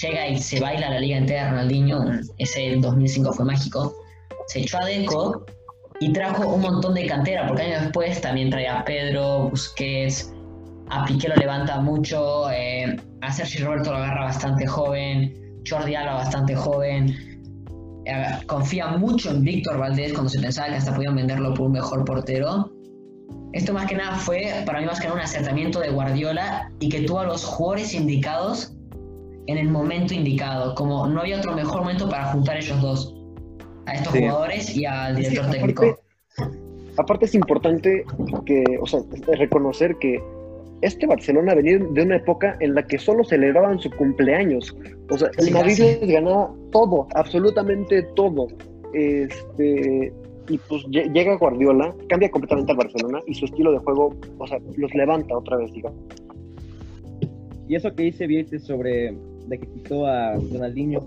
llega 0.00 0.28
y 0.28 0.38
se 0.38 0.60
baila 0.60 0.90
la 0.90 1.00
liga 1.00 1.16
entera 1.16 1.50
Ronaldinho, 1.50 2.04
ese 2.38 2.76
2005 2.76 3.32
fue 3.32 3.44
mágico, 3.44 3.94
se 4.46 4.60
echó 4.60 4.78
a 4.78 4.84
Deco 4.84 5.44
y 6.00 6.12
trajo 6.12 6.46
un 6.46 6.60
montón 6.60 6.94
de 6.94 7.06
cantera, 7.06 7.46
porque 7.46 7.62
años 7.62 7.82
después 7.82 8.20
también 8.20 8.50
trae 8.50 8.68
a 8.68 8.84
Pedro, 8.84 9.48
Busquets, 9.50 10.32
a 10.90 11.04
Piqué 11.04 11.28
lo 11.28 11.36
levanta 11.36 11.80
mucho, 11.80 12.50
eh, 12.50 12.96
a 13.20 13.32
Sergio 13.32 13.66
Roberto 13.66 13.90
lo 13.90 13.98
agarra 13.98 14.24
bastante 14.24 14.66
joven, 14.66 15.34
Jordi 15.68 15.94
Alba 15.94 16.14
bastante 16.14 16.54
joven, 16.54 17.14
eh, 18.06 18.24
confía 18.46 18.88
mucho 18.88 19.30
en 19.30 19.44
Víctor 19.44 19.78
Valdés 19.78 20.12
cuando 20.12 20.30
se 20.30 20.40
pensaba 20.40 20.68
que 20.68 20.76
hasta 20.76 20.94
podían 20.94 21.16
venderlo 21.16 21.52
por 21.54 21.66
un 21.66 21.72
mejor 21.72 22.04
portero. 22.04 22.72
Esto 23.52 23.72
más 23.72 23.86
que 23.86 23.96
nada 23.96 24.16
fue 24.16 24.62
para 24.66 24.80
mí 24.80 24.86
más 24.86 25.00
que 25.00 25.06
nada 25.06 25.16
un 25.16 25.24
acertamiento 25.24 25.80
de 25.80 25.90
Guardiola 25.90 26.70
y 26.80 26.88
que 26.88 27.02
tuvo 27.02 27.20
a 27.20 27.24
los 27.24 27.44
jugadores 27.44 27.94
indicados 27.94 28.74
en 29.46 29.56
el 29.58 29.68
momento 29.68 30.14
indicado, 30.14 30.74
como 30.74 31.06
no 31.06 31.20
había 31.20 31.38
otro 31.38 31.54
mejor 31.54 31.80
momento 31.80 32.08
para 32.08 32.26
juntar 32.26 32.58
ellos 32.58 32.80
dos, 32.80 33.14
a 33.86 33.94
estos 33.94 34.12
jugadores 34.12 34.76
y 34.76 34.84
al 34.84 35.16
director 35.16 35.50
técnico. 35.50 35.98
Aparte, 36.98 37.26
es 37.26 37.34
importante 37.34 38.04
que, 38.44 38.64
o 38.80 38.86
sea, 38.86 39.00
reconocer 39.38 39.96
que 39.96 40.20
este 40.82 41.06
Barcelona 41.06 41.54
venía 41.54 41.78
de 41.78 42.02
una 42.02 42.16
época 42.16 42.56
en 42.60 42.74
la 42.74 42.86
que 42.86 42.98
solo 42.98 43.24
celebraban 43.24 43.78
su 43.78 43.90
cumpleaños. 43.90 44.76
O 45.10 45.18
sea, 45.18 45.30
el 45.38 45.50
Madrid 45.52 45.78
les 45.78 46.10
ganaba 46.10 46.54
todo, 46.70 47.08
absolutamente 47.14 48.02
todo. 48.14 48.48
Este, 48.94 50.12
y 50.48 50.58
pues 50.58 50.84
llega 50.86 51.36
Guardiola, 51.36 51.94
cambia 52.08 52.30
completamente 52.30 52.72
al 52.72 52.78
Barcelona 52.78 53.20
y 53.26 53.34
su 53.34 53.44
estilo 53.44 53.72
de 53.72 53.78
juego, 53.78 54.14
o 54.38 54.46
sea, 54.46 54.58
los 54.76 54.94
levanta 54.94 55.36
otra 55.36 55.56
vez, 55.56 55.72
digamos. 55.72 55.98
Y 57.68 57.74
eso 57.74 57.94
que 57.94 58.04
dice 58.04 58.26
Vietes 58.26 58.64
sobre 58.64 59.14
de 59.46 59.58
que 59.58 59.66
quitó 59.66 60.06
a 60.06 60.34
Ronaldinho, 60.34 61.00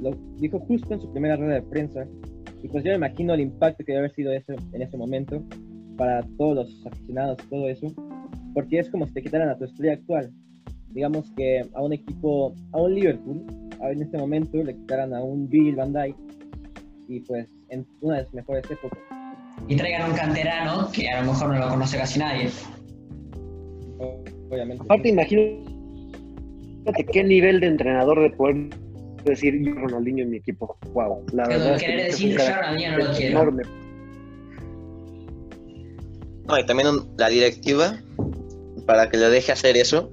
lo 0.00 0.10
dijo 0.38 0.58
justo 0.60 0.94
en 0.94 1.00
su 1.00 1.10
primera 1.12 1.36
rueda 1.36 1.54
de 1.54 1.62
prensa. 1.62 2.06
Y 2.62 2.68
pues 2.68 2.84
yo 2.84 2.90
me 2.90 2.96
imagino 2.96 3.34
el 3.34 3.40
impacto 3.40 3.84
que 3.84 3.92
debe 3.92 4.06
haber 4.06 4.14
sido 4.14 4.32
ese, 4.32 4.54
en 4.72 4.82
ese 4.82 4.96
momento 4.96 5.42
para 5.96 6.22
todos 6.38 6.56
los 6.56 6.86
aficionados, 6.86 7.38
todo 7.50 7.68
eso, 7.68 7.94
porque 8.54 8.78
es 8.78 8.88
como 8.88 9.06
si 9.06 9.12
te 9.12 9.22
quitaran 9.22 9.48
a 9.50 9.58
tu 9.58 9.64
estrella 9.64 9.94
actual. 9.94 10.32
Digamos 10.90 11.30
que 11.36 11.68
a 11.74 11.82
un 11.82 11.92
equipo, 11.92 12.54
a 12.72 12.80
un 12.80 12.94
Liverpool, 12.94 13.44
en 13.80 14.02
este 14.02 14.16
momento 14.16 14.62
le 14.62 14.74
quitaran 14.74 15.12
a 15.12 15.22
un 15.22 15.48
Bill 15.48 15.74
Van 15.74 15.92
Dyke 15.92 16.16
y 17.08 17.20
pues 17.20 17.48
en 17.68 17.86
una 18.00 18.18
de 18.18 18.24
sus 18.24 18.34
mejores 18.34 18.70
épocas. 18.70 18.98
Y 19.68 19.76
traigan 19.76 20.10
un 20.10 20.16
canterano 20.16 20.90
que 20.92 21.08
a 21.08 21.20
lo 21.20 21.32
mejor 21.32 21.48
no 21.48 21.58
lo 21.58 21.68
conoce 21.68 21.98
casi 21.98 22.18
nadie. 22.18 22.48
Obviamente. 24.50 24.84
Aparte, 24.84 25.08
imagino 25.08 25.42
qué 27.12 27.24
nivel 27.24 27.60
de 27.60 27.66
entrenador 27.68 28.20
de 28.20 28.30
poder 28.30 28.70
decir 29.24 29.54
yo 29.64 29.74
Ronaldinho 29.74 30.24
en 30.24 30.30
mi 30.30 30.36
equipo. 30.36 30.76
Wow, 30.92 31.24
la 31.32 31.48
verdad. 31.48 31.78
Querer 31.78 32.06
decir 32.06 32.38
yo 32.38 32.38
Ronaldinho 32.38 32.92
no 32.92 32.98
lo 32.98 33.12
quiero. 33.12 33.40
Enorme. 33.40 33.62
No, 36.46 36.58
y 36.58 36.66
también 36.66 36.88
la 37.16 37.28
directiva 37.30 37.98
para 38.86 39.08
que 39.08 39.16
le 39.16 39.30
deje 39.30 39.52
hacer 39.52 39.76
eso. 39.76 40.10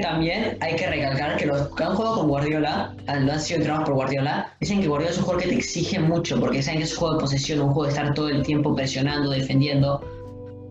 También 0.00 0.56
hay 0.60 0.76
que 0.76 0.86
recalcar 0.86 1.36
que 1.36 1.44
los 1.44 1.68
que 1.74 1.84
han 1.84 1.94
jugado 1.94 2.16
con 2.16 2.28
Guardiola, 2.28 2.94
han 3.06 3.40
sido 3.40 3.58
entrenados 3.58 3.86
por 3.86 3.94
Guardiola, 3.96 4.50
dicen 4.60 4.80
que 4.80 4.88
Guardiola 4.88 5.12
es 5.12 5.18
un 5.18 5.24
jugador 5.24 5.42
que 5.42 5.48
te 5.50 5.56
exige 5.56 5.98
mucho, 5.98 6.40
porque 6.40 6.62
saben 6.62 6.78
que 6.78 6.84
es 6.84 6.92
un 6.92 6.98
juego 7.00 7.14
de 7.14 7.20
posesión, 7.20 7.60
un 7.60 7.66
juego 7.68 7.84
de 7.84 7.88
estar 7.90 8.14
todo 8.14 8.28
el 8.30 8.42
tiempo 8.42 8.74
presionando, 8.74 9.30
defendiendo. 9.30 10.02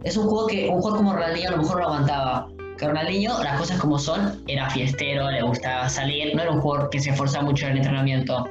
Es 0.03 0.17
un 0.17 0.27
juego 0.27 0.47
que 0.47 0.67
un 0.67 0.81
jugador 0.81 0.97
como 0.97 1.13
Ronaldinho 1.13 1.49
a 1.49 1.51
lo 1.51 1.57
mejor 1.57 1.79
no 1.79 1.83
aguantaba. 1.85 2.49
Que 2.77 2.87
Ronaldinho, 2.87 3.43
las 3.43 3.59
cosas 3.59 3.79
como 3.79 3.99
son, 3.99 4.43
era 4.47 4.69
fiestero, 4.71 5.29
le 5.29 5.43
gustaba 5.43 5.87
salir, 5.87 6.35
no 6.35 6.41
era 6.41 6.51
un 6.51 6.61
jugador 6.61 6.89
que 6.89 6.99
se 6.99 7.11
esforzaba 7.11 7.45
mucho 7.45 7.67
en 7.67 7.73
el 7.73 7.77
entrenamiento. 7.77 8.49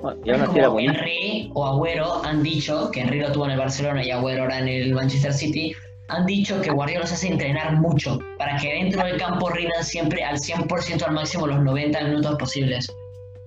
como 0.00 0.78
Henry 0.78 1.50
o 1.52 1.66
Agüero 1.66 2.24
han 2.24 2.44
dicho, 2.44 2.92
que 2.92 3.00
Henry 3.00 3.18
lo 3.20 3.32
tuvo 3.32 3.46
en 3.46 3.52
el 3.52 3.58
Barcelona 3.58 4.04
y 4.04 4.12
Agüero 4.12 4.42
ahora 4.42 4.60
en 4.60 4.68
el 4.68 4.94
Manchester 4.94 5.32
City, 5.32 5.74
han 6.08 6.26
dicho 6.26 6.60
que 6.60 6.70
Guardiola 6.70 7.02
los 7.02 7.12
hace 7.12 7.28
entrenar 7.28 7.76
mucho 7.76 8.18
para 8.38 8.56
que 8.58 8.72
dentro 8.72 9.04
del 9.04 9.16
campo 9.18 9.48
rindan 9.50 9.84
siempre 9.84 10.24
al 10.24 10.38
100% 10.38 11.02
al 11.02 11.14
máximo 11.14 11.46
los 11.46 11.60
90 11.60 12.02
minutos 12.04 12.36
posibles. 12.38 12.92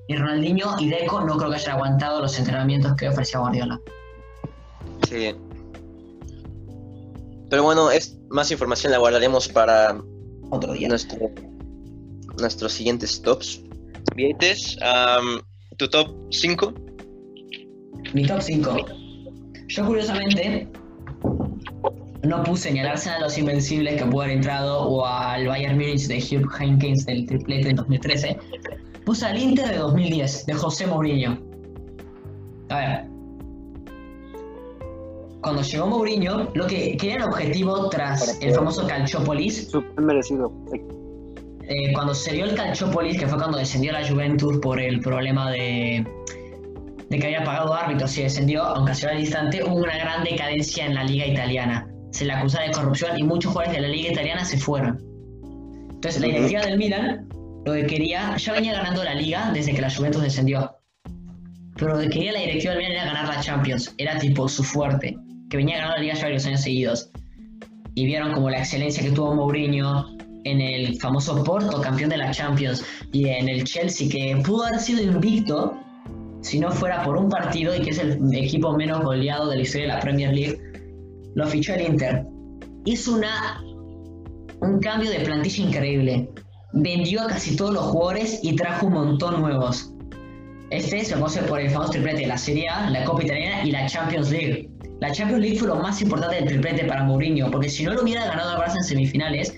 Y 0.08 0.15
Ronaldinho 0.15 0.76
y 0.80 0.89
Deco 0.89 1.22
no 1.22 1.38
creo 1.38 1.50
que 1.50 1.58
hayan 1.58 1.76
aguantado 1.76 2.22
los 2.22 2.38
entrenamientos 2.39 2.96
que 2.96 3.10
ofrecía 3.10 3.39
Guardiola. 3.39 3.80
Sí, 5.08 5.36
pero 7.50 7.63
bueno, 7.63 7.91
es, 7.91 8.17
más 8.30 8.52
información 8.52 8.91
la 8.91 8.98
guardaremos 8.98 9.48
para 9.48 10.02
otro 10.50 10.74
día. 10.74 10.89
Nuestro, 10.89 11.32
nuestros 12.39 12.74
siguientes 12.74 13.22
tops. 13.22 13.62
Vietes, 14.15 14.78
¿tu 15.78 15.88
top 15.89 16.15
5? 16.32 16.74
Mi 18.13 18.26
top 18.26 18.41
5. 18.41 18.86
Yo 19.67 19.86
curiosamente 19.86 20.67
no 22.28 22.44
puse 22.44 22.72
ni 22.72 22.80
al 22.80 22.88
Arsenal 22.88 23.22
los 23.22 23.38
Invencibles 23.38 24.02
que 24.02 24.06
pudo 24.06 24.24
haber 24.24 24.38
entrado 24.38 24.82
o 24.82 25.06
al 25.06 25.48
Bayern 25.48 25.76
Munich 25.78 26.08
de 26.08 26.18
Hugh 26.18 26.50
Heynckes 26.60 27.06
del 27.06 27.26
triplete 27.26 27.70
en 27.70 27.76
2013. 27.78 28.38
Puse 29.06 29.26
al 29.26 29.38
Inter 29.38 29.70
de 29.70 29.78
2010 29.78 30.46
de 30.46 30.54
José 30.54 30.88
Mourinho. 30.88 31.40
A 32.70 32.78
ver, 32.78 33.06
cuando 35.42 35.62
llegó 35.62 35.88
Mourinho, 35.88 36.50
lo 36.54 36.68
que 36.68 36.98
quería 36.98 37.16
el 37.16 37.24
objetivo 37.24 37.90
tras 37.90 38.38
el 38.42 38.54
famoso 38.54 38.86
Calchópolis. 38.86 39.72
merecido. 39.98 40.52
Eh, 41.70 41.94
cuando 41.94 42.13
se 42.13 42.34
dio 42.34 42.46
el 42.46 42.56
Calchópolis, 42.56 43.18
que 43.18 43.28
fue 43.28 43.38
cuando 43.38 43.58
descendió 43.58 43.94
la 43.94 44.06
Juventus 44.06 44.58
por 44.60 44.80
el 44.80 45.00
problema 45.00 45.50
de, 45.52 46.06
de 47.10 47.20
que 47.20 47.26
había 47.28 47.44
pagado 47.44 47.74
árbitros 47.74 48.18
y 48.18 48.24
descendió, 48.24 48.63
aunque 48.63 48.94
sido 48.94 49.12
al 49.12 49.20
instante, 49.20 49.63
hubo 49.63 49.76
una 49.76 49.98
gran 49.98 50.24
decadencia 50.24 50.86
en 50.86 50.96
la 50.96 51.04
liga 51.04 51.26
italiana. 51.26 51.88
Se 52.12 52.26
le 52.26 52.34
acusaba 52.34 52.65
de 52.65 52.72
corrupción 52.72 53.17
y 53.17 53.24
muchos 53.24 53.52
jugadores 53.52 53.76
de 53.76 53.88
la 53.88 53.93
liga 53.93 54.12
italiana 54.12 54.43
se 54.46 54.58
fueron. 54.58 55.00
Entonces 55.89 56.22
la 56.22 56.28
directiva 56.28 56.62
del 56.62 56.78
Milan 56.78 57.28
lo 57.65 57.74
que 57.74 57.86
quería, 57.86 58.38
ya 58.38 58.54
venía 58.54 58.74
ganando 58.74 59.04
la 59.04 59.13
liga 59.13 59.52
desde 59.54 59.74
que 59.74 59.82
la 59.82 59.93
Juventus 59.93 60.22
descendió. 60.22 60.72
Pero 61.76 61.96
lo 61.96 62.00
que 62.00 62.10
quería 62.10 62.32
la 62.32 62.39
directiva 62.39 62.74
del 62.74 62.84
Milan 62.84 62.96
era 62.96 63.06
ganar 63.06 63.36
la 63.36 63.41
Champions, 63.41 63.93
era 63.98 64.17
tipo 64.17 64.48
su 64.48 64.63
fuerte 64.63 65.17
que 65.50 65.58
venía 65.58 65.76
ganando 65.76 65.98
la 65.98 66.02
liga 66.02 66.13
ya 66.15 66.24
varios 66.24 66.46
años 66.46 66.62
seguidos. 66.62 67.10
Y 67.96 68.06
vieron 68.06 68.34
como 68.34 68.50
la 68.50 68.60
excelencia 68.60 69.04
que 69.04 69.12
tuvo 69.12 69.34
Mourinho 69.36 70.17
en 70.43 70.62
el 70.62 71.00
famoso 71.00 71.43
Porto, 71.43 71.82
campeón 71.82 72.10
de 72.10 72.17
la 72.17 72.32
Champions, 72.32 72.86
y 73.12 73.28
en 73.28 73.50
el 73.50 73.63
Chelsea, 73.63 74.08
que 74.10 74.41
pudo 74.46 74.65
haber 74.65 74.80
sido 74.80 75.02
invicto 75.02 75.78
si 76.41 76.60
no 76.60 76.72
fuera 76.72 77.04
por 77.04 77.17
un 77.17 77.30
partido 77.30 77.76
y 77.76 77.82
que 77.82 77.89
es 77.89 78.00
el 78.00 78.34
equipo 78.34 78.72
menos 78.74 79.04
goleado 79.04 79.50
de 79.50 79.58
la 79.58 79.62
historia 79.63 79.88
de 79.88 79.93
la 79.93 80.00
Premier 80.00 80.34
League, 80.34 80.60
lo 81.38 81.45
fichó 81.45 81.76
el 81.76 81.82
Inter. 81.82 82.26
Hizo 82.86 83.13
una, 83.13 83.62
un 84.60 84.80
cambio 84.80 85.12
de 85.12 85.19
plantilla 85.19 85.65
increíble. 85.65 86.30
Vendió 86.73 87.21
a 87.21 87.28
casi 87.28 87.56
todos 87.56 87.76
los 87.76 87.84
jugadores 87.84 88.39
y 88.41 88.56
trajo 88.56 88.88
un 88.88 88.93
montón 88.93 89.41
nuevos. 89.41 89.93
Este 90.71 91.06
se 91.06 91.13
conoce 91.13 91.43
por 91.43 91.60
el 91.62 91.69
famoso 91.69 91.91
triplete 91.91 92.21
de 92.21 92.28
la 92.28 92.39
Serie 92.39 92.67
A, 92.67 92.89
la 92.89 93.06
Copa 93.06 93.23
Italiana 93.23 93.63
y 93.63 93.69
la 93.69 93.86
Champions 93.86 94.32
League. 94.32 94.67
La 95.00 95.12
Champions 95.12 95.41
League 95.43 95.60
fue 95.60 95.67
lo 95.67 95.76
más 95.76 96.02
importante 96.02 96.38
del 96.38 96.45
triplete 96.45 96.86
para 96.86 97.04
Mourinho, 97.04 97.52
porque 97.52 97.69
si 97.69 97.84
no 97.84 97.93
lo 97.93 98.02
hubiera 98.02 98.26
ganado 98.26 98.54
el 98.54 98.58
Barça 98.60 98.78
en 98.78 98.84
semifinales, 98.84 99.54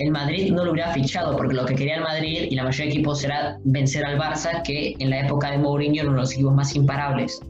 el 0.00 0.10
Madrid 0.10 0.52
no 0.52 0.66
lo 0.66 0.72
hubiera 0.72 0.92
fichado, 0.92 1.34
porque 1.34 1.54
lo 1.54 1.64
que 1.64 1.74
quería 1.74 1.96
el 1.96 2.02
Madrid 2.02 2.46
y 2.50 2.54
la 2.54 2.64
mayoría 2.64 2.92
de 2.92 2.98
equipos 2.98 3.24
era 3.24 3.56
vencer 3.64 4.04
al 4.04 4.18
Barça, 4.18 4.62
que 4.62 4.96
en 4.98 5.08
la 5.08 5.20
época 5.20 5.50
de 5.50 5.56
Mourinho 5.56 6.02
era 6.02 6.10
uno 6.10 6.18
de 6.18 6.22
los 6.24 6.32
equipos 6.34 6.54
más 6.54 6.76
imparables. 6.76 7.40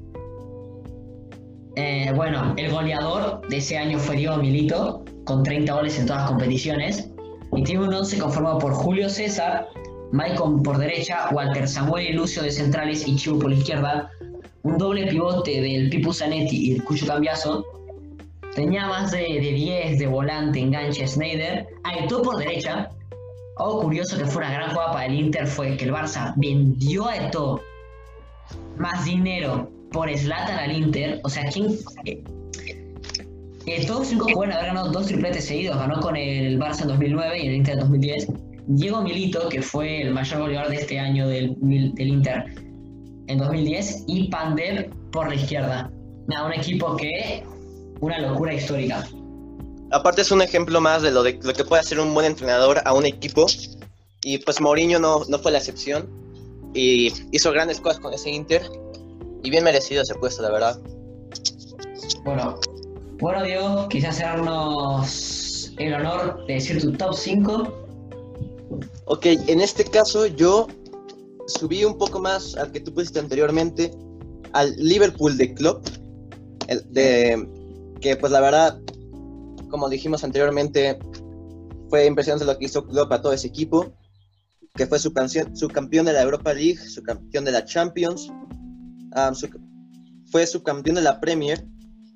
Eh, 1.76 2.12
bueno, 2.14 2.54
el 2.56 2.70
goleador 2.70 3.46
de 3.48 3.56
ese 3.56 3.78
año 3.78 3.98
fue 3.98 4.16
Diego 4.16 4.36
Milito, 4.36 5.04
con 5.24 5.42
30 5.42 5.72
goles 5.72 5.98
en 5.98 6.06
todas 6.06 6.22
las 6.22 6.30
competiciones. 6.30 7.10
Y 7.54 7.62
tiene 7.62 7.84
un 7.84 7.94
11 7.94 8.18
conformado 8.18 8.58
por 8.58 8.72
Julio 8.72 9.08
César, 9.08 9.68
Maicon 10.12 10.62
por 10.62 10.78
derecha, 10.78 11.28
Walter 11.32 11.68
Samuel 11.68 12.08
y 12.08 12.12
Lucio 12.12 12.42
de 12.42 12.50
centrales 12.50 13.06
y 13.06 13.16
Chivo 13.16 13.38
por 13.38 13.52
izquierda. 13.52 14.10
Un 14.62 14.78
doble 14.78 15.06
pivote 15.06 15.60
del 15.60 15.90
Pipu 15.90 16.12
Zanetti 16.12 16.68
y 16.68 16.72
el 16.72 16.84
Cucho 16.84 17.06
Cambiazo. 17.06 17.64
Tenía 18.54 18.86
más 18.86 19.10
de, 19.10 19.20
de 19.22 19.52
10 19.52 19.98
de 19.98 20.06
volante, 20.06 20.60
enganche, 20.60 21.06
Snyder. 21.06 21.66
Ah, 21.84 21.94
todo 22.08 22.22
por 22.22 22.36
derecha. 22.36 22.90
Algo 23.56 23.82
curioso 23.82 24.18
que 24.18 24.26
fue 24.26 24.42
una 24.42 24.52
gran 24.52 24.70
jugada 24.70 24.92
para 24.92 25.06
el 25.06 25.14
Inter 25.14 25.46
fue 25.46 25.76
que 25.76 25.84
el 25.84 25.92
Barça 25.92 26.34
vendió 26.36 27.08
a 27.08 27.16
Eto'o 27.16 27.60
más 28.76 29.04
dinero 29.04 29.70
por 29.92 30.10
Slatan 30.16 30.58
al 30.58 30.72
Inter. 30.72 31.20
O 31.24 31.28
sea, 31.28 31.44
¿quién, 31.50 31.78
eh, 32.04 32.22
eh, 33.66 33.86
todos 33.86 34.08
cinco 34.08 34.26
pueden 34.34 34.52
haber 34.52 34.66
ganado 34.66 34.90
dos 34.90 35.06
tripletes 35.06 35.44
seguidos. 35.44 35.76
Ganó 35.76 36.00
con 36.00 36.16
el 36.16 36.58
Barça 36.58 36.82
en 36.82 36.88
2009 36.88 37.42
y 37.42 37.46
el 37.46 37.54
Inter 37.54 37.74
en 37.74 37.80
2010. 37.80 38.28
Diego 38.66 39.02
Milito, 39.02 39.48
que 39.48 39.62
fue 39.62 40.02
el 40.02 40.12
mayor 40.12 40.40
goleador 40.40 40.70
de 40.70 40.76
este 40.76 40.98
año 40.98 41.28
del, 41.28 41.56
del 41.60 42.08
Inter 42.08 42.44
en 43.28 43.38
2010, 43.38 44.04
y 44.08 44.28
Pandev 44.28 44.90
por 45.10 45.28
la 45.28 45.34
izquierda. 45.34 45.90
Nada, 46.26 46.46
un 46.46 46.52
equipo 46.52 46.96
que. 46.96 47.44
Una 48.00 48.18
locura 48.18 48.52
histórica. 48.52 49.06
Aparte, 49.92 50.22
es 50.22 50.32
un 50.32 50.42
ejemplo 50.42 50.80
más 50.80 51.02
de 51.02 51.12
lo, 51.12 51.22
de 51.22 51.38
lo 51.40 51.52
que 51.52 51.64
puede 51.64 51.82
hacer 51.82 52.00
un 52.00 52.12
buen 52.14 52.26
entrenador 52.26 52.80
a 52.84 52.92
un 52.94 53.06
equipo. 53.06 53.46
Y 54.24 54.38
pues 54.38 54.60
Mourinho 54.60 54.98
no, 54.98 55.22
no 55.28 55.38
fue 55.38 55.52
la 55.52 55.58
excepción. 55.58 56.08
Y 56.74 57.12
hizo 57.30 57.52
grandes 57.52 57.80
cosas 57.80 58.00
con 58.00 58.12
ese 58.12 58.30
Inter. 58.30 58.62
Y 59.42 59.50
bien 59.50 59.64
merecido 59.64 60.02
ese 60.02 60.14
puesto, 60.14 60.42
la 60.42 60.50
verdad. 60.50 60.80
Bueno, 62.24 62.58
bueno, 63.18 63.42
Diego, 63.42 63.88
quizás 63.88 64.16
hacernos 64.16 65.72
el 65.78 65.94
honor 65.94 66.44
de 66.46 66.54
decir 66.54 66.80
tu 66.80 66.92
top 66.92 67.14
5. 67.14 67.86
Ok, 69.06 69.26
en 69.26 69.60
este 69.60 69.84
caso 69.84 70.26
yo 70.26 70.66
subí 71.46 71.84
un 71.84 71.98
poco 71.98 72.20
más 72.20 72.56
al 72.56 72.72
que 72.72 72.80
tú 72.80 72.92
pusiste 72.94 73.18
anteriormente, 73.18 73.92
al 74.52 74.74
Liverpool 74.76 75.36
de 75.36 75.54
Club, 75.54 75.82
el 76.68 76.92
de, 76.92 77.48
que 78.00 78.16
pues 78.16 78.32
la 78.32 78.40
verdad, 78.40 78.80
como 79.70 79.88
dijimos 79.88 80.24
anteriormente, 80.24 80.98
fue 81.88 82.06
impresionante 82.06 82.44
lo 82.44 82.58
que 82.58 82.66
hizo 82.66 82.86
Klopp 82.86 83.12
a 83.12 83.22
todo 83.22 83.32
ese 83.32 83.48
equipo, 83.48 83.92
que 84.74 84.86
fue 84.86 84.98
su, 84.98 85.12
su 85.54 85.68
campeón 85.68 86.06
de 86.06 86.12
la 86.12 86.22
Europa 86.22 86.52
League, 86.54 86.78
su 86.78 87.02
campeón 87.02 87.44
de 87.44 87.52
la 87.52 87.64
Champions, 87.64 88.30
fue 90.30 90.46
su 90.46 90.62
campeón 90.62 90.96
de 90.96 91.02
la 91.02 91.20
Premier 91.20 91.66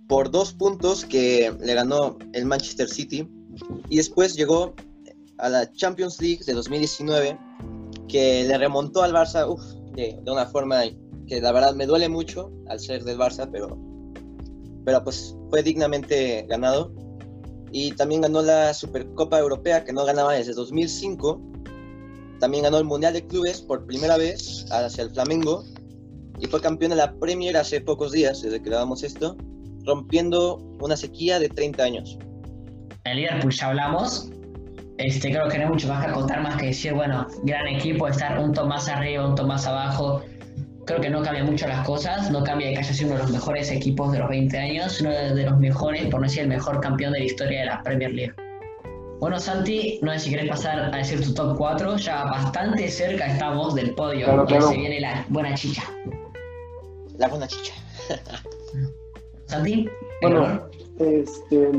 por 0.09 0.31
dos 0.31 0.53
puntos 0.53 1.05
que 1.05 1.55
le 1.61 1.75
ganó 1.75 2.19
el 2.33 2.47
Manchester 2.47 2.89
City 2.89 3.29
y 3.89 3.97
después 3.97 4.35
llegó 4.35 4.75
a 5.39 5.49
la 5.49 5.71
Champions 5.73 6.21
League 6.21 6.41
de 6.47 6.53
2019 6.55 7.39
que 8.09 8.45
le 8.45 8.59
remontó 8.59 9.03
al 9.03 9.13
Barça 9.13 9.47
de, 9.95 10.19
una 10.31 10.47
forma 10.47 10.83
que 11.27 11.41
la 11.41 11.53
verdad 11.53 11.75
me 11.75 11.87
duele 11.87 12.09
mucho 12.09 12.53
al 12.69 12.79
ser 12.79 13.05
del 13.05 13.19
Barça, 13.19 13.49
pero, 13.51 13.77
pero 14.85 15.03
pues 15.03 15.37
fue 15.51 15.63
dignamente 15.63 16.47
ganado. 16.49 16.93
Y 17.73 17.93
también 17.93 18.21
ganó 18.21 18.43
la 18.43 18.73
Supercopa 18.73 19.39
Europea 19.39 19.85
que 19.85 19.93
no 19.93 20.05
ganaba 20.05 20.35
desde 20.35 20.53
2005. 20.53 21.41
También 22.39 22.63
ganó 22.63 22.79
el 22.79 22.85
Mundial 22.85 23.13
de 23.13 23.27
Clubes 23.27 23.61
por 23.61 23.87
primera 23.87 24.17
vez 24.17 24.67
hacia 24.71 25.05
el 25.05 25.11
Flamengo. 25.11 25.65
Y 26.39 26.47
fue 26.47 26.61
campeón 26.61 26.91
de 26.91 26.97
la 26.97 27.13
Premier 27.15 27.57
hace 27.57 27.81
pocos 27.81 28.13
días, 28.13 28.43
desde 28.43 28.63
que 28.63 28.69
grabamos 28.69 29.03
esto 29.03 29.37
rompiendo 29.87 30.57
una 30.81 30.97
sequía 30.97 31.39
de 31.39 31.49
30 31.49 31.83
años. 31.83 32.19
El 33.05 33.19
Liverpool 33.19 33.53
ya 33.53 33.69
hablamos. 33.69 34.31
Este, 34.99 35.31
creo 35.31 35.49
que 35.49 35.59
no 35.59 35.65
hay 35.65 35.71
mucho 35.71 35.89
más 35.89 36.05
que 36.05 36.13
contar, 36.13 36.43
más 36.43 36.57
que 36.57 36.67
decir, 36.67 36.93
bueno, 36.95 37.27
gran 37.45 37.67
equipo, 37.69 38.09
estar 38.09 38.39
un 38.39 38.53
tono 38.53 38.69
más 38.69 38.89
arriba, 38.89 39.29
un 39.29 39.35
tono 39.35 39.49
más 39.49 39.67
abajo. 39.67 40.23
Creo 40.87 41.01
que 41.01 41.11
no 41.11 41.23
cambia 41.23 41.45
mucho 41.45 41.67
las 41.67 41.87
cosas, 41.87 42.31
no 42.31 42.43
cambia 42.45 42.69
de 42.69 42.75
que 42.75 42.79
haya 42.81 42.93
sido 42.93 43.11
uno 43.11 43.17
de 43.17 43.23
los 43.25 43.33
mejores 43.33 43.71
equipos 43.71 44.13
de 44.13 44.21
los 44.21 44.29
20 44.29 44.59
años, 44.59 45.01
uno 45.01 45.11
de 45.11 45.45
los 45.45 45.59
mejores, 45.59 46.07
por 46.07 46.21
no 46.21 46.27
decir 46.27 46.43
el 46.43 46.49
mejor 46.49 46.81
campeón 46.81 47.13
de 47.13 47.21
la 47.21 47.25
historia 47.25 47.61
de 47.61 47.67
la 47.67 47.83
Premier 47.83 48.13
League. 48.13 48.35
Bueno, 49.21 49.41
Santi, 49.41 49.99
no 50.03 50.13
sé 50.13 50.21
si 50.21 50.31
querés 50.31 50.49
pasar 50.49 50.95
a 50.95 50.97
decir 50.97 51.23
tu 51.23 51.35
top 51.35 51.57
4, 51.57 51.97
ya 51.97 52.25
bastante 52.25 52.89
cerca 52.89 53.27
estamos 53.27 53.75
del 53.75 53.95
podio, 53.95 54.27
claro, 54.47 54.69
se 54.69 54.77
viene 54.77 55.01
la 55.01 55.25
buena 55.29 55.55
chicha. 55.55 55.83
La 57.19 57.29
buena 57.29 57.47
chicha. 57.47 57.75
Santi. 59.47 59.89
Bueno, 60.23 60.69
este, 60.99 61.71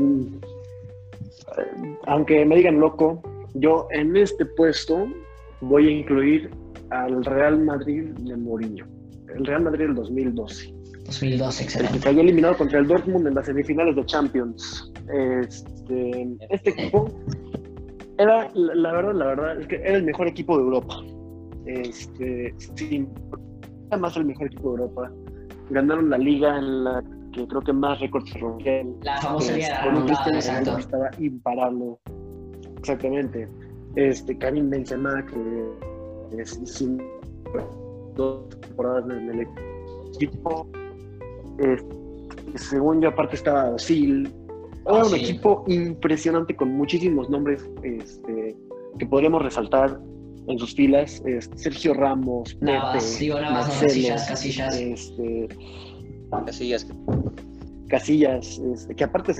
aunque 2.06 2.44
me 2.44 2.56
digan 2.56 2.80
loco, 2.80 3.22
yo 3.54 3.88
en 3.90 4.16
este 4.16 4.44
puesto 4.46 5.06
voy 5.60 5.88
a 5.88 5.90
incluir 5.90 6.50
al 6.90 7.24
Real 7.24 7.58
Madrid 7.58 8.04
de 8.20 8.36
Mourinho. 8.36 8.86
El 9.34 9.44
Real 9.44 9.62
Madrid 9.62 9.86
del 9.86 9.94
2012. 9.94 10.74
2012, 11.04 11.64
excelente. 11.64 11.98
que 11.98 12.04
cayó 12.04 12.20
eliminado 12.20 12.56
contra 12.56 12.78
el 12.78 12.86
Dortmund 12.86 13.26
en 13.26 13.34
las 13.34 13.46
semifinales 13.46 13.96
de 13.96 14.04
Champions. 14.06 14.92
Este, 15.42 16.36
este 16.50 16.70
equipo 16.70 17.10
era, 18.18 18.50
la, 18.54 18.92
verdad, 18.92 19.14
la 19.14 19.26
verdad, 19.26 19.60
es 19.60 19.66
que 19.68 19.76
era 19.76 19.96
el 19.96 20.04
mejor 20.04 20.28
equipo 20.28 20.56
de 20.56 20.64
Europa. 20.64 21.02
Este, 21.66 22.54
sin, 22.74 23.08
más 23.98 24.16
el 24.16 24.26
mejor 24.26 24.48
equipo 24.48 24.74
de 24.74 24.82
Europa. 24.82 25.12
Ganaron 25.70 26.10
la 26.10 26.18
liga 26.18 26.58
en 26.58 26.84
la 26.84 27.02
que 27.32 27.46
creo 27.46 27.60
que 27.60 27.72
más 27.72 28.00
récords 28.00 28.30
se 28.30 28.38
rompieron. 28.38 28.96
La 29.02 29.20
famosa 29.20 29.52
liga 29.52 29.84
de 29.84 29.92
la 29.92 30.34
exacto. 30.34 30.78
Estaba 30.78 31.10
imparable. 31.18 31.96
Exactamente. 32.78 33.48
Este, 33.96 34.36
Karim 34.38 34.70
Benzema, 34.70 35.24
que 35.26 36.40
es 36.40 36.60
sin 36.64 37.02
dos 38.14 38.48
temporadas 38.60 39.04
en 39.10 39.30
el 39.30 39.46
equipo. 40.12 40.68
según 42.54 43.00
yo, 43.00 43.08
aparte 43.08 43.36
estaba 43.36 43.78
Sil. 43.78 44.28
Era 44.86 45.04
un 45.04 45.14
equipo 45.14 45.64
impresionante 45.66 46.56
con 46.56 46.70
muchísimos 46.72 47.28
nombres 47.28 47.68
este, 47.82 48.56
que 48.98 49.06
podríamos 49.06 49.42
resaltar 49.42 50.00
en 50.48 50.58
sus 50.58 50.74
filas. 50.74 51.22
Sergio 51.54 51.94
Ramos, 51.94 52.56
Navas, 52.60 53.18
digo, 53.18 53.40
Navas, 53.40 53.80
Casillas, 53.80 54.28
Casillas. 54.28 54.76
Este, 54.76 55.48
Casillas. 56.44 56.86
Casillas, 57.88 58.58
este, 58.58 58.94
que 58.94 59.04
aparte 59.04 59.34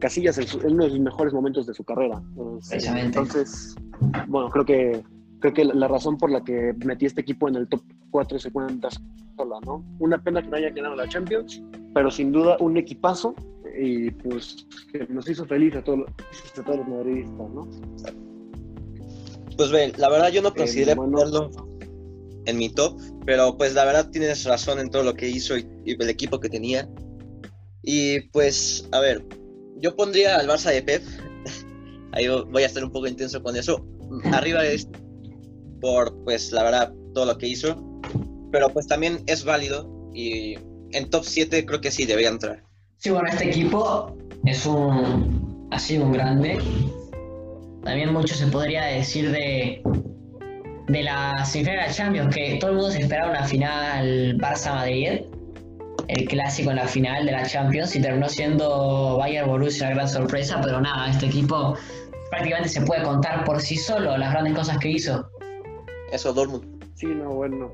Casillas 0.00 0.38
es 0.38 0.54
uno 0.54 0.84
de 0.84 0.90
los 0.90 1.00
mejores 1.00 1.32
momentos 1.32 1.66
de 1.66 1.74
su 1.74 1.84
carrera. 1.84 2.22
Este, 2.70 2.88
entonces, 2.88 3.76
bueno, 4.28 4.50
creo 4.50 4.64
que 4.64 5.04
creo 5.40 5.52
que 5.52 5.64
la 5.64 5.88
razón 5.88 6.16
por 6.16 6.30
la 6.30 6.42
que 6.42 6.74
metí 6.86 7.04
este 7.04 7.20
equipo 7.20 7.48
en 7.48 7.56
el 7.56 7.68
top 7.68 7.82
4 8.10 8.38
se 8.38 8.50
cuenta 8.50 8.88
sola, 9.36 9.58
¿no? 9.66 9.84
Una 9.98 10.16
pena 10.22 10.40
que 10.40 10.48
no 10.48 10.56
haya 10.56 10.72
quedado 10.72 10.96
la 10.96 11.06
Champions, 11.06 11.62
pero 11.92 12.10
sin 12.10 12.32
duda 12.32 12.56
un 12.60 12.78
equipazo 12.78 13.34
y 13.78 14.10
pues 14.10 14.66
que 14.90 15.06
nos 15.08 15.28
hizo 15.28 15.44
feliz 15.44 15.74
a 15.76 15.84
todos, 15.84 16.06
a 16.58 16.62
todos 16.62 16.78
los 16.78 16.88
madridistas, 16.88 17.50
¿no? 17.50 17.68
Pues 19.56 19.70
ve, 19.70 19.92
la 19.96 20.08
verdad 20.08 20.30
yo 20.30 20.42
no 20.42 20.48
eh, 20.50 20.54
consideré 20.56 20.96
ponerlo 20.96 21.50
en 22.46 22.58
mi 22.58 22.68
top, 22.68 23.00
pero 23.24 23.56
pues 23.56 23.74
la 23.74 23.84
verdad 23.84 24.10
tienes 24.10 24.44
razón 24.44 24.78
en 24.78 24.90
todo 24.90 25.02
lo 25.02 25.14
que 25.14 25.28
hizo 25.28 25.56
y, 25.56 25.66
el 25.84 26.08
equipo 26.08 26.40
que 26.40 26.48
tenía. 26.48 26.88
Y 27.82 28.20
pues, 28.30 28.88
a 28.92 29.00
ver, 29.00 29.24
yo 29.76 29.94
pondría 29.94 30.36
al 30.36 30.48
Barça 30.48 30.72
de 30.72 30.82
Pep, 30.82 31.02
ahí 32.12 32.28
voy 32.28 32.62
a 32.62 32.66
estar 32.66 32.84
un 32.84 32.90
poco 32.90 33.06
intenso 33.06 33.42
con 33.42 33.56
eso, 33.56 33.86
arriba 34.32 34.62
de 34.62 34.74
este, 34.74 34.98
por 35.80 36.14
pues 36.24 36.52
la 36.52 36.62
verdad 36.62 36.92
todo 37.14 37.26
lo 37.26 37.38
que 37.38 37.48
hizo, 37.48 37.76
pero 38.50 38.70
pues 38.70 38.86
también 38.86 39.22
es 39.26 39.44
válido 39.44 40.10
y 40.14 40.54
en 40.92 41.10
top 41.10 41.24
7 41.24 41.66
creo 41.66 41.80
que 41.80 41.90
sí 41.90 42.06
debería 42.06 42.30
entrar. 42.30 42.64
Sí, 42.98 43.10
bueno, 43.10 43.28
este 43.28 43.48
equipo 43.48 44.16
es 44.44 44.64
un, 44.64 45.68
ha 45.70 45.78
sido 45.78 46.06
un 46.06 46.12
grande. 46.12 46.58
También 47.84 48.12
mucho 48.12 48.34
se 48.34 48.46
podría 48.46 48.84
decir 48.84 49.30
de, 49.30 49.82
de 50.88 51.02
la 51.02 51.44
semifinal 51.44 51.88
de 51.88 51.94
Champions, 51.94 52.34
que 52.34 52.56
todo 52.58 52.70
el 52.70 52.76
mundo 52.76 52.90
se 52.90 53.00
esperaba 53.00 53.30
una 53.30 53.44
final 53.44 54.38
Barça-Madrid, 54.38 55.22
el 56.08 56.28
clásico 56.28 56.70
en 56.70 56.76
la 56.76 56.86
final 56.86 57.26
de 57.26 57.32
la 57.32 57.44
Champions, 57.44 57.94
y 57.94 58.00
terminó 58.00 58.28
siendo 58.28 59.18
Bayern 59.18 59.48
Borussia 59.48 59.86
una 59.88 59.96
gran 59.96 60.08
sorpresa, 60.08 60.60
pero 60.62 60.80
nada, 60.80 61.10
este 61.10 61.26
equipo 61.26 61.76
prácticamente 62.30 62.68
se 62.68 62.80
puede 62.82 63.02
contar 63.02 63.44
por 63.44 63.60
sí 63.60 63.76
solo 63.76 64.16
las 64.16 64.32
grandes 64.32 64.54
cosas 64.54 64.78
que 64.78 64.90
hizo. 64.90 65.28
Eso, 66.10 66.32
Dortmund. 66.32 66.64
Sí, 66.94 67.06
no, 67.06 67.30
bueno. 67.34 67.72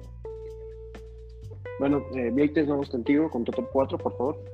Bueno, 1.79 2.03
eh, 2.14 2.31
vamos 2.66 2.90
contigo, 2.90 3.31
con 3.31 3.44
tu 3.44 3.53
top 3.53 3.68
4, 3.73 3.99
por 3.99 4.16
favor. 4.16 4.44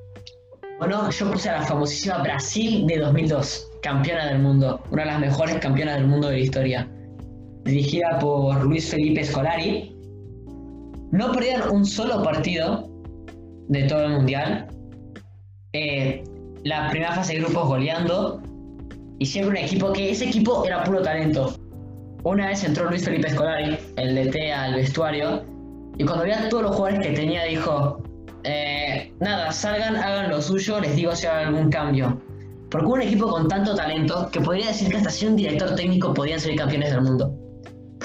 Bueno, 0.78 1.10
yo 1.10 1.32
puse 1.32 1.48
a 1.48 1.60
la 1.60 1.62
famosísima 1.62 2.18
Brasil 2.18 2.86
de 2.86 2.98
2002, 2.98 3.72
campeona 3.86 4.26
del 4.26 4.40
mundo, 4.40 4.82
una 4.90 5.02
de 5.02 5.10
las 5.12 5.20
mejores 5.20 5.58
campeonas 5.58 5.96
del 5.98 6.08
mundo 6.08 6.26
de 6.26 6.34
la 6.34 6.40
historia 6.40 6.88
dirigida 7.62 8.18
por 8.18 8.64
Luis 8.64 8.90
Felipe 8.90 9.24
Scolari, 9.24 9.96
no 11.12 11.30
perdieron 11.30 11.70
un 11.70 11.84
solo 11.84 12.20
partido 12.24 12.88
de 13.68 13.84
todo 13.84 14.06
el 14.06 14.12
mundial. 14.12 14.66
Eh, 15.72 16.24
la 16.64 16.90
primera 16.90 17.12
fase 17.12 17.34
de 17.34 17.40
grupos 17.40 17.68
goleando, 17.68 18.42
y 19.20 19.26
siempre 19.26 19.60
un 19.60 19.64
equipo 19.64 19.92
que 19.92 20.10
ese 20.10 20.24
equipo 20.26 20.64
era 20.66 20.82
puro 20.82 21.02
talento. 21.02 21.54
Una 22.24 22.48
vez 22.48 22.64
entró 22.64 22.90
Luis 22.90 23.04
Felipe 23.04 23.30
Scolari, 23.30 23.78
el 23.96 24.14
DT, 24.16 24.52
al 24.52 24.74
vestuario, 24.74 25.44
y 25.96 26.04
cuando 26.04 26.24
vio 26.24 26.34
a 26.34 26.48
todos 26.48 26.64
los 26.64 26.74
jugadores 26.74 27.06
que 27.06 27.14
tenía, 27.14 27.44
dijo: 27.44 28.02
eh, 28.42 29.12
Nada, 29.20 29.52
salgan, 29.52 29.94
hagan 29.94 30.30
lo 30.30 30.42
suyo, 30.42 30.80
les 30.80 30.96
digo 30.96 31.14
si 31.14 31.28
hay 31.28 31.44
algún 31.44 31.70
cambio. 31.70 32.20
Porque 32.76 32.92
un 32.92 33.00
equipo 33.00 33.26
con 33.28 33.48
tanto 33.48 33.74
talento 33.74 34.28
que 34.30 34.38
podría 34.38 34.66
decir 34.66 34.90
que 34.90 34.98
hasta 34.98 35.08
sin 35.08 35.30
un 35.30 35.36
director 35.36 35.74
técnico 35.74 36.12
podían 36.12 36.38
ser 36.38 36.54
campeones 36.56 36.90
del 36.90 37.00
mundo. 37.00 37.34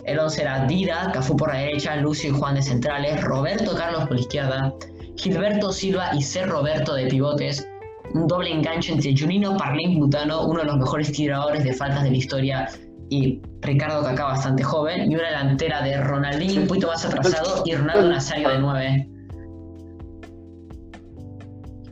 El 0.05 0.17
11 0.17 0.41
era 0.41 0.65
Dida, 0.65 1.11
Cafú 1.11 1.35
por 1.35 1.49
la 1.49 1.59
derecha, 1.59 1.97
Lucio 1.97 2.29
y 2.29 2.33
Juan 2.33 2.55
de 2.55 2.61
centrales, 2.61 3.21
Roberto 3.21 3.75
Carlos 3.75 4.03
por 4.03 4.13
la 4.13 4.21
izquierda, 4.21 4.73
Gilberto 5.17 5.73
Silva 5.73 6.11
y 6.15 6.21
C. 6.21 6.45
Roberto 6.45 6.95
de 6.95 7.07
pivotes, 7.07 7.67
un 8.13 8.27
doble 8.27 8.49
enganche 8.49 8.93
entre 8.93 9.13
Junino 9.13 9.57
Parlin 9.57 9.99
Butano, 9.99 10.47
uno 10.47 10.61
de 10.61 10.67
los 10.67 10.77
mejores 10.77 11.11
tiradores 11.11 11.65
de 11.65 11.73
faltas 11.73 12.03
de 12.03 12.11
la 12.11 12.17
historia, 12.17 12.69
y 13.09 13.41
Ricardo 13.59 14.03
Kaká 14.03 14.23
bastante 14.23 14.63
joven, 14.63 15.11
y 15.11 15.15
una 15.15 15.27
delantera 15.27 15.81
de 15.81 15.97
Ronaldinho 15.97 16.61
un 16.61 16.67
poquito 16.67 16.87
más 16.87 17.03
atrasado 17.03 17.61
y 17.65 17.75
Ronaldo 17.75 18.07
Nazario 18.07 18.47
de 18.47 18.59
9. 18.59 19.07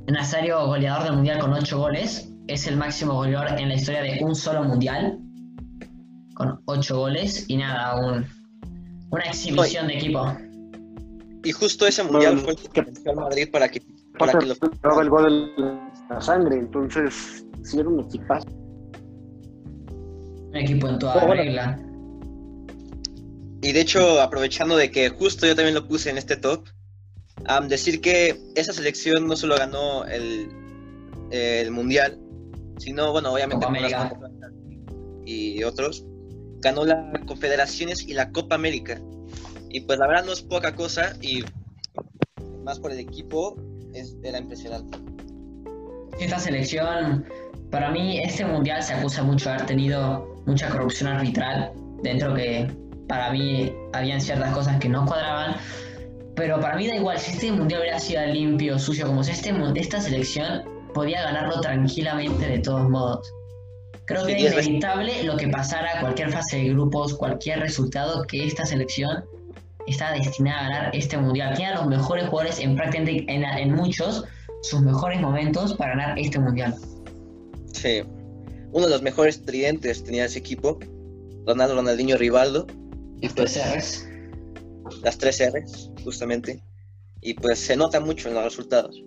Nazario 0.08 0.66
goleador 0.66 1.04
del 1.04 1.14
mundial 1.16 1.40
con 1.40 1.52
8 1.52 1.78
goles, 1.78 2.30
es 2.50 2.66
el 2.66 2.78
máximo 2.78 3.14
goleador 3.14 3.60
en 3.60 3.70
la 3.70 3.76
historia 3.76 4.02
de 4.02 4.20
un 4.24 4.36
solo 4.36 4.64
mundial, 4.64 5.20
con 6.34 6.60
8 6.66 6.98
goles, 6.98 7.46
y 7.48 7.58
nada, 7.58 7.96
un, 7.96 8.26
una 9.12 9.24
exhibición 9.24 9.88
de 9.88 9.94
equipo. 9.94 10.36
Y 11.44 11.52
justo 11.52 11.86
ese 11.86 12.04
mundial 12.04 12.40
fue 12.40 12.54
el 12.54 12.60
que 13.04 13.14
Madrid 13.14 13.50
para 13.52 13.70
que, 13.70 13.82
para 14.18 14.38
que 14.40 14.48
lo... 14.48 14.56
el 15.02 15.10
gol 15.10 15.54
de 15.58 15.64
la 16.10 16.22
sangre, 16.22 16.56
entonces 16.58 17.46
sí 17.64 17.80
era 17.80 17.88
un 17.88 18.00
equipazo. 18.00 18.48
Un 20.50 20.56
equipo 20.56 20.90
en 20.90 21.00
toda 21.00 21.26
regla. 21.28 21.80
Y 23.62 23.72
de 23.74 23.82
hecho, 23.82 24.22
aprovechando 24.22 24.76
de 24.76 24.90
que 24.90 25.10
justo 25.10 25.46
yo 25.46 25.56
también 25.56 25.76
lo 25.76 25.88
puse 25.88 26.10
en 26.10 26.18
este 26.18 26.36
top, 26.36 26.68
decir 27.68 28.02
que 28.02 28.42
esa 28.56 28.74
selección 28.74 29.28
no 29.28 29.36
solo 29.36 29.56
ganó 29.56 30.06
el, 30.06 30.50
el 31.32 31.70
mundial, 31.72 32.20
sino, 32.80 33.12
bueno, 33.12 33.34
obviamente 33.34 33.66
y 35.26 35.64
otros, 35.64 36.06
ganó 36.60 36.86
las 36.86 36.98
Confederaciones 37.26 38.08
y 38.08 38.14
la 38.14 38.32
Copa 38.32 38.56
América. 38.56 39.00
Y 39.70 39.82
pues 39.82 40.00
la 40.00 40.08
verdad 40.08 40.26
no 40.26 40.34
es 40.34 40.42
poca 40.42 40.74
cosa 40.74 41.16
y 41.22 41.44
más 42.64 42.80
por 42.80 42.92
el 42.92 43.00
equipo 43.00 43.56
es, 43.94 44.18
era 44.24 44.40
impresionante. 44.40 44.98
Esta 46.20 46.40
selección, 46.40 47.26
para 47.70 47.92
mí 47.92 48.20
este 48.20 48.44
mundial 48.46 48.82
se 48.82 48.94
acusa 48.94 49.24
mucho 49.24 49.50
de 49.50 49.56
haber 49.56 49.68
tenido 49.68 50.42
mucha 50.48 50.70
corrupción 50.70 51.10
arbitral, 51.10 51.72
dentro 52.02 52.34
que 52.34 52.68
para 53.08 53.32
mí 53.32 53.72
habían 53.94 54.20
ciertas 54.20 54.52
cosas 54.54 54.80
que 54.80 54.90
no 54.90 55.06
cuadraban, 55.06 55.56
pero 56.36 56.60
para 56.60 56.76
mí 56.76 56.88
da 56.88 56.96
igual, 56.96 57.20
si 57.20 57.32
este 57.32 57.52
mundial 57.52 57.82
hubiera 57.82 58.00
sido 58.00 58.26
limpio, 58.26 58.80
sucio, 58.80 59.06
como 59.06 59.24
si 59.24 59.32
este, 59.32 59.54
esta 59.76 60.02
selección 60.02 60.79
podía 60.94 61.24
ganarlo 61.24 61.62
tranquilamente 61.62 62.48
de 62.48 62.60
todos 62.60 62.90
modos. 62.90 63.32
Creo 64.06 64.26
que 64.26 64.34
es 64.34 64.54
inevitable 64.54 65.24
lo 65.24 65.38
que 65.38 65.48
pasara, 65.48 66.02
cualquier 66.02 66.32
fase 66.32 66.58
de 66.58 66.70
grupos, 66.70 67.14
cualquier 67.14 67.60
resultado, 67.60 68.24
que 68.24 68.46
esta 68.46 68.66
selección 68.66 69.24
está 69.86 70.14
destinada 70.14 70.60
a 70.60 70.64
ganar 70.64 70.96
este 70.96 71.18
mundial. 71.18 71.56
Tiene 71.56 71.74
a 71.74 71.76
los 71.76 71.88
mejores 71.88 72.28
jugadores 72.28 72.60
en 72.60 72.76
prácticamente 72.76 73.26
en, 73.32 73.74
muchos 73.74 74.26
sus 74.64 74.82
mejores 74.82 75.22
momentos 75.22 75.76
para 75.76 75.92
ganar 75.92 76.18
este 76.18 76.40
mundial. 76.40 76.74
Sí, 77.72 78.02
uno 78.72 78.86
de 78.86 78.92
los 78.92 79.02
mejores 79.04 79.46
tridentes 79.46 80.04
tenía 80.04 80.26
ese 80.26 80.40
equipo, 80.40 80.80
Ronaldo, 81.46 81.76
Ronaldinho, 81.76 82.18
Rivaldo. 82.18 82.68
Y 83.22 83.28
tres 83.28 83.60
R's. 83.76 84.08
Las 85.04 85.18
tres 85.18 85.40
R's, 85.40 85.92
justamente. 86.04 86.64
Y 87.22 87.34
pues 87.34 87.60
se 87.60 87.76
nota 87.76 88.00
mucho 88.00 88.30
en 88.30 88.36
los 88.36 88.44
resultados. 88.44 89.04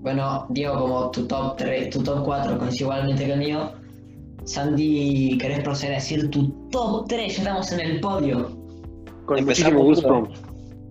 Bueno, 0.00 0.46
Diego, 0.48 0.78
como 0.78 1.10
tu 1.10 1.26
top 1.26 1.56
3, 1.56 1.90
tu 1.90 2.02
top 2.02 2.24
4 2.24 2.58
coincide 2.58 2.84
igualmente 2.84 3.26
que 3.26 3.32
el 3.32 3.38
mío. 3.38 3.72
Sandy, 4.44 5.36
¿querés 5.38 5.60
proceder 5.60 5.92
a 5.92 5.98
decir 5.98 6.30
tu 6.30 6.48
top 6.70 7.06
3? 7.08 7.36
Ya 7.36 7.42
estamos 7.42 7.72
en 7.72 7.80
el 7.80 8.00
podio. 8.00 8.50
Con 9.26 9.44
muchísimo 9.44 9.82
gusto. 9.82 10.28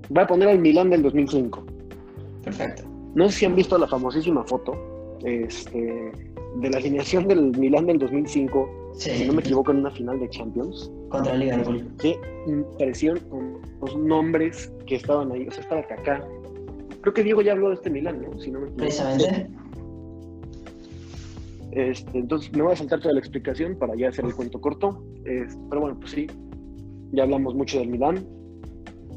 Voy 0.09 0.23
a 0.23 0.27
poner 0.27 0.49
el 0.49 0.59
Milán 0.59 0.91
del 0.91 1.01
2005. 1.03 1.65
Perfecto. 2.43 2.83
No 3.15 3.27
sé 3.29 3.39
si 3.39 3.45
han 3.45 3.55
visto 3.55 3.77
la 3.77 3.87
famosísima 3.87 4.43
foto 4.43 4.73
este, 5.23 6.11
de 6.55 6.69
la 6.69 6.77
alineación 6.77 7.27
del 7.27 7.57
Milán 7.57 7.87
del 7.87 7.97
2005, 7.99 8.93
si 8.93 9.25
no 9.25 9.33
me 9.33 9.41
equivoco, 9.41 9.71
en 9.71 9.79
una 9.79 9.91
final 9.91 10.19
de 10.19 10.29
Champions. 10.29 10.91
Contra 11.09 11.33
el 11.33 11.39
Liverpool. 11.39 11.87
Que 11.99 12.19
parecieron 12.77 13.19
con 13.29 13.57
los 13.81 13.97
nombres 13.97 14.71
que 14.85 14.95
estaban 14.95 15.31
ahí. 15.31 15.47
O 15.47 15.51
sea, 15.51 15.63
estaba 15.63 15.83
Kaká, 15.83 16.23
Creo 17.01 17.13
que 17.13 17.23
Diego 17.23 17.41
ya 17.41 17.53
habló 17.53 17.69
de 17.69 17.75
este 17.75 17.89
Milán, 17.89 18.21
¿no? 18.21 18.39
Si 18.39 18.51
no 18.51 18.61
me 18.61 18.71
Precisamente. 18.71 19.49
Este, 21.71 22.17
entonces 22.17 22.51
me 22.53 22.63
voy 22.63 22.73
a 22.73 22.75
saltar 22.75 22.99
toda 22.99 23.13
la 23.13 23.19
explicación 23.19 23.77
para 23.77 23.95
ya 23.95 24.09
hacer 24.09 24.25
el 24.25 24.33
cuento 24.33 24.59
corto. 24.59 25.03
pero 25.23 25.81
bueno, 25.81 25.99
pues 25.99 26.11
sí, 26.11 26.27
ya 27.11 27.23
hablamos 27.23 27.55
mucho 27.55 27.79
del 27.79 27.89
Milán. 27.89 28.25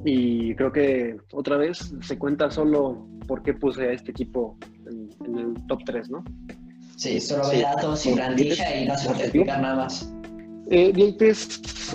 Y 0.04 0.54
creo 0.56 0.72
que 0.72 1.16
otra 1.32 1.56
vez 1.56 1.94
se 2.00 2.18
cuenta 2.18 2.50
solo 2.50 3.06
por 3.26 3.42
qué 3.42 3.54
puse 3.54 3.82
a 3.82 3.92
este 3.92 4.10
equipo 4.10 4.58
en, 4.86 5.38
el 5.38 5.54
top 5.68 5.80
3, 5.86 6.10
¿no? 6.10 6.24
Sí, 6.96 7.20
solo 7.20 7.48
ve 7.48 7.62
datos 7.62 8.00
sin 8.00 8.16
plantilla 8.16 8.80
y 8.80 8.86
no 8.86 8.96
se 8.96 9.08
puede 9.08 9.22
explicar 9.22 9.60
nada 9.60 9.76
más. 9.76 10.12
Eh, 10.70 10.92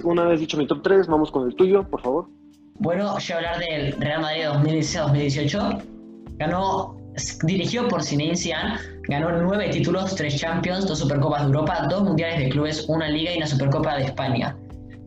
una 0.03 0.25
vez 0.25 0.39
dicho 0.39 0.57
mi 0.57 0.67
top 0.67 0.81
3, 0.83 1.07
vamos 1.07 1.31
con 1.31 1.47
el 1.47 1.55
tuyo, 1.55 1.87
por 1.89 2.01
favor. 2.01 2.29
Bueno, 2.79 3.17
yo 3.17 3.35
voy 3.35 3.43
a 3.43 3.49
hablar 3.49 3.67
del 3.67 3.91
Real 3.93 4.21
Madrid 4.21 4.43
2016-2018. 4.45 5.83
Ganó, 6.37 6.95
dirigió 7.43 7.87
por 7.87 8.03
Zinedine 8.03 8.37
Zidane, 8.37 8.79
ganó 9.09 9.31
nueve 9.31 9.69
títulos, 9.69 10.15
tres 10.15 10.39
Champions, 10.39 10.87
dos 10.87 10.99
Supercopas 10.99 11.41
de 11.41 11.47
Europa, 11.47 11.87
dos 11.89 12.03
Mundiales 12.03 12.37
de 12.39 12.49
Clubes, 12.49 12.85
una 12.87 13.09
Liga 13.09 13.33
y 13.33 13.37
una 13.37 13.47
Supercopa 13.47 13.97
de 13.97 14.03
España. 14.03 14.55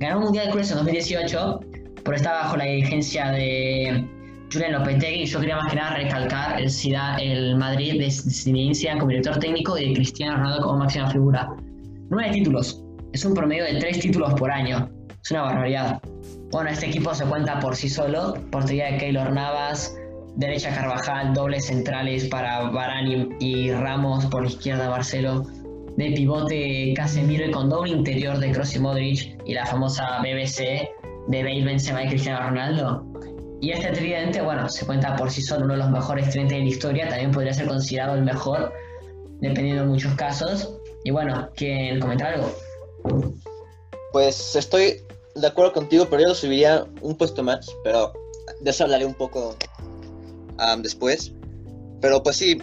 Ganó 0.00 0.18
un 0.18 0.24
Mundial 0.24 0.46
de 0.46 0.50
Clubes 0.50 0.70
en 0.72 0.78
2018, 0.78 1.60
pero 2.04 2.16
estaba 2.16 2.42
bajo 2.42 2.56
la 2.56 2.64
dirigencia 2.64 3.30
de 3.30 4.04
Julian 4.52 4.72
Lopetegui 4.72 5.26
yo 5.26 5.38
quería 5.38 5.56
más 5.56 5.70
que 5.70 5.76
nada 5.76 5.94
recalcar 5.94 6.60
el, 6.60 6.68
el 7.20 7.56
Madrid 7.56 8.00
de 8.00 8.10
Zinedine 8.10 8.74
Zidane 8.74 8.98
como 8.98 9.10
director 9.10 9.38
técnico 9.38 9.78
y 9.78 9.90
de 9.90 9.94
Cristiano 9.94 10.38
Ronaldo 10.38 10.62
como 10.66 10.78
máxima 10.78 11.08
figura. 11.08 11.54
Nueve 12.08 12.32
títulos, 12.32 12.82
es 13.12 13.24
un 13.24 13.34
promedio 13.34 13.62
de 13.62 13.78
tres 13.78 14.00
títulos 14.00 14.34
por 14.34 14.50
año, 14.50 14.90
es 15.22 15.30
una 15.30 15.42
barbaridad. 15.42 16.00
Bueno, 16.50 16.70
este 16.70 16.86
equipo 16.86 17.14
se 17.14 17.24
cuenta 17.24 17.60
por 17.60 17.76
sí 17.76 17.88
solo, 17.88 18.34
portería 18.50 18.92
de 18.92 18.98
Keylor 18.98 19.32
Navas, 19.32 19.96
derecha 20.36 20.74
Carvajal, 20.74 21.34
dobles 21.34 21.66
centrales 21.66 22.26
para 22.26 22.70
Varane 22.70 23.28
y 23.38 23.70
Ramos, 23.72 24.26
por 24.26 24.42
la 24.42 24.48
izquierda 24.48 24.88
Barcelo, 24.88 25.46
de 25.96 26.12
pivote 26.12 26.94
Casemiro 26.96 27.46
y 27.46 27.50
con 27.50 27.68
doble 27.68 27.92
interior 27.92 28.38
de 28.38 28.52
Kroos 28.52 28.74
y 28.74 28.78
Modric 28.78 29.42
y 29.44 29.54
la 29.54 29.66
famosa 29.66 30.20
BBC 30.20 30.88
de 31.28 31.42
Bale, 31.42 31.64
Benzema 31.64 32.04
y 32.04 32.08
Cristiano 32.08 32.48
Ronaldo. 32.48 33.06
Y 33.60 33.72
este 33.72 33.90
tridente, 33.90 34.40
bueno, 34.40 34.68
se 34.68 34.86
cuenta 34.86 35.16
por 35.16 35.30
sí 35.30 35.42
solo 35.42 35.66
uno 35.66 35.74
de 35.74 35.80
los 35.80 35.90
mejores 35.90 36.30
tridentes 36.30 36.56
de 36.56 36.64
la 36.64 36.70
historia, 36.70 37.08
también 37.08 37.30
podría 37.30 37.52
ser 37.52 37.66
considerado 37.66 38.14
el 38.14 38.22
mejor, 38.22 38.72
dependiendo 39.40 39.82
de 39.82 39.88
muchos 39.88 40.14
casos. 40.14 40.74
Y 41.04 41.10
bueno, 41.10 41.50
¿quieren 41.54 42.00
comentar 42.00 42.34
algo? 42.34 42.50
Pues 44.12 44.56
estoy 44.56 45.02
de 45.34 45.46
acuerdo 45.46 45.72
contigo, 45.72 46.06
pero 46.10 46.22
yo 46.22 46.28
lo 46.28 46.34
subiría 46.34 46.86
un 47.00 47.16
puesto 47.16 47.42
más, 47.42 47.66
pero 47.84 48.12
de 48.60 48.70
eso 48.70 48.84
hablaré 48.84 49.04
un 49.06 49.14
poco 49.14 49.56
después. 50.82 51.32
Pero 52.00 52.22
pues 52.22 52.36
sí, 52.36 52.58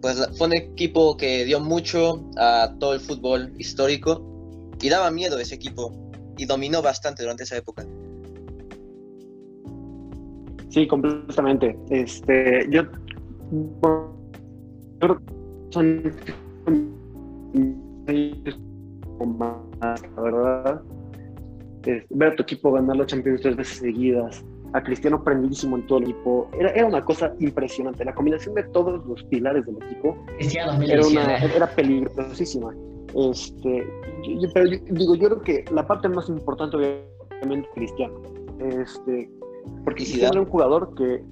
pues 0.00 0.28
fue 0.36 0.48
un 0.48 0.56
equipo 0.56 1.16
que 1.16 1.44
dio 1.44 1.60
mucho 1.60 2.22
a 2.36 2.74
todo 2.78 2.94
el 2.94 3.00
fútbol 3.00 3.52
histórico 3.58 4.22
y 4.80 4.88
daba 4.88 5.10
miedo 5.10 5.38
ese 5.38 5.54
equipo 5.54 5.92
y 6.36 6.44
dominó 6.44 6.82
bastante 6.82 7.22
durante 7.22 7.44
esa 7.44 7.56
época. 7.56 7.86
Sí, 10.68 10.86
completamente. 10.88 11.78
Este, 11.88 12.66
yo 12.68 12.82
la 19.20 20.22
verdad 20.22 20.82
ver 22.10 22.32
a 22.32 22.36
tu 22.36 22.42
equipo 22.42 22.72
ganar 22.72 22.96
la 22.96 23.06
Champions 23.06 23.42
tres 23.42 23.56
veces 23.56 23.78
seguidas, 23.78 24.44
a 24.72 24.82
Cristiano 24.82 25.22
prendidísimo 25.22 25.76
en 25.76 25.86
todo 25.86 25.98
el 25.98 26.04
equipo, 26.04 26.48
era, 26.58 26.70
era 26.70 26.86
una 26.86 27.04
cosa 27.04 27.34
impresionante. 27.40 28.04
La 28.04 28.14
combinación 28.14 28.54
de 28.54 28.64
todos 28.64 29.04
los 29.06 29.22
pilares 29.24 29.64
del 29.66 29.76
equipo 29.76 30.16
era, 30.38 31.06
una, 31.06 31.38
era 31.38 31.66
peligrosísima. 31.74 32.74
Este, 33.14 33.86
yo, 34.24 34.48
pero 34.52 34.66
yo, 34.66 34.78
digo, 34.90 35.14
yo 35.14 35.28
creo 35.28 35.40
que 35.42 35.64
la 35.72 35.86
parte 35.86 36.08
más 36.08 36.28
importante 36.28 36.76
obviamente 36.76 37.68
Cristiano. 37.74 38.14
Este, 38.58 39.30
porque 39.84 40.02
Cristiano 40.02 40.32
era 40.32 40.40
un 40.40 40.48
jugador 40.48 40.94
que 40.96 41.22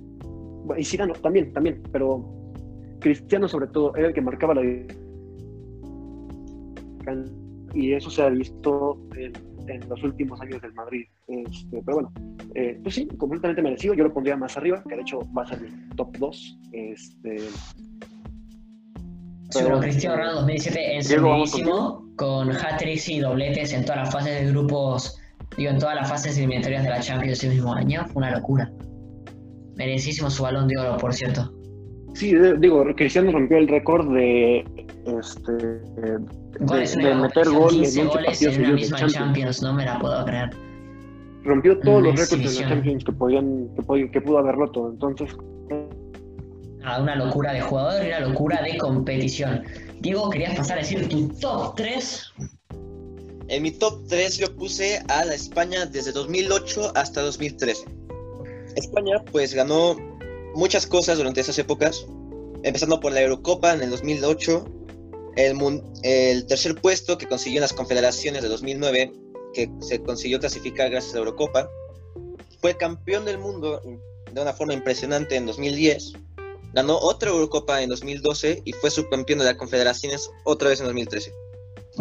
y 0.78 0.84
Zidane 0.84 1.12
también, 1.14 1.52
también, 1.52 1.82
pero 1.90 2.24
Cristiano 3.00 3.48
sobre 3.48 3.66
todo 3.66 3.96
era 3.96 4.08
el 4.08 4.14
que 4.14 4.20
marcaba 4.20 4.54
la 4.54 4.62
y 7.74 7.92
eso 7.92 8.10
se 8.10 8.22
ha 8.22 8.28
visto 8.28 8.98
en, 9.16 9.32
los 9.88 10.02
últimos 10.02 10.40
años 10.40 10.60
del 10.60 10.74
Madrid. 10.74 11.04
Este, 11.28 11.82
pero 11.84 11.94
bueno, 11.94 12.12
eh, 12.54 12.78
pues 12.82 12.96
sí, 12.96 13.06
completamente 13.16 13.62
merecido. 13.62 13.94
Yo 13.94 14.04
lo 14.04 14.12
pondría 14.12 14.36
más 14.36 14.56
arriba, 14.56 14.82
que 14.88 14.96
de 14.96 15.02
hecho 15.02 15.20
va 15.36 15.42
a 15.42 15.46
ser 15.46 15.60
mi 15.60 15.70
top 15.96 16.16
2. 16.18 16.58
Este, 16.72 17.36
pero 19.54 19.80
Cristiano 19.80 20.16
Ronaldo 20.16 20.40
2017 20.40 20.96
encendidísimo, 20.96 22.06
con 22.16 22.50
hat-tricks 22.50 23.08
y 23.08 23.20
dobletes 23.20 23.72
en 23.72 23.84
todas 23.84 24.02
las 24.02 24.12
fases 24.12 24.40
de 24.40 24.50
grupos, 24.50 25.20
digo, 25.56 25.70
en 25.70 25.78
todas 25.78 25.94
las 25.96 26.08
fases 26.08 26.36
eliminatorias 26.38 26.84
de 26.84 26.90
la 26.90 27.00
Champions 27.00 27.38
ese 27.38 27.48
mismo 27.48 27.72
año. 27.74 28.04
Fue 28.06 28.22
una 28.22 28.30
locura. 28.30 28.72
Merecísimo 29.76 30.30
su 30.30 30.42
balón 30.42 30.68
de 30.68 30.78
oro, 30.78 30.96
por 30.96 31.12
cierto. 31.12 31.52
Sí, 32.14 32.34
digo, 32.58 32.84
Cristiano 32.94 33.32
rompió 33.32 33.56
el 33.56 33.68
récord 33.68 34.12
de, 34.14 34.64
este, 35.06 35.52
de, 35.52 37.14
meter 37.14 37.50
goles 37.50 37.96
en 37.96 38.08
goles 38.08 38.42
en 38.42 38.60
una 38.60 38.72
misma 38.72 39.06
Champions. 39.06 39.62
no 39.62 39.74
me 39.74 39.84
la 39.84 39.98
puedo 39.98 40.24
creer. 40.24 40.50
Rompió 41.44 41.78
todos 41.80 42.02
los 42.02 42.14
récords 42.14 42.54
de 42.54 42.62
la 42.62 42.68
Champions 42.68 43.04
que 43.04 43.12
podían 43.12 43.68
que, 43.74 44.10
que 44.10 44.20
pudo 44.20 44.38
haber 44.38 44.54
roto, 44.54 44.90
entonces 44.90 45.34
Ah, 46.84 47.00
una 47.00 47.14
locura 47.14 47.52
de 47.52 47.60
jugador 47.60 48.04
y 48.04 48.08
una 48.08 48.20
locura 48.20 48.60
de 48.62 48.76
competición. 48.76 49.62
Diego, 50.00 50.28
¿querías 50.30 50.56
pasar 50.56 50.78
a 50.78 50.80
decir 50.80 51.08
tu 51.08 51.28
top 51.28 51.76
3? 51.76 52.32
En 53.48 53.62
mi 53.62 53.70
top 53.70 54.00
3 54.08 54.38
yo 54.38 54.56
puse 54.56 55.00
a 55.08 55.24
la 55.24 55.34
España 55.34 55.86
desde 55.86 56.10
2008 56.10 56.92
hasta 56.96 57.22
2013. 57.22 57.84
España 58.74 59.22
pues 59.30 59.54
ganó 59.54 59.96
muchas 60.56 60.86
cosas 60.86 61.18
durante 61.18 61.40
esas 61.40 61.56
épocas, 61.58 62.04
empezando 62.64 62.98
por 62.98 63.12
la 63.12 63.22
Eurocopa 63.22 63.74
en 63.74 63.82
el 63.82 63.90
2008, 63.90 64.64
el, 65.36 65.82
el 66.02 66.46
tercer 66.46 66.80
puesto 66.80 67.18
que 67.18 67.26
consiguió 67.26 67.58
en 67.58 67.62
las 67.62 67.72
confederaciones 67.72 68.42
de 68.42 68.48
2009, 68.48 69.12
que 69.54 69.70
se 69.80 70.02
consiguió 70.02 70.40
clasificar 70.40 70.90
gracias 70.90 71.12
a 71.12 71.16
la 71.16 71.20
Eurocopa, 71.20 71.68
fue 72.60 72.76
campeón 72.76 73.24
del 73.24 73.38
mundo 73.38 73.80
de 74.32 74.40
una 74.40 74.52
forma 74.52 74.72
impresionante 74.74 75.36
en 75.36 75.46
2010 75.46 76.14
Ganó 76.74 76.98
otra 76.98 77.30
Eurocopa 77.30 77.82
en 77.82 77.90
2012 77.90 78.62
y 78.64 78.72
fue 78.72 78.90
subcampeón 78.90 79.40
de 79.40 79.44
las 79.44 79.56
Confederaciones 79.56 80.30
otra 80.44 80.70
vez 80.70 80.80
en 80.80 80.86
2013. 80.86 81.32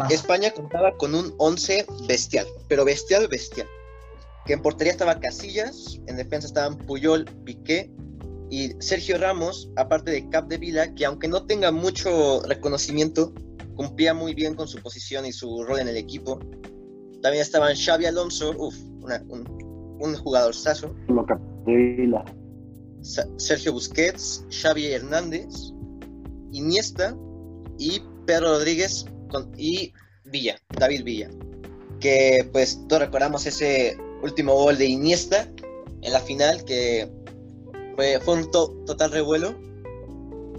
España 0.08 0.50
contaba 0.52 0.96
con 0.96 1.14
un 1.14 1.34
11 1.36 1.84
bestial, 2.08 2.46
pero 2.68 2.84
bestial, 2.84 3.28
bestial. 3.28 3.68
Que 4.46 4.54
en 4.54 4.62
portería 4.62 4.92
estaba 4.92 5.20
Casillas, 5.20 6.00
en 6.06 6.16
defensa 6.16 6.46
estaban 6.46 6.78
Puyol, 6.78 7.26
Piqué 7.44 7.90
y 8.52 8.76
Sergio 8.80 9.16
Ramos, 9.16 9.70
aparte 9.76 10.10
de 10.10 10.28
Cap 10.28 10.46
de 10.46 10.58
Vila, 10.58 10.94
que 10.94 11.06
aunque 11.06 11.26
no 11.26 11.46
tenga 11.46 11.72
mucho 11.72 12.42
reconocimiento, 12.42 13.32
cumplía 13.76 14.12
muy 14.12 14.34
bien 14.34 14.54
con 14.54 14.68
su 14.68 14.78
posición 14.82 15.24
y 15.24 15.32
su 15.32 15.64
rol 15.64 15.78
en 15.78 15.88
el 15.88 15.96
equipo. 15.96 16.38
También 17.22 17.40
estaban 17.40 17.74
Xavi 17.74 18.04
Alonso, 18.04 18.54
uff, 18.58 18.76
un, 19.30 19.96
un 19.98 20.16
jugador 20.18 20.54
de 21.64 21.94
Vila. 21.96 22.26
Sergio 23.38 23.72
Busquets, 23.72 24.44
Xavi 24.50 24.88
Hernández, 24.88 25.72
Iniesta 26.50 27.16
y 27.78 28.02
Pedro 28.26 28.58
Rodríguez 28.58 29.06
y 29.56 29.94
Villa, 30.26 30.60
David 30.78 31.04
Villa. 31.04 31.30
Que 32.00 32.46
pues 32.52 32.86
todos 32.86 33.00
recordamos 33.00 33.46
ese 33.46 33.96
último 34.22 34.52
gol 34.52 34.76
de 34.76 34.84
Iniesta 34.84 35.48
en 36.02 36.12
la 36.12 36.20
final 36.20 36.66
que 36.66 37.10
fue, 37.96 38.20
fue 38.20 38.34
un 38.34 38.50
total 38.50 39.12
revuelo. 39.12 39.54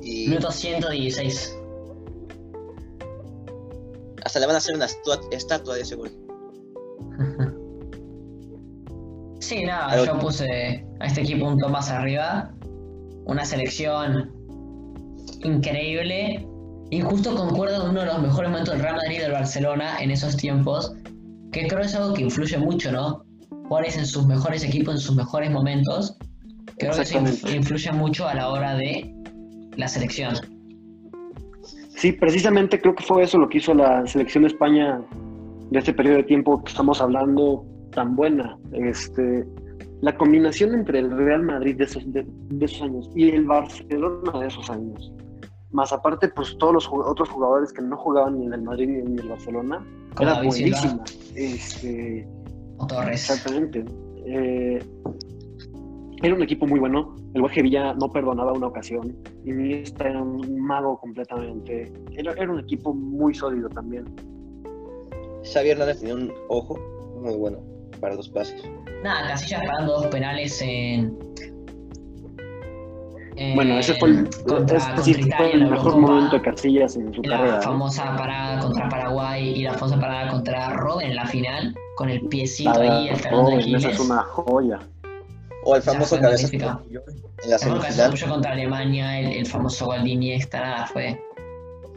Y 0.01 0.27
Minuto 0.27 0.51
116. 0.51 1.57
Hasta 4.25 4.39
le 4.39 4.45
van 4.45 4.55
a 4.55 4.57
hacer 4.57 4.75
una 4.75 4.87
estatua 5.31 5.75
de 5.75 5.95
gol. 5.95 6.11
Sí, 9.43 9.65
nada, 9.65 10.05
yo 10.05 10.17
puse 10.19 10.87
a 11.01 11.05
este 11.05 11.19
equipo 11.19 11.45
un 11.45 11.59
toque 11.59 11.73
más 11.73 11.89
arriba. 11.89 12.49
Una 13.25 13.43
selección 13.43 14.31
increíble. 15.43 16.47
Y 16.91 17.01
justo 17.01 17.35
concuerdo 17.35 17.81
con 17.81 17.89
uno 17.89 17.99
de 17.99 18.05
los 18.05 18.21
mejores 18.21 18.49
momentos 18.49 18.73
del 18.73 18.83
Real 18.83 18.95
Madrid 18.95 19.17
y 19.17 19.19
del 19.19 19.33
Barcelona 19.33 19.97
en 19.99 20.11
esos 20.11 20.37
tiempos. 20.37 20.93
Que 21.51 21.67
creo 21.67 21.81
es 21.81 21.93
algo 21.93 22.13
que 22.13 22.21
influye 22.21 22.57
mucho, 22.57 22.93
¿no? 22.93 23.25
Juárez 23.67 23.97
en 23.97 24.05
sus 24.05 24.25
mejores 24.25 24.63
equipos, 24.63 24.95
en 24.95 25.01
sus 25.01 25.15
mejores 25.17 25.51
momentos. 25.51 26.15
Creo 26.91 26.95
que 26.95 27.01
eso 27.01 27.49
influye 27.55 27.91
mucho 27.91 28.27
a 28.27 28.33
la 28.33 28.49
hora 28.49 28.75
de 28.75 29.13
la 29.75 29.87
selección. 29.87 30.35
Sí, 31.95 32.11
precisamente 32.11 32.81
creo 32.81 32.95
que 32.95 33.03
fue 33.03 33.23
eso 33.23 33.37
lo 33.37 33.47
que 33.47 33.59
hizo 33.59 33.73
la 33.73 34.05
selección 34.07 34.43
de 34.43 34.49
España 34.49 35.01
de 35.69 35.79
este 35.79 35.93
periodo 35.93 36.17
de 36.17 36.23
tiempo 36.23 36.63
que 36.63 36.71
estamos 36.71 37.01
hablando 37.01 37.65
tan 37.91 38.15
buena. 38.15 38.57
Este, 38.73 39.45
la 40.01 40.15
combinación 40.17 40.73
entre 40.73 40.99
el 40.99 41.11
Real 41.11 41.43
Madrid 41.43 41.77
de 41.77 41.85
esos, 41.85 42.03
de, 42.11 42.25
esos 42.59 42.81
años 42.81 43.09
y 43.15 43.29
el 43.29 43.45
Barcelona 43.45 44.39
de 44.39 44.47
esos 44.47 44.69
años, 44.69 45.13
más 45.71 45.93
aparte, 45.93 46.27
pues 46.27 46.57
todos 46.57 46.73
los 46.73 46.89
otros 46.91 47.29
jugadores 47.29 47.71
que 47.71 47.81
no 47.81 47.95
jugaban 47.97 48.37
ni 48.37 48.45
en 48.47 48.53
el 48.53 48.61
Madrid 48.63 48.89
ni 48.89 48.99
en 48.99 49.19
el 49.19 49.29
Barcelona, 49.29 49.83
era 50.19 50.41
buenísima. 50.43 51.03
Este, 51.35 52.27
Exactamente. 53.11 53.85
Eh, 54.25 54.85
era 56.23 56.35
un 56.35 56.41
equipo 56.41 56.65
muy 56.65 56.79
bueno. 56.79 57.15
El 57.33 57.41
Guaje 57.41 57.61
Villa 57.61 57.93
no 57.93 58.09
perdonaba 58.09 58.53
una 58.53 58.67
ocasión. 58.67 59.15
Y 59.45 59.73
este 59.73 60.07
era 60.07 60.21
un 60.21 60.61
mago 60.61 60.97
completamente. 60.97 61.91
Era, 62.11 62.31
era 62.33 62.51
un 62.51 62.61
equipo 62.61 62.93
muy 62.93 63.35
sólido 63.35 63.67
también. 63.69 64.05
Xavi 65.43 65.71
Hernández 65.71 65.99
tenía 65.99 66.15
un 66.15 66.33
ojo 66.47 66.79
muy 67.21 67.35
bueno 67.35 67.59
para 67.99 68.15
dos 68.15 68.29
pases. 68.29 68.63
Nada, 69.03 69.27
Casillas 69.27 69.65
parando 69.65 69.93
dos 69.99 70.07
penales 70.07 70.61
en. 70.61 71.17
bueno, 73.55 73.77
ese 73.77 73.93
fue 73.95 74.11
el, 74.11 74.29
contra, 74.47 74.95
el 75.51 75.69
mejor 75.69 75.97
momento 75.97 76.37
de 76.37 76.41
Casillas 76.41 76.95
en 76.95 77.13
su 77.13 77.21
carrera. 77.21 77.55
La 77.55 77.61
famosa 77.61 78.15
parada 78.15 78.61
contra 78.61 78.87
Paraguay 78.87 79.49
y 79.57 79.63
la 79.63 79.73
famosa 79.73 79.99
parada 79.99 80.31
contra 80.31 80.69
Robben 80.69 81.09
en 81.09 81.15
la 81.17 81.25
final, 81.25 81.75
con 81.97 82.09
el 82.09 82.21
piecito 82.27 82.71
ahí, 82.79 83.09
el 83.09 83.17
de 83.17 83.75
Esa 83.75 83.89
es 83.89 83.99
una 83.99 84.23
joya. 84.23 84.79
O 85.65 85.75
el 85.75 85.81
famoso 85.81 86.19
cabezazo 86.19 86.55
en 86.55 87.49
la 87.49 87.57
semifinal. 87.57 88.29
contra 88.29 88.51
Alemania, 88.51 89.19
el, 89.19 89.33
el 89.33 89.45
famoso 89.45 89.85
gol 89.85 90.03
de 90.03 90.09
Iniesta, 90.09 90.59
nada, 90.59 90.87
fue 90.87 91.19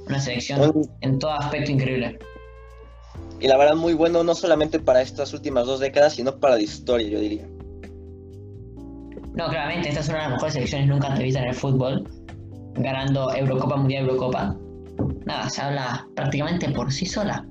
una 0.07 0.21
selección 0.21 0.73
en 1.01 1.19
todo 1.19 1.33
aspecto 1.33 1.73
increíble 1.73 2.19
y 3.41 3.49
la 3.49 3.57
verdad 3.57 3.77
muy 3.77 3.95
bueno 3.95 4.25
no 4.25 4.35
solamente 4.35 4.79
para 4.79 5.03
estas 5.03 5.33
últimas 5.35 5.67
dos 5.67 5.81
décadas, 5.81 6.14
sino 6.14 6.37
para 6.37 6.57
la 6.57 6.62
historia, 6.62 7.09
yo 7.09 7.21
diría. 7.21 7.47
No, 9.35 9.49
claramente, 9.49 9.91
esta 9.91 10.01
es 10.01 10.09
una 10.09 10.19
de 10.19 10.23
las 10.23 10.33
mejores 10.33 10.55
selecciones 10.55 10.89
nunca 10.89 11.09
antevistas 11.09 11.43
en 11.43 11.49
el 11.51 11.55
fútbol, 11.55 12.09
ganando 12.75 13.35
Eurocopa, 13.35 13.77
Mundial, 13.77 14.05
Eurocopa. 14.05 14.57
Nada, 15.27 15.51
se 15.51 15.61
habla 15.61 16.09
prácticamente 16.14 16.71
por 16.71 16.91
sí 16.91 17.05
sola. 17.05 17.47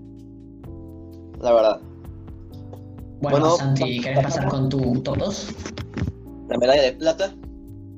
La 1.41 1.53
verdad. 1.53 1.79
Bueno, 3.21 3.51
Santi, 3.57 4.01
¿querés 4.01 4.23
pasar 4.23 4.47
con 4.47 4.69
tu 4.69 5.01
top 5.03 5.17
2? 5.17 5.55
La 6.49 6.57
medalla 6.57 6.81
de 6.81 6.93
plata. 6.93 7.33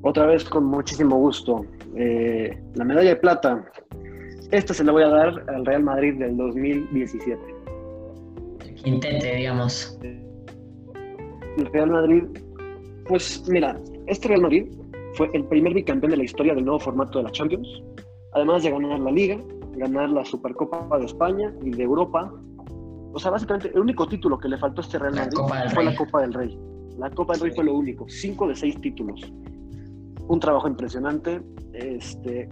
Otra 0.02 0.26
vez 0.26 0.44
con 0.44 0.64
muchísimo 0.64 1.16
gusto. 1.16 1.64
Eh, 1.96 2.56
la 2.74 2.84
medalla 2.84 3.10
de 3.10 3.16
plata. 3.16 3.64
Esta 4.50 4.72
se 4.72 4.84
la 4.84 4.92
voy 4.92 5.02
a 5.02 5.08
dar 5.08 5.44
al 5.48 5.66
Real 5.66 5.82
Madrid 5.82 6.14
del 6.18 6.36
2017 6.36 7.58
intente, 8.84 9.34
digamos. 9.34 9.98
El 10.02 11.66
Real 11.72 11.90
Madrid, 11.90 12.24
pues 13.06 13.42
mira, 13.48 13.78
este 14.06 14.28
Real 14.28 14.42
Madrid 14.42 14.66
fue 15.14 15.30
el 15.34 15.44
primer 15.44 15.74
bicampeón 15.74 16.10
de 16.12 16.18
la 16.18 16.24
historia 16.24 16.54
del 16.54 16.64
nuevo 16.64 16.78
formato 16.78 17.18
de 17.18 17.24
la 17.24 17.30
Champions, 17.30 17.68
además 18.34 18.62
de 18.62 18.70
ganar 18.70 19.00
la 19.00 19.10
Liga, 19.10 19.38
ganar 19.76 20.10
la 20.10 20.24
Supercopa 20.24 20.98
de 20.98 21.06
España 21.06 21.52
y 21.62 21.70
de 21.70 21.82
Europa. 21.82 22.32
O 23.12 23.18
sea, 23.18 23.30
básicamente 23.30 23.70
el 23.74 23.80
único 23.80 24.06
título 24.06 24.38
que 24.38 24.48
le 24.48 24.58
faltó 24.58 24.80
a 24.80 24.84
este 24.84 24.98
Real 24.98 25.14
Madrid 25.14 25.38
fue 25.74 25.84
la 25.84 25.96
Copa 25.96 26.20
del 26.20 26.32
Rey. 26.32 26.58
La 26.98 27.10
Copa 27.10 27.34
del 27.34 27.42
Rey 27.42 27.52
fue 27.54 27.64
lo 27.64 27.74
único, 27.74 28.08
cinco 28.08 28.48
de 28.48 28.56
seis 28.56 28.78
títulos. 28.80 29.20
Un 30.28 30.40
trabajo 30.40 30.68
impresionante. 30.68 31.40
Este, 31.72 32.48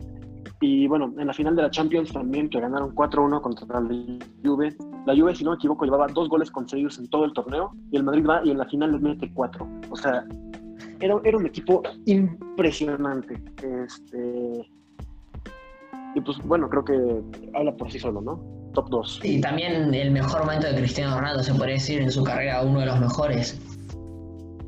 y 0.61 0.87
bueno, 0.87 1.13
en 1.19 1.27
la 1.27 1.35
final 1.35 1.57
de 1.57 1.63
la 1.63 1.71
Champions 1.71 2.13
también, 2.13 2.49
que 2.49 2.61
ganaron 2.61 2.95
4-1 2.95 3.41
contra 3.41 3.67
la 3.81 3.89
Juve. 4.45 4.77
La 5.05 5.15
Juve, 5.15 5.35
si 5.35 5.45
no 5.45 5.51
me 5.51 5.57
equivoco, 5.57 5.85
llevaba 5.85 6.07
dos 6.07 6.29
goles 6.29 6.51
conseguidos 6.51 6.99
en 6.99 7.09
todo 7.09 7.25
el 7.25 7.33
torneo 7.33 7.73
y 7.91 7.97
el 7.97 8.05
Madrid 8.05 8.25
va 8.25 8.41
y 8.45 8.51
en 8.51 8.59
la 8.59 8.67
final 8.67 8.93
les 8.93 9.01
mete 9.01 9.33
cuatro. 9.35 9.69
O 9.91 9.97
sea, 9.97 10.25
era, 11.01 11.21
era 11.25 11.37
un 11.37 11.47
equipo 11.47 11.83
impresionante. 12.07 13.43
Este, 13.85 14.67
y 16.15 16.21
pues 16.21 16.39
bueno, 16.45 16.69
creo 16.71 16.85
que 16.85 17.23
habla 17.55 17.77
por 17.77 17.91
sí 17.91 17.99
solo, 17.99 18.21
¿no? 18.21 18.41
Top 18.73 18.89
2. 18.91 19.21
Y 19.25 19.41
también 19.41 19.93
el 19.93 20.11
mejor 20.11 20.45
momento 20.45 20.67
de 20.67 20.75
Cristiano 20.77 21.17
Ronaldo, 21.17 21.43
se 21.43 21.53
puede 21.55 21.73
decir, 21.73 22.01
en 22.01 22.11
su 22.11 22.25
carrera, 22.25 22.63
uno 22.63 22.81
de 22.81 22.87
los 22.87 23.01
mejores. 23.01 23.76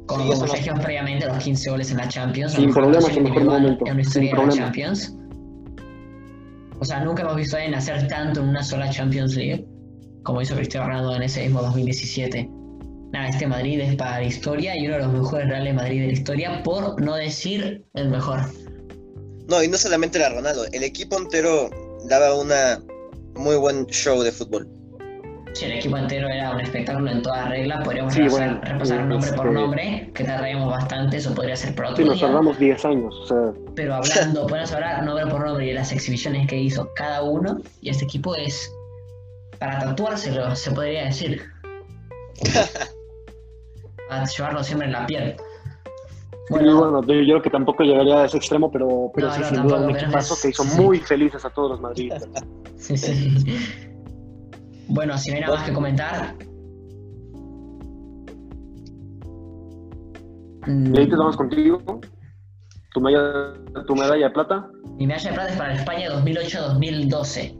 Como, 0.08 0.34
sí, 0.34 0.70
previamente, 0.82 1.26
los 1.26 1.44
15 1.44 1.70
goles 1.70 1.90
en 1.90 1.98
la 1.98 2.08
Champions. 2.08 2.52
Sin 2.54 2.72
problema, 2.72 3.06
el 3.08 3.22
mejor 3.22 3.44
momento. 3.44 3.84
En 3.86 3.96
la 3.96 4.00
historia 4.00 4.34
de 4.34 4.46
la 4.46 4.52
Champions 4.52 5.14
O 6.80 6.84
sea, 6.84 7.04
nunca 7.04 7.22
hemos 7.22 7.36
visto 7.36 7.56
a 7.56 7.60
alguien 7.60 7.78
hacer 7.78 8.08
tanto 8.08 8.40
en 8.40 8.48
una 8.48 8.62
sola 8.62 8.88
Champions 8.88 9.36
League 9.36 9.66
como 10.22 10.42
hizo 10.42 10.54
Cristiano 10.54 10.88
Ronaldo 10.88 11.16
en 11.16 11.22
ese 11.22 11.42
mismo 11.42 11.62
2017. 11.62 12.50
Nada, 13.12 13.28
este 13.28 13.46
Madrid 13.46 13.80
es 13.80 13.96
para 13.96 14.20
la 14.20 14.24
historia 14.24 14.76
y 14.76 14.86
uno 14.86 14.96
de 14.96 15.02
los 15.04 15.12
mejores 15.12 15.48
Reales 15.48 15.74
Madrid 15.74 16.00
de 16.02 16.06
la 16.08 16.12
historia, 16.12 16.62
por 16.62 17.00
no 17.00 17.14
decir 17.14 17.82
el 17.94 18.10
mejor. 18.10 18.40
No, 19.48 19.62
y 19.62 19.68
no 19.68 19.78
solamente 19.78 20.18
era 20.18 20.28
Ronaldo, 20.28 20.66
el 20.72 20.82
equipo 20.82 21.16
entero 21.16 21.70
daba 22.08 22.34
una 22.34 22.82
muy 23.36 23.56
buen 23.56 23.86
show 23.86 24.22
de 24.22 24.30
fútbol. 24.30 24.68
Sí, 25.58 25.64
el 25.64 25.72
equipo 25.72 25.96
entero 25.96 26.28
era 26.28 26.52
un 26.52 26.60
espectáculo 26.60 27.10
en 27.10 27.20
todas 27.20 27.48
reglas. 27.48 27.84
Podríamos 27.84 28.14
repasar, 28.14 29.04
nombre 29.06 29.32
por 29.32 29.46
este, 29.48 29.60
nombre, 29.60 30.10
que 30.14 30.22
tardaríamos 30.22 30.70
bastante, 30.70 31.16
eso 31.16 31.34
podría 31.34 31.56
ser 31.56 31.74
por 31.74 31.86
otro 31.86 31.96
Sí, 31.96 32.04
nos 32.04 32.20
tardamos 32.20 32.56
10 32.60 32.84
años. 32.84 33.12
O 33.22 33.26
sea... 33.26 33.60
Pero 33.74 33.96
hablando, 33.96 34.46
podemos 34.46 34.70
hablar 34.70 35.02
nombre 35.02 35.26
por 35.26 35.44
nombre 35.44 35.66
de 35.66 35.74
las 35.74 35.90
exhibiciones 35.90 36.46
que 36.46 36.56
hizo 36.56 36.88
cada 36.94 37.24
uno, 37.24 37.58
y 37.80 37.90
este 37.90 38.04
equipo 38.04 38.36
es 38.36 38.72
para 39.58 39.80
tatuárselo, 39.80 40.54
se 40.54 40.70
podría 40.70 41.06
decir. 41.06 41.42
para 44.08 44.26
llevarlo 44.26 44.62
siempre 44.62 44.86
en 44.86 44.92
la 44.92 45.06
piel. 45.06 45.34
Bueno, 46.50 47.02
yo 47.02 47.06
creo 47.08 47.42
que 47.42 47.50
tampoco 47.50 47.82
llegaría 47.82 48.20
a 48.20 48.26
ese 48.26 48.36
extremo, 48.36 48.70
pero, 48.70 49.10
pero 49.12 49.32
sí, 49.32 49.42
sin 49.42 49.64
duda 49.64 49.80
un 49.80 49.90
equipazo 49.90 50.36
que 50.40 50.50
hizo 50.50 50.64
muy 50.80 51.00
felices 51.00 51.44
a 51.44 51.50
todos 51.50 51.72
los 51.72 51.80
madridistas. 51.80 52.28
sí, 52.76 52.96
sí. 52.96 53.87
Bueno, 54.88 55.18
si 55.18 55.30
no 55.30 55.36
hay 55.36 55.42
nada 55.42 55.54
más 55.54 55.66
que 55.66 55.72
comentar. 55.72 56.34
Y 60.66 60.98
ahí 60.98 61.08
te 61.08 61.16
vamos 61.16 61.36
contigo. 61.36 62.00
¿Tu 62.92 63.00
medalla, 63.00 63.54
¿Tu 63.86 63.94
medalla 63.94 64.26
de 64.26 64.30
plata? 64.30 64.68
Mi 64.96 65.06
medalla 65.06 65.30
de 65.30 65.34
plata 65.34 65.52
es 65.52 65.58
para 65.58 65.74
España 65.74 66.08
2008-2012. 66.10 67.58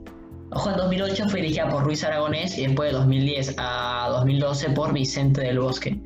Ojo, 0.51 0.69
en 0.71 0.77
2008 0.77 1.29
fue 1.29 1.41
dirigida 1.41 1.69
por 1.69 1.83
Ruiz 1.83 2.03
Aragonés 2.03 2.57
y 2.57 2.65
después 2.65 2.91
de 2.91 2.97
2010 2.97 3.55
a 3.59 4.09
2012 4.11 4.71
por 4.71 4.93
Vicente 4.93 5.41
del 5.41 5.59
Bosque. 5.59 5.99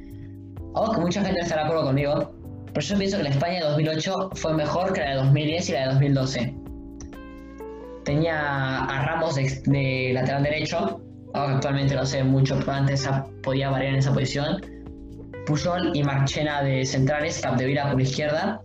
Ojo, 0.73 0.93
que 0.93 1.01
mucha 1.01 1.23
gente 1.23 1.39
estará 1.39 1.61
de 1.61 1.67
acuerdo 1.67 1.85
conmigo, 1.85 2.35
pero 2.73 2.85
yo 2.85 2.97
pienso 2.97 3.17
que 3.17 3.23
la 3.23 3.29
España 3.29 3.59
de 3.59 3.69
2008 3.69 4.29
fue 4.33 4.53
mejor 4.53 4.91
que 4.91 4.99
la 4.99 5.09
de 5.11 5.15
2010 5.15 5.69
y 5.69 5.71
la 5.71 5.79
de 5.79 5.85
2012. 5.85 6.55
Tenía 8.03 8.83
a 8.83 9.05
Ramos 9.05 9.35
de 9.35 10.11
lateral 10.13 10.43
derecho, 10.43 10.99
actualmente 11.33 11.95
no 11.95 12.05
sé 12.05 12.23
mucho, 12.23 12.57
pero 12.59 12.71
antes 12.71 13.09
podía 13.41 13.69
variar 13.69 13.93
en 13.93 13.99
esa 13.99 14.13
posición. 14.13 14.61
Puyol 15.45 15.91
y 15.93 16.03
Marchena 16.03 16.61
de 16.61 16.85
centrales, 16.85 17.41
Capdevila 17.41 17.91
por 17.91 18.01
izquierda. 18.01 18.61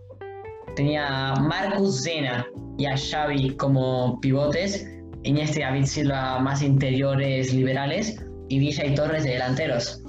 Tenía 0.75 1.31
a 1.31 1.35
Marcus 1.35 2.03
Zena 2.03 2.45
y 2.77 2.85
a 2.85 2.95
Xavi 2.95 3.55
como 3.57 4.19
pivotes. 4.21 4.87
Iniesta 5.23 5.59
y 5.59 5.63
David 5.63 5.85
Silva 5.85 6.39
más 6.39 6.61
interiores 6.61 7.53
liberales. 7.53 8.23
Y 8.47 8.59
Villa 8.59 8.85
y 8.85 8.95
Torres 8.95 9.23
de 9.23 9.31
delanteros. 9.31 10.01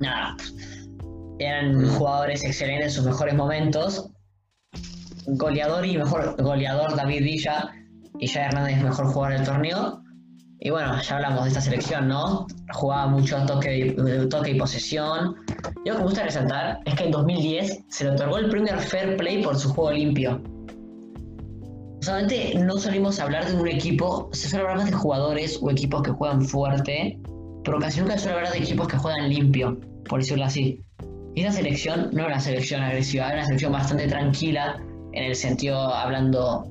Nada, 0.00 0.36
eran 1.38 1.88
jugadores 1.88 2.44
excelentes 2.44 2.86
en 2.86 2.90
sus 2.90 3.06
mejores 3.06 3.34
momentos. 3.34 4.10
Goleador 5.26 5.86
y 5.86 5.96
mejor 5.96 6.40
goleador 6.42 6.94
David 6.96 7.22
Villa 7.22 7.70
y 8.18 8.26
ya 8.26 8.46
Hernández 8.46 8.82
mejor 8.82 9.06
jugador 9.06 9.38
del 9.38 9.46
torneo. 9.46 10.02
Y 10.66 10.70
bueno, 10.70 11.00
ya 11.00 11.14
hablamos 11.14 11.44
de 11.44 11.50
esta 11.50 11.60
selección, 11.60 12.08
¿no? 12.08 12.48
Jugaba 12.72 13.06
mucho 13.06 13.38
toque, 13.46 13.94
toque 14.28 14.50
y 14.50 14.58
posesión. 14.58 15.36
Yo 15.84 15.92
lo 15.92 15.94
que 15.94 15.98
me 15.98 16.02
gusta 16.02 16.24
resaltar 16.24 16.80
es 16.84 16.94
que 16.96 17.04
en 17.04 17.12
2010 17.12 17.84
se 17.86 18.02
le 18.02 18.10
otorgó 18.10 18.38
el 18.38 18.50
primer 18.50 18.76
Fair 18.80 19.16
Play 19.16 19.44
por 19.44 19.56
su 19.56 19.72
juego 19.72 19.92
limpio. 19.92 20.42
Solamente 22.00 22.58
no 22.58 22.78
solimos 22.78 23.20
hablar 23.20 23.46
de 23.46 23.54
un 23.54 23.68
equipo, 23.68 24.28
se 24.32 24.48
suele 24.48 24.64
hablar 24.64 24.78
más 24.78 24.90
de 24.90 24.96
jugadores 24.96 25.56
o 25.62 25.70
equipos 25.70 26.02
que 26.02 26.10
juegan 26.10 26.42
fuerte, 26.42 27.16
pero 27.62 27.78
casi 27.78 28.00
nunca 28.00 28.14
se 28.14 28.24
suele 28.24 28.38
hablar 28.38 28.52
de 28.52 28.58
equipos 28.58 28.88
que 28.88 28.98
juegan 28.98 29.28
limpio, 29.28 29.78
por 30.08 30.18
decirlo 30.18 30.46
así. 30.46 30.82
Y 31.36 31.42
esa 31.42 31.52
selección 31.52 32.10
no 32.12 32.22
era 32.22 32.26
una 32.26 32.40
selección 32.40 32.82
agresiva, 32.82 33.26
era 33.26 33.36
una 33.36 33.44
selección 33.44 33.70
bastante 33.70 34.08
tranquila, 34.08 34.82
en 35.12 35.24
el 35.26 35.36
sentido 35.36 35.78
hablando 35.78 36.66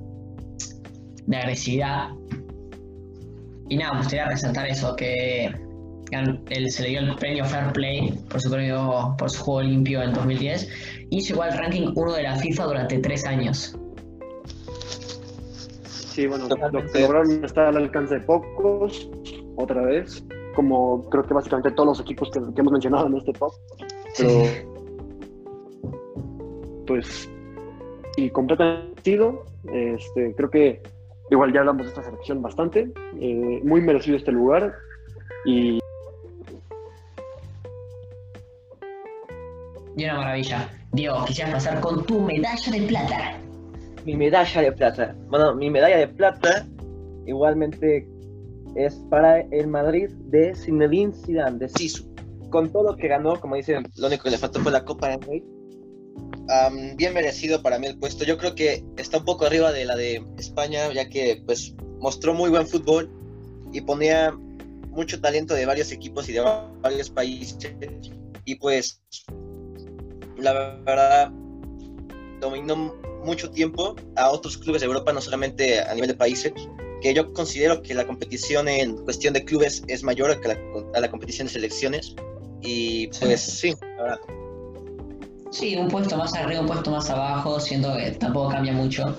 de 1.28 1.38
agresividad, 1.38 2.10
y 3.70 3.78
nada, 3.78 3.94
me 3.94 4.00
gustaría 4.00 4.28
resaltar 4.28 4.68
eso, 4.68 4.96
que 4.96 5.54
él 6.12 6.72
se 6.72 6.84
le 6.84 6.90
dio 6.90 7.00
el 7.00 7.16
premio 7.16 7.46
Fair 7.46 7.74
Play 7.74 8.12
por 8.30 8.40
su, 8.42 8.52
premio, 8.52 9.16
por 9.18 9.30
su 9.30 9.44
juego 9.44 9.62
limpio 9.62 10.02
en 10.04 10.14
2010 10.14 10.70
y 11.10 11.22
llegó 11.22 11.44
al 11.44 11.58
ranking 11.58 11.92
1 11.96 12.14
de 12.14 12.24
la 12.24 12.36
FIFA 12.36 12.66
durante 12.66 13.00
3 13.00 13.26
años. 13.26 13.78
Sí, 15.84 16.28
bueno, 16.28 16.48
lo 16.48 16.86
que 16.92 17.02
lograron 17.02 17.44
está 17.44 17.70
al 17.70 17.78
alcance 17.78 18.16
de 18.16 18.22
pocos, 18.22 19.10
otra 19.58 19.82
vez, 19.82 20.24
como 20.56 21.10
creo 21.10 21.24
que 21.24 21.34
básicamente 21.34 21.72
todos 21.72 21.88
los 21.88 22.00
equipos 22.00 22.30
que, 22.32 22.40
hemos 22.40 22.72
mencionado 22.72 23.08
en 23.08 23.18
este 23.18 23.34
top. 23.34 23.52
Pero, 24.18 24.44
pues, 26.88 27.30
y 28.16 28.30
completamente 28.30 28.96
este, 29.74 30.34
creo 30.36 30.50
que 30.50 30.82
Igual 31.32 31.54
ya 31.54 31.62
hablamos 31.62 31.84
de 31.84 31.90
esta 31.90 32.04
selección 32.04 32.42
bastante. 32.42 32.92
Eh, 33.20 33.62
muy 33.64 33.82
merecido 33.82 34.18
este 34.18 34.32
lugar. 34.32 34.76
Y. 35.46 35.80
Y 39.98 40.04
una 40.04 40.16
maravilla. 40.18 40.70
Diego, 40.92 41.26
quisieras 41.26 41.54
pasar 41.54 41.80
con 41.82 42.06
tu 42.06 42.20
medalla 42.22 42.72
de 42.72 42.82
plata. 42.82 43.38
Mi 44.06 44.16
medalla 44.16 44.62
de 44.62 44.72
plata. 44.72 45.16
Bueno, 45.30 45.56
mi 45.56 45.70
medalla 45.70 45.98
de 45.98 46.08
plata 46.08 46.68
igualmente 47.26 48.08
es 48.76 48.96
para 49.10 49.40
el 49.40 49.68
Madrid 49.68 50.10
de 50.26 50.54
Zinedine 50.54 51.14
Zidane, 51.14 51.58
de 51.58 51.70
Sisu. 51.70 52.14
Con 52.52 52.72
todo 52.72 52.92
lo 52.92 52.98
que 52.98 53.08
ganó, 53.08 53.40
como 53.40 53.56
dicen, 53.56 53.86
lo 53.98 54.08
único 54.08 54.24
que 54.24 54.32
le 54.32 54.38
faltó 54.38 54.60
fue 54.60 54.72
la 54.72 54.86
Copa 54.86 55.10
de 55.10 55.18
Rey 55.18 55.55
bien 56.96 57.14
merecido 57.14 57.62
para 57.62 57.80
mí 57.80 57.88
el 57.88 57.98
puesto. 57.98 58.24
Yo 58.24 58.38
creo 58.38 58.56
que 58.56 58.84
está 58.98 59.18
un 59.18 59.26
poco 59.26 59.46
arriba 59.46 59.72
de 59.72 59.86
la 59.86 59.96
de 59.96 60.24
España, 60.38 60.92
ya 60.94 61.10
que 61.10 61.42
pues 61.46 61.76
mostró 62.00 62.34
muy 62.34 62.50
buen 62.50 62.68
fútbol 62.68 63.10
y 63.72 63.82
ponía 63.82 64.32
mucho 64.90 65.20
talento 65.20 65.54
de 65.54 65.66
varios 65.66 65.92
equipos 65.92 66.30
y 66.30 66.34
de 66.34 66.42
varios 66.82 67.10
países. 67.10 67.58
Y 68.46 68.56
pues 68.56 69.02
la 70.38 70.54
verdad 70.86 71.32
dominó 72.40 72.96
mucho 73.24 73.50
tiempo 73.50 73.96
a 74.16 74.30
otros 74.30 74.58
clubes 74.58 74.82
de 74.82 74.88
Europa, 74.88 75.12
no 75.12 75.22
solamente 75.22 75.80
a 75.80 75.94
nivel 75.94 76.10
de 76.10 76.16
países, 76.16 76.54
que 77.02 77.14
yo 77.14 77.34
considero 77.34 77.82
que 77.82 77.94
la 77.94 78.06
competición 78.06 78.68
en 78.68 78.98
cuestión 79.04 79.34
de 79.34 79.44
clubes 79.44 79.84
es 79.88 80.04
mayor 80.04 80.40
que 80.42 80.50
la, 80.50 80.58
a 80.94 81.00
la 81.00 81.10
competición 81.10 81.48
de 81.48 81.54
selecciones. 81.54 82.16
Y 82.62 83.08
pues 83.08 83.42
sí, 83.42 83.74
la 83.98 84.04
verdad. 84.04 84.45
Sí, 85.56 85.74
un 85.78 85.88
puesto 85.88 86.18
más 86.18 86.36
arriba, 86.36 86.60
un 86.60 86.68
puesto 86.68 86.92
más 86.92 87.10
abajo, 87.10 87.62
siento 87.62 87.96
que 87.96 88.12
tampoco 88.12 88.50
cambia 88.50 88.74
mucho. 88.74 89.18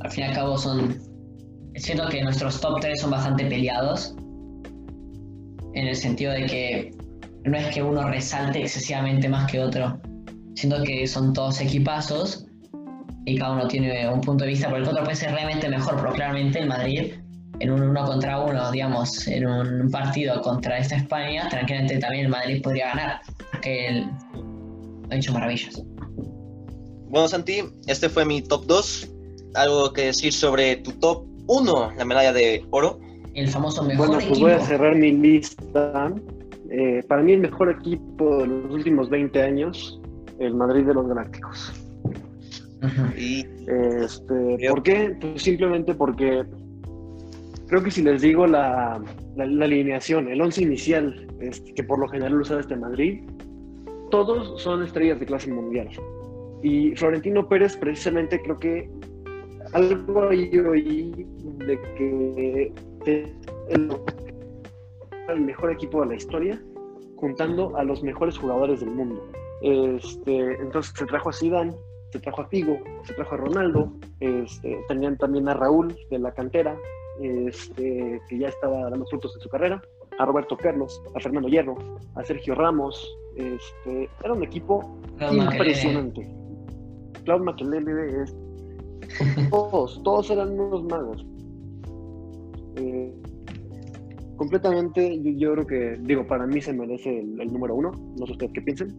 Al 0.00 0.10
fin 0.10 0.24
y 0.24 0.26
al 0.28 0.34
cabo 0.34 0.56
son... 0.56 0.98
Siento 1.74 2.08
que 2.08 2.22
nuestros 2.22 2.58
top 2.62 2.80
3 2.80 2.98
son 2.98 3.10
bastante 3.10 3.44
peleados. 3.44 4.14
En 5.74 5.86
el 5.86 5.94
sentido 5.94 6.32
de 6.32 6.46
que 6.46 6.90
no 7.44 7.58
es 7.58 7.74
que 7.74 7.82
uno 7.82 8.08
resalte 8.08 8.62
excesivamente 8.62 9.28
más 9.28 9.52
que 9.52 9.60
otro. 9.60 10.00
Siento 10.54 10.82
que 10.82 11.06
son 11.06 11.34
todos 11.34 11.60
equipazos 11.60 12.46
y 13.26 13.36
cada 13.36 13.52
uno 13.52 13.68
tiene 13.68 14.08
un 14.08 14.22
punto 14.22 14.44
de 14.44 14.52
vista, 14.52 14.70
porque 14.70 14.84
el 14.84 14.88
otro 14.88 15.04
puede 15.04 15.16
ser 15.16 15.32
realmente 15.32 15.68
mejor, 15.68 15.96
pero 15.96 16.14
claramente 16.14 16.58
el 16.60 16.68
Madrid 16.68 17.12
en 17.58 17.70
un 17.70 17.82
uno 17.82 18.06
contra 18.06 18.40
uno, 18.40 18.70
digamos, 18.70 19.28
en 19.28 19.46
un 19.46 19.90
partido 19.90 20.40
contra 20.40 20.78
esta 20.78 20.96
España, 20.96 21.46
tranquilamente 21.50 21.98
también 21.98 22.24
el 22.24 22.30
Madrid 22.30 22.62
podría 22.62 22.86
ganar, 22.86 23.20
porque 23.52 23.88
el, 23.88 24.08
ha 25.10 25.16
hecho 25.16 25.32
maravillas. 25.32 25.82
Bueno, 27.08 27.28
Santi, 27.28 27.62
este 27.86 28.08
fue 28.08 28.24
mi 28.24 28.42
top 28.42 28.66
2. 28.66 29.10
¿Algo 29.54 29.92
que 29.92 30.06
decir 30.06 30.32
sobre 30.32 30.76
tu 30.76 30.92
top 30.92 31.24
1, 31.48 31.92
la 31.96 32.04
medalla 32.04 32.32
de 32.32 32.64
oro? 32.70 33.00
El 33.34 33.48
famoso 33.48 33.82
mejor 33.82 34.08
bueno, 34.08 34.24
pues 34.26 34.40
voy 34.40 34.52
a 34.52 34.60
cerrar 34.60 34.94
mi 34.94 35.12
lista. 35.12 36.12
Eh, 36.70 37.02
para 37.08 37.22
mí 37.22 37.32
el 37.32 37.40
mejor 37.40 37.70
equipo 37.70 38.38
de 38.38 38.46
los 38.46 38.72
últimos 38.72 39.10
20 39.10 39.42
años, 39.42 40.00
el 40.38 40.54
Madrid 40.54 40.84
de 40.84 40.94
los 40.94 41.08
Galácticos. 41.08 41.72
y, 43.18 43.44
este, 44.00 44.68
¿Por 44.68 44.82
qué? 44.82 45.16
Pues 45.20 45.42
simplemente 45.42 45.94
porque 45.94 46.44
creo 47.66 47.82
que 47.82 47.90
si 47.90 48.02
les 48.02 48.22
digo 48.22 48.46
la, 48.46 49.02
la, 49.36 49.64
alineación, 49.64 50.28
el 50.28 50.40
11 50.40 50.62
inicial, 50.62 51.26
este, 51.40 51.74
que 51.74 51.82
por 51.82 51.98
lo 51.98 52.08
general 52.08 52.40
usa 52.40 52.60
este 52.60 52.76
Madrid, 52.76 53.22
todos 54.10 54.60
son 54.60 54.82
estrellas 54.82 55.20
de 55.20 55.26
clase 55.26 55.50
mundial. 55.50 55.88
Y 56.62 56.94
Florentino 56.96 57.48
Pérez 57.48 57.76
precisamente 57.76 58.40
creo 58.42 58.58
que 58.58 58.90
algo 59.72 60.28
ahí 60.28 60.50
oí 60.58 61.26
de 61.66 61.80
que 61.96 62.72
el, 63.68 65.40
mejor 65.40 65.70
equipo 65.70 66.00
de 66.00 66.06
la 66.08 66.14
historia 66.16 66.60
juntando 67.16 67.76
a 67.76 67.84
los 67.84 68.02
mejores 68.02 68.36
jugadores 68.38 68.80
del 68.80 68.90
mundo. 68.90 69.22
Este, 69.62 70.54
entonces 70.60 70.92
se 70.96 71.06
trajo 71.06 71.28
a 71.28 71.32
Zidane, 71.32 71.74
se 72.10 72.18
trajo 72.18 72.42
a 72.42 72.46
Figo, 72.46 72.78
se 73.04 73.14
trajo 73.14 73.34
a 73.34 73.38
Ronaldo, 73.38 73.92
este, 74.20 74.78
tenían 74.88 75.16
también 75.18 75.48
a 75.48 75.54
Raúl 75.54 75.94
de 76.10 76.18
la 76.18 76.32
cantera, 76.32 76.76
este, 77.20 78.20
que 78.28 78.38
ya 78.38 78.48
estaba 78.48 78.88
dando 78.88 79.06
frutos 79.06 79.34
en 79.36 79.42
su 79.42 79.48
carrera, 79.50 79.82
a 80.18 80.24
Roberto 80.24 80.56
Carlos, 80.56 81.02
a 81.14 81.20
Fernando 81.20 81.48
Hierro, 81.48 81.76
a 82.16 82.24
Sergio 82.24 82.54
Ramos. 82.54 83.16
Este, 83.36 84.08
era 84.22 84.32
un 84.32 84.42
equipo 84.42 84.98
impresionante. 85.30 86.28
Claude 87.24 87.44
Makelele 87.44 88.22
es. 88.22 88.34
Todos, 89.50 90.02
todos 90.02 90.30
eran 90.30 90.58
unos 90.58 90.84
magos. 90.84 91.26
Eh, 92.76 93.12
completamente, 94.36 95.20
yo, 95.36 95.52
creo 95.52 95.66
que, 95.66 95.96
digo, 96.02 96.26
para 96.26 96.46
mí 96.46 96.60
se 96.60 96.72
merece 96.72 97.20
el, 97.20 97.52
número 97.52 97.74
uno. 97.74 97.92
No 98.18 98.26
sé 98.26 98.32
ustedes 98.32 98.52
qué 98.54 98.62
piensen. 98.62 98.94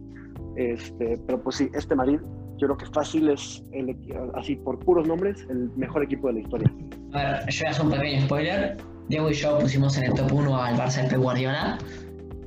Este, 0.56 1.18
pero 1.26 1.42
pues 1.42 1.56
sí, 1.56 1.70
este 1.74 1.94
Madrid, 1.94 2.18
yo 2.58 2.68
creo 2.68 2.76
que 2.76 2.86
fácil 2.86 3.30
es, 3.30 3.62
el, 3.72 3.96
así 4.34 4.56
por 4.56 4.78
puros 4.78 5.08
nombres, 5.08 5.46
el 5.48 5.70
mejor 5.76 6.04
equipo 6.04 6.28
de 6.28 6.34
la 6.34 6.40
historia. 6.40 6.72
A 7.12 7.18
ver, 7.18 7.48
yo 7.48 7.60
voy 7.60 7.66
a 7.66 7.70
hacer 7.70 7.84
un 7.84 7.90
pequeño 7.90 8.22
spoiler. 8.26 8.76
Diego 9.08 9.30
y 9.30 9.34
yo 9.34 9.58
pusimos 9.58 9.96
en 9.98 10.04
el 10.04 10.14
top 10.14 10.32
1 10.32 10.56
al 10.56 10.76
Barça 10.76 11.02
de 11.02 11.08
Pep 11.08 11.20
Guardiola. 11.20 11.78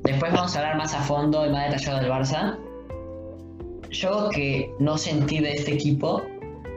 Después 0.06 0.32
vamos 0.32 0.54
a 0.54 0.60
hablar 0.60 0.76
más 0.76 0.94
a 0.94 1.00
fondo 1.00 1.44
y 1.44 1.50
más 1.50 1.68
detallado 1.68 2.00
del 2.00 2.10
Barça. 2.10 2.56
Yo 3.90 4.28
que 4.30 4.72
no 4.78 4.96
sentí 4.96 5.40
de 5.40 5.52
este 5.52 5.72
equipo 5.72 6.22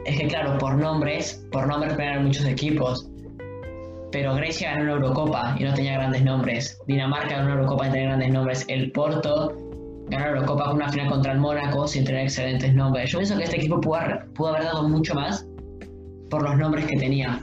es 0.06 0.18
que, 0.18 0.28
claro, 0.28 0.58
por 0.58 0.76
nombres, 0.76 1.46
por 1.52 1.68
nombres 1.68 1.94
eran 1.94 2.26
muchos 2.26 2.46
equipos. 2.46 3.08
Pero 4.12 4.34
Grecia 4.34 4.72
ganó 4.72 4.84
una 4.84 4.94
Eurocopa 4.94 5.56
y 5.60 5.64
no 5.64 5.76
tenía 5.76 5.94
grandes 5.94 6.24
nombres. 6.24 6.80
Dinamarca 6.88 7.36
ganó 7.36 7.46
una 7.46 7.54
Eurocopa 7.56 7.88
y 7.88 7.92
tenía 7.92 8.08
grandes 8.08 8.32
nombres. 8.32 8.66
El 8.68 8.92
Porto 8.92 9.56
ganó 10.08 10.26
la 10.26 10.32
Eurocopa 10.32 10.66
con 10.66 10.76
una 10.78 10.90
final 10.90 11.10
contra 11.10 11.32
el 11.34 11.38
Mónaco 11.38 11.88
sin 11.88 12.06
tener 12.06 12.24
excelentes 12.24 12.74
nombres. 12.74 13.12
Yo 13.12 13.20
pienso 13.20 13.38
que 13.38 13.44
este 13.44 13.58
equipo 13.58 13.80
pudo 13.80 14.00
pudo 14.34 14.48
haber 14.48 14.64
dado 14.64 14.90
mucho 14.90 15.14
más 15.14 15.46
por 16.32 16.42
los 16.42 16.58
nombres 16.58 16.88
que 16.88 16.98
tenía. 16.98 17.40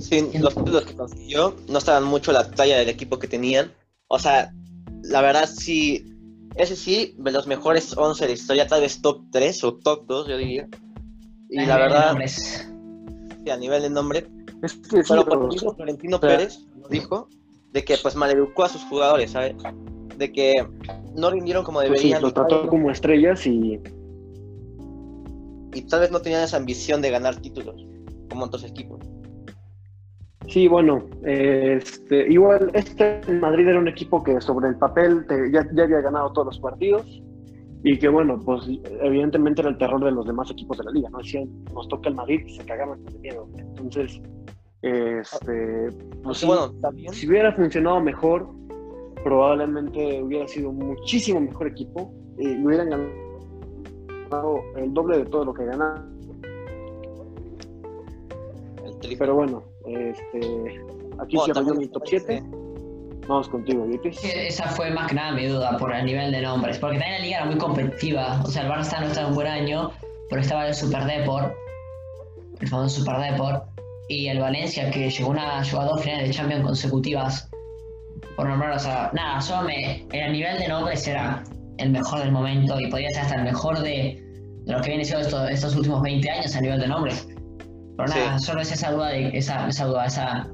Sí, 0.00 0.28
los 0.38 0.54
títulos 0.54 0.84
que 0.84 0.94
consiguió 0.94 1.56
no 1.66 1.78
estaban 1.78 2.04
mucho 2.04 2.30
a 2.32 2.34
la 2.34 2.50
talla 2.50 2.76
del 2.76 2.90
equipo 2.90 3.18
que 3.18 3.26
tenían. 3.26 3.72
O 4.08 4.18
sea, 4.18 4.52
la 5.08 5.22
verdad 5.22 5.48
sí, 5.48 6.04
ese 6.56 6.76
sí, 6.76 7.14
de 7.18 7.32
los 7.32 7.46
mejores 7.46 7.96
11 7.96 8.26
de 8.26 8.32
historia, 8.32 8.66
tal 8.66 8.80
vez 8.80 9.00
top 9.00 9.22
3 9.30 9.64
o 9.64 9.74
top 9.74 10.06
2, 10.06 10.28
yo 10.28 10.36
diría. 10.36 10.68
Y 11.48 11.64
la 11.64 11.76
verdad, 11.76 12.16
sí, 12.26 13.50
a 13.50 13.56
nivel 13.56 13.82
de 13.82 13.90
nombre. 13.90 14.26
Es 14.62 14.74
que 14.74 15.02
pero 15.08 15.24
por 15.24 15.76
Florentino 15.76 16.20
Pérez 16.20 16.58
dijo 16.90 17.28
de 17.72 17.84
que 17.84 17.96
pues 17.98 18.16
maleducó 18.16 18.64
a 18.64 18.68
sus 18.68 18.82
jugadores, 18.82 19.30
¿sabes? 19.30 19.54
De 20.16 20.32
que 20.32 20.66
no 21.14 21.30
rindieron 21.30 21.64
como 21.64 21.78
pues 21.78 21.90
deberían. 21.90 22.18
sí, 22.18 22.24
lo 22.24 22.32
trató 22.32 22.66
como 22.68 22.90
estrellas 22.90 23.46
y... 23.46 23.80
Y 25.74 25.82
tal 25.82 26.00
vez 26.00 26.10
no 26.10 26.20
tenían 26.20 26.42
esa 26.42 26.56
ambición 26.56 27.02
de 27.02 27.10
ganar 27.10 27.36
títulos, 27.36 27.86
como 28.30 28.46
otros 28.46 28.64
equipos. 28.64 29.00
Sí, 30.48 30.66
bueno, 30.66 31.04
este, 31.24 32.26
igual 32.32 32.70
este 32.72 33.20
Madrid 33.38 33.68
era 33.68 33.78
un 33.78 33.88
equipo 33.88 34.22
que 34.22 34.40
sobre 34.40 34.68
el 34.68 34.76
papel 34.76 35.26
ya, 35.52 35.60
había 35.60 36.00
ganado 36.00 36.32
todos 36.32 36.46
los 36.46 36.58
partidos 36.58 37.22
y 37.84 37.98
que 37.98 38.08
bueno, 38.08 38.40
pues 38.42 38.66
evidentemente 39.02 39.60
era 39.60 39.70
el 39.70 39.76
terror 39.76 40.02
de 40.02 40.10
los 40.10 40.26
demás 40.26 40.50
equipos 40.50 40.78
de 40.78 40.84
la 40.84 40.90
liga, 40.92 41.10
¿no? 41.10 41.18
Decían, 41.18 41.48
nos 41.74 41.86
toca 41.88 42.08
el 42.08 42.14
Madrid 42.14 42.40
y 42.46 42.56
se 42.56 42.64
cagaban 42.64 43.04
de 43.04 43.18
miedo. 43.18 43.46
Entonces, 43.58 44.22
este, 44.80 45.90
pues 46.22 46.44
bueno, 46.46 46.72
también... 46.80 47.12
si 47.12 47.28
hubiera 47.28 47.52
funcionado 47.52 48.00
mejor, 48.00 48.48
probablemente 49.22 50.22
hubiera 50.22 50.48
sido 50.48 50.72
muchísimo 50.72 51.40
mejor 51.42 51.66
equipo 51.66 52.10
y 52.38 52.64
hubieran 52.64 52.88
ganado 54.30 54.62
el 54.76 54.94
doble 54.94 55.18
de 55.18 55.26
todo 55.26 55.44
lo 55.44 55.52
que 55.52 55.66
ganaron. 55.66 56.16
Pero 59.18 59.34
bueno, 59.34 59.62
este, 59.94 60.80
aquí 61.18 61.36
oh, 61.36 61.46
se 61.46 61.62
mi 61.62 61.88
top 61.88 62.02
7. 62.06 62.42
Vamos 63.28 63.48
contigo, 63.50 63.86
Esa 64.02 64.68
fue 64.68 64.90
más 64.90 65.08
que 65.08 65.14
nada 65.14 65.32
mi 65.32 65.46
duda 65.46 65.76
por 65.76 65.94
el 65.94 66.06
nivel 66.06 66.32
de 66.32 66.40
nombres, 66.40 66.78
porque 66.78 66.98
también 66.98 67.18
la 67.18 67.24
liga 67.24 67.36
era 67.38 67.46
muy 67.46 67.58
competitiva. 67.58 68.42
O 68.42 68.48
sea, 68.48 68.62
el 68.62 68.70
Barça 68.70 69.00
no 69.00 69.06
estaba 69.06 69.26
en 69.26 69.28
un 69.28 69.34
buen 69.34 69.46
año, 69.46 69.90
pero 70.30 70.40
estaba 70.40 70.66
el 70.66 70.74
Super 70.74 71.04
Deport, 71.04 71.54
el 72.60 72.68
famoso 72.68 73.00
Super 73.00 73.18
Deport, 73.18 73.64
y 74.08 74.28
el 74.28 74.38
Valencia 74.38 74.90
que 74.90 75.10
llegó, 75.10 75.30
una, 75.30 75.62
llegó 75.62 75.80
a 75.80 75.84
dos 75.84 76.02
finales 76.02 76.28
de 76.28 76.34
Champions 76.34 76.64
consecutivas. 76.64 77.50
Por 78.34 78.48
nombrar, 78.48 78.72
o 78.72 78.78
sea, 78.78 79.10
nada, 79.12 79.40
solo 79.42 79.68
me, 79.68 80.06
el 80.10 80.32
nivel 80.32 80.58
de 80.58 80.68
nombres 80.68 81.06
era 81.06 81.44
el 81.76 81.90
mejor 81.90 82.20
del 82.20 82.32
momento 82.32 82.80
y 82.80 82.86
podía 82.86 83.10
ser 83.10 83.22
hasta 83.22 83.34
el 83.34 83.44
mejor 83.44 83.78
de, 83.80 84.22
de 84.64 84.72
lo 84.72 84.80
que 84.80 84.88
viene 84.88 85.04
siendo 85.04 85.26
estos, 85.26 85.50
estos 85.50 85.76
últimos 85.76 86.00
20 86.00 86.30
años 86.30 86.56
a 86.56 86.60
nivel 86.62 86.80
de 86.80 86.88
nombres. 86.88 87.28
Pero 87.98 88.10
nada, 88.10 88.38
solo 88.38 88.60
es 88.60 88.70
esa 88.70 88.92
duda, 88.92 89.08
de, 89.08 89.36
esa, 89.36 89.66
esa 89.66 89.86
duda, 89.86 90.06
esa, 90.06 90.48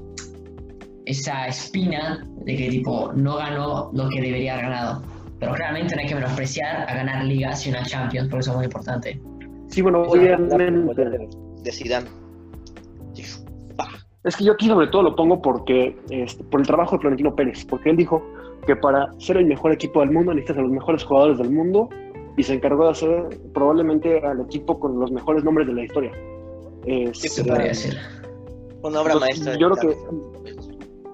esa 1.05 1.47
espina 1.47 2.26
de 2.47 2.57
que 2.57 2.70
tipo 2.70 3.12
no 3.12 3.36
ganó 3.36 3.90
lo 3.92 4.09
que 4.09 4.22
debería 4.22 4.55
haber 4.55 4.70
ganado. 4.70 5.03
Pero 5.38 5.53
claramente 5.53 5.95
no 5.95 6.01
hay 6.01 6.09
que 6.09 6.14
menospreciar 6.14 6.88
a 6.88 6.95
ganar 6.95 7.22
ligas 7.24 7.66
y 7.66 7.70
una 7.70 7.82
Champions, 7.82 8.28
porque 8.30 8.40
eso 8.40 8.51
es 8.53 8.57
muy 8.57 8.64
importante. 8.64 9.20
Sí, 9.68 9.82
bueno, 9.82 10.05
obviamente. 10.05 11.28
De 11.62 11.70
Zidane. 11.72 12.09
Es 14.24 14.36
que 14.36 14.45
yo 14.45 14.55
aquí 14.55 14.66
sobre 14.66 14.86
todo 14.86 15.03
lo 15.03 15.14
pongo 15.14 15.42
porque 15.42 15.95
este, 16.09 16.42
por 16.45 16.61
el 16.61 16.66
trabajo 16.66 16.97
de 16.97 17.01
Florentino 17.01 17.34
Pérez, 17.34 17.66
porque 17.66 17.90
él 17.90 17.97
dijo 17.99 18.24
que 18.66 18.74
para 18.74 19.12
ser 19.18 19.36
el 19.36 19.45
mejor 19.45 19.70
equipo 19.72 20.01
del 20.01 20.12
mundo 20.12 20.32
necesitas 20.32 20.61
a 20.61 20.62
los 20.62 20.70
mejores 20.70 21.05
jugadores 21.05 21.36
del 21.36 21.51
mundo 21.51 21.90
y 22.38 22.42
se 22.42 22.55
encargó 22.55 22.84
de 22.84 22.90
hacer 22.92 23.28
probablemente 23.53 24.24
al 24.24 24.40
equipo 24.40 24.80
con 24.80 24.99
los 24.99 25.12
mejores 25.12 25.45
nombres 25.45 25.66
de 25.66 25.74
la 25.74 25.84
historia. 25.84 26.11
¿Qué 26.85 27.12
se 27.14 27.45
podría 27.45 27.68
decir? 27.68 27.97
Una 28.82 29.01
obra 29.01 29.16
maestra. 29.16 29.57
Yo 29.59 29.70
creo 29.70 29.91
que 29.91 29.97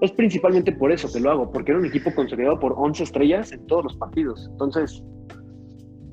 es 0.01 0.12
principalmente 0.12 0.73
por 0.73 0.91
eso 0.91 1.12
que 1.12 1.21
lo 1.21 1.31
hago, 1.31 1.51
porque 1.51 1.73
era 1.73 1.81
un 1.81 1.87
equipo 1.87 2.14
consolidado 2.14 2.59
por 2.59 2.75
11 2.77 3.05
estrellas 3.05 3.53
en 3.53 3.66
todos 3.66 3.85
los 3.85 3.97
partidos. 3.97 4.49
Entonces, 4.53 5.03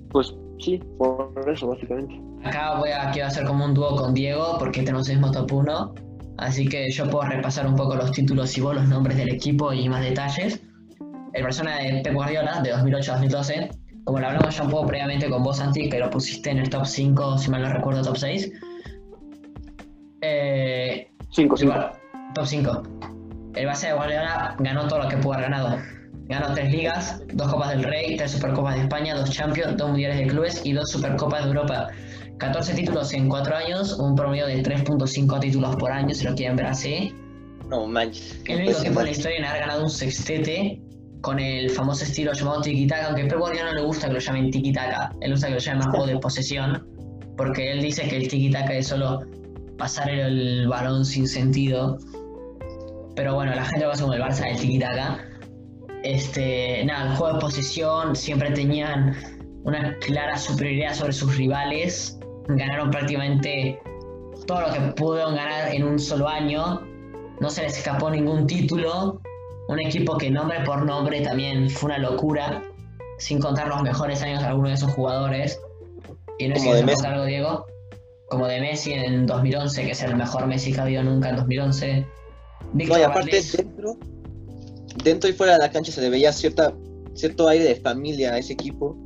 pues 0.10 0.36
sí, 0.60 0.80
por 0.98 1.32
eso 1.48 1.68
básicamente. 1.68 2.22
Acá 2.44 2.78
voy 2.80 2.90
a, 2.90 3.10
quiero 3.12 3.28
hacer 3.28 3.46
como 3.46 3.66
un 3.66 3.74
dúo 3.74 3.96
con 3.96 4.14
Diego, 4.14 4.58
porque 4.60 4.84
tenemos 4.84 5.10
el 5.10 5.18
mismo 5.18 5.32
top 5.32 5.52
1. 5.52 5.96
Así 6.38 6.68
que 6.68 6.92
yo 6.92 7.10
puedo 7.10 7.28
repasar 7.28 7.66
un 7.66 7.76
poco 7.76 7.96
los 7.96 8.12
títulos 8.12 8.56
y 8.58 8.62
vos 8.62 8.76
los 8.76 8.88
nombres 8.88 9.18
del 9.18 9.30
equipo 9.30 9.74
y 9.74 9.90
más 9.90 10.04
detalles. 10.04 10.62
El 11.34 11.44
persona 11.44 11.78
de 11.80 12.02
Pep 12.04 12.14
Guardiola, 12.14 12.62
de 12.62 12.74
2008-2012, 12.74 13.70
como 14.04 14.20
lo 14.20 14.28
hablamos 14.28 14.56
ya 14.56 14.64
un 14.64 14.70
poco 14.70 14.88
previamente 14.88 15.30
con 15.30 15.44
vos, 15.44 15.58
Santi, 15.58 15.90
que 15.90 16.00
lo 16.00 16.10
pusiste 16.10 16.50
en 16.52 16.60
el 16.60 16.70
top 16.70 16.86
5, 16.86 17.38
si 17.38 17.52
mal 17.52 17.64
no 17.64 17.74
recuerdo, 17.74 18.02
top 18.04 18.18
6. 18.18 18.52
5, 20.20 20.24
eh, 20.24 21.08
5. 21.32 21.56
Top 22.34 22.46
5. 22.46 22.84
El 23.56 23.66
base 23.66 23.88
de 23.88 23.94
Guardiola 23.94 24.56
ganó 24.60 24.88
todo 24.88 25.04
lo 25.04 25.10
que 25.10 25.18
pudo 25.18 25.34
haber 25.34 25.50
ganado. 25.50 25.78
Ganó 26.28 26.54
tres 26.54 26.72
ligas, 26.72 27.22
dos 27.34 27.48
Copas 27.48 27.70
del 27.70 27.84
Rey, 27.84 28.18
tres 28.18 28.32
Supercopas 28.32 28.76
de 28.76 28.82
España, 28.82 29.16
dos 29.16 29.32
Champions, 29.32 29.78
dos 29.78 29.90
Mundiales 29.90 30.18
de 30.18 30.28
Clubes 30.28 30.62
y 30.66 30.74
dos 30.74 30.92
Supercopas 30.92 31.44
de 31.44 31.48
Europa. 31.50 31.88
14 32.38 32.74
títulos 32.74 33.14
en 33.14 33.30
4 33.30 33.56
años, 33.56 33.98
un 33.98 34.16
promedio 34.16 34.46
de 34.46 34.62
3.5 34.62 35.40
títulos 35.40 35.76
por 35.78 35.92
año, 35.92 36.14
si 36.14 36.26
lo 36.26 36.36
quieren 36.36 36.56
ver 36.56 36.68
así. 36.68 37.14
No 37.70 37.88
manches. 37.88 38.40
El 38.46 38.62
único 38.62 38.80
equipo 38.80 39.00
en 39.00 39.06
la 39.06 39.12
historia 39.12 39.38
en 39.38 39.46
haber 39.46 39.62
ganado 39.62 39.84
un 39.84 39.90
sextete 39.90 40.82
con 41.22 41.40
el 41.40 41.70
famoso 41.70 42.04
estilo 42.04 42.34
llamado 42.34 42.62
tiki-taka, 42.62 43.08
aunque 43.08 43.26
Pep 43.26 43.40
Guardiola 43.40 43.72
no 43.72 43.78
le 43.78 43.82
gusta 43.84 44.08
que 44.08 44.14
lo 44.14 44.20
llamen 44.20 44.52
tiki-taka, 44.52 45.16
él 45.22 45.32
gusta 45.32 45.48
que 45.48 45.54
lo 45.54 45.60
llamen 45.60 45.80
más 45.80 45.88
juego 45.88 46.06
de 46.06 46.20
posesión, 46.20 46.88
porque 47.36 47.72
él 47.72 47.82
dice 47.82 48.08
que 48.08 48.18
el 48.18 48.28
tiki-taka 48.28 48.74
es 48.76 48.88
solo 48.88 49.22
pasar 49.78 50.10
el 50.10 50.68
balón 50.68 51.06
sin 51.06 51.28
sentido. 51.28 51.98
Pero 53.16 53.36
bueno, 53.36 53.54
la 53.56 53.66
gente 53.66 53.86
va 53.86 53.94
a 53.94 53.98
como 53.98 54.14
el 54.14 54.22
Barça 54.22 54.46
del 54.46 54.58
tiquitaca. 54.58 55.24
Este, 56.04 56.84
nada, 56.86 57.12
el 57.12 57.18
juego 57.18 57.36
de 57.36 57.42
posesión 57.42 58.16
siempre 58.16 58.52
tenían 58.52 59.16
una 59.64 59.98
clara 60.00 60.38
superioridad 60.38 60.94
sobre 60.94 61.14
sus 61.14 61.36
rivales. 61.36 62.20
Ganaron 62.48 62.92
prácticamente 62.92 63.80
todo 64.46 64.62
lo 64.62 64.74
que 64.74 64.80
pudieron 64.96 65.36
ganar 65.36 65.74
en 65.74 65.84
un 65.84 66.00
solo 66.00 66.28
año. 66.28 66.82
No 67.40 67.50
se 67.50 67.64
les 67.64 67.78
escapó 67.78 68.10
ningún 68.10 68.48
título. 68.48 69.20
Un 69.68 69.80
equipo 69.80 70.18
que 70.18 70.30
nombre 70.30 70.60
por 70.64 70.86
nombre 70.86 71.22
también 71.22 71.70
fue 71.70 71.90
una 71.90 72.00
locura. 72.00 72.62
Sin 73.18 73.40
contar 73.40 73.68
los 73.68 73.82
mejores 73.82 74.22
años 74.22 74.42
de 74.42 74.48
algunos 74.48 74.70
de 74.70 74.76
esos 74.76 74.92
jugadores. 74.94 75.60
Y 76.38 76.48
no 76.48 76.56
sé 76.56 76.62
si 76.62 77.06
algo, 77.06 77.26
Diego 77.26 77.66
como 78.28 78.48
de 78.48 78.60
Messi 78.60 78.94
en 78.94 79.26
2011, 79.26 79.86
que 79.86 79.92
es 79.92 80.04
el 80.04 80.16
mejor 80.16 80.48
Messi 80.48 80.74
que 80.74 80.80
ha 80.80 80.84
habido 80.84 81.04
nunca 81.04 81.30
en 81.30 81.38
2011. 81.38 82.06
no, 82.74 82.98
y 82.98 83.02
aparte 83.02 83.42
dentro, 83.42 83.98
dentro 85.04 85.30
y 85.30 85.34
fuera 85.34 85.54
de 85.54 85.60
la 85.60 85.72
cancha 85.72 85.92
se 85.92 86.02
le 86.02 86.10
veía 86.10 86.34
cierta, 86.34 86.74
cierto 87.14 87.48
aire 87.48 87.66
de 87.66 87.76
familia 87.76 88.34
a 88.34 88.38
ese 88.38 88.54
equipo 88.54 88.98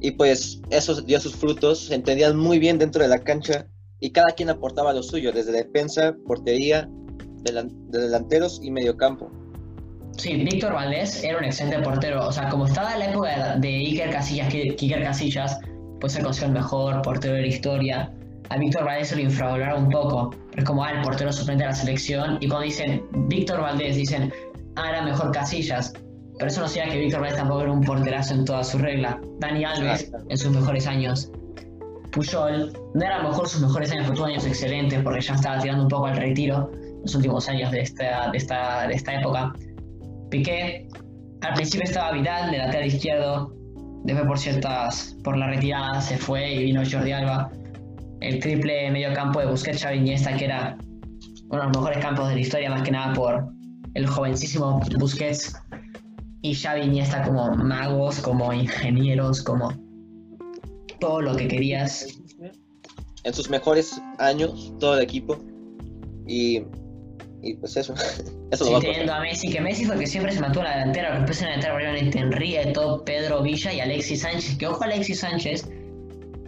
y 0.00 0.12
pues 0.12 0.60
eso 0.70 1.00
dio 1.02 1.20
sus 1.20 1.36
frutos, 1.36 1.86
se 1.86 1.94
entendían 1.94 2.36
muy 2.36 2.58
bien 2.58 2.78
dentro 2.78 3.02
de 3.02 3.08
la 3.08 3.18
cancha 3.18 3.66
y 4.00 4.12
cada 4.12 4.32
quien 4.32 4.48
aportaba 4.48 4.94
lo 4.94 5.02
suyo, 5.02 5.30
desde 5.30 5.52
defensa, 5.52 6.16
portería, 6.26 6.88
de 7.42 7.68
delanteros 7.90 8.60
y 8.62 8.70
mediocampo. 8.70 9.30
Sí, 10.16 10.34
Víctor 10.36 10.72
Valdés 10.72 11.22
era 11.22 11.38
un 11.38 11.44
excelente 11.44 11.82
portero, 11.82 12.26
o 12.26 12.32
sea, 12.32 12.48
como 12.48 12.66
estaba 12.66 12.94
en 12.94 12.98
la 12.98 13.10
época 13.10 13.56
de 13.56 13.68
Iker 13.68 14.10
Casillas, 14.10 14.50
que 14.50 14.76
Iker 14.78 15.02
Casillas 15.02 15.58
pues 16.00 16.14
se 16.14 16.22
consideró 16.22 16.48
el 16.48 16.54
mejor 16.54 17.02
portero 17.02 17.34
de 17.34 17.42
la 17.42 17.46
historia, 17.46 18.12
a 18.50 18.58
Víctor 18.58 18.84
Valdés 18.84 19.08
se 19.08 19.16
lo 19.16 19.22
infravaloraron 19.22 19.84
un 19.84 19.90
poco. 19.90 20.34
Es 20.56 20.64
como, 20.64 20.84
ah, 20.84 20.92
el 20.92 21.02
portero 21.02 21.32
suplente 21.32 21.64
de 21.64 21.70
la 21.70 21.74
selección. 21.74 22.38
Y 22.40 22.48
cuando 22.48 22.64
dicen 22.64 23.02
Víctor 23.28 23.60
Valdés, 23.60 23.96
dicen, 23.96 24.32
ah, 24.76 24.90
era 24.90 25.02
mejor 25.02 25.30
Casillas. 25.32 25.92
Pero 26.36 26.50
eso 26.50 26.60
no 26.60 26.68
significa 26.68 26.94
que 26.94 27.00
Víctor 27.00 27.20
Valdés 27.20 27.38
tampoco 27.38 27.62
era 27.62 27.72
un 27.72 27.82
porterazo 27.82 28.34
en 28.34 28.44
toda 28.44 28.64
su 28.64 28.78
regla. 28.78 29.20
Dani 29.38 29.64
Alves, 29.64 30.10
en 30.28 30.36
sus 30.36 30.50
mejores 30.50 30.86
años. 30.86 31.30
Puyol, 32.10 32.72
no 32.94 33.04
era 33.04 33.16
a 33.16 33.22
lo 33.22 33.28
mejor 33.28 33.48
sus 33.48 33.60
mejores 33.60 33.92
años, 33.92 34.04
pero 34.06 34.16
tuvo 34.16 34.26
años 34.26 34.44
excelentes 34.44 35.00
porque 35.02 35.20
ya 35.20 35.34
estaba 35.34 35.60
tirando 35.60 35.84
un 35.84 35.88
poco 35.88 36.06
al 36.06 36.16
retiro 36.16 36.70
los 37.02 37.14
últimos 37.14 37.48
años 37.48 37.70
de 37.70 37.82
esta, 37.82 38.30
de 38.32 38.36
esta, 38.36 38.88
de 38.88 38.94
esta 38.94 39.20
época. 39.20 39.52
Piqué, 40.28 40.88
al 41.42 41.54
principio 41.54 41.84
estaba 41.84 42.10
Vidal 42.12 42.50
de 42.50 42.58
lateral 42.58 42.86
izquierdo, 42.86 43.52
después 44.02 44.26
por 44.26 44.38
ciertas, 44.38 45.16
por 45.22 45.36
la 45.36 45.46
retirada 45.46 46.00
se 46.00 46.18
fue 46.18 46.52
y 46.52 46.64
vino 46.64 46.82
Jordi 46.90 47.12
Alba. 47.12 47.50
El 48.20 48.40
triple 48.40 48.90
medio 48.90 49.12
campo 49.14 49.40
de 49.40 49.46
Busquets, 49.46 49.82
Xavi 49.82 49.98
Iniesta, 49.98 50.36
que 50.36 50.44
era 50.46 50.76
uno 51.48 51.60
de 51.60 51.66
los 51.66 51.76
mejores 51.76 51.98
campos 51.98 52.28
de 52.28 52.34
la 52.34 52.40
historia, 52.40 52.70
más 52.70 52.82
que 52.82 52.90
nada 52.90 53.12
por 53.14 53.48
el 53.94 54.06
jovencísimo 54.06 54.80
Busquets 54.98 55.54
y 56.42 56.54
Xavi 56.54 56.82
Iniesta 56.82 57.22
como 57.22 57.54
magos, 57.54 58.20
como 58.20 58.52
ingenieros, 58.52 59.42
como 59.42 59.72
todo 61.00 61.20
lo 61.20 61.36
que 61.36 61.48
querías. 61.48 62.06
En 63.24 63.34
sus 63.34 63.50
mejores 63.50 64.00
años, 64.18 64.72
todo 64.78 64.96
el 64.96 65.02
equipo. 65.02 65.38
Y, 66.26 66.62
y 67.42 67.54
pues 67.54 67.76
eso. 67.76 67.94
eso 68.50 68.64
sí, 68.64 68.72
teniendo 68.80 69.12
a 69.12 69.20
Messi, 69.20 69.50
que 69.50 69.60
Messi 69.60 69.84
fue 69.84 69.94
el 69.94 70.00
que 70.00 70.06
siempre 70.06 70.32
se 70.32 70.40
mantuvo 70.40 70.64
en 70.64 70.70
la 70.70 70.76
delantera. 70.78 71.16
Después 71.16 71.38
en 71.40 71.44
la 71.44 71.50
delantera 71.50 71.74
probablemente 71.74 72.18
Henry, 72.18 72.72
todo 72.72 73.04
Pedro 73.04 73.42
Villa 73.42 73.72
y 73.72 73.80
Alexis 73.80 74.22
Sánchez. 74.22 74.56
Que 74.56 74.66
ojo, 74.66 74.84
Alexis 74.84 75.20
Sánchez, 75.20 75.68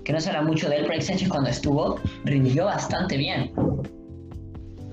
que 0.04 0.12
no 0.12 0.20
se 0.20 0.30
habla 0.30 0.42
mucho 0.42 0.68
de 0.68 0.76
él, 0.76 0.82
pero 0.82 0.92
Alexis 0.94 1.08
Sánchez 1.08 1.28
cuando 1.28 1.50
estuvo 1.50 2.00
rindió 2.24 2.66
bastante 2.66 3.16
bien. 3.16 3.52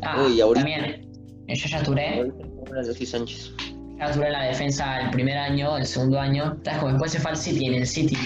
Ah, 0.01 0.24
Uy, 0.26 0.39
ahorita... 0.39 0.66
también. 0.66 1.10
Yo 1.47 1.68
ya 1.68 1.84
Touré. 1.84 2.32
Alexis 2.72 3.10
Sánchez. 3.10 3.53
Ya 3.97 4.12
Touré 4.12 4.30
la 4.32 4.43
defensa 4.43 5.01
el 5.01 5.10
primer 5.12 5.38
año, 5.38 5.78
el 5.78 5.86
segundo 5.86 6.20
año. 6.20 6.57
Después 6.64 7.12
se 7.12 7.20
fue 7.20 7.32
al 7.32 7.38
City, 7.38 7.66
en 7.66 7.74
el 7.76 7.88
City 7.88 8.18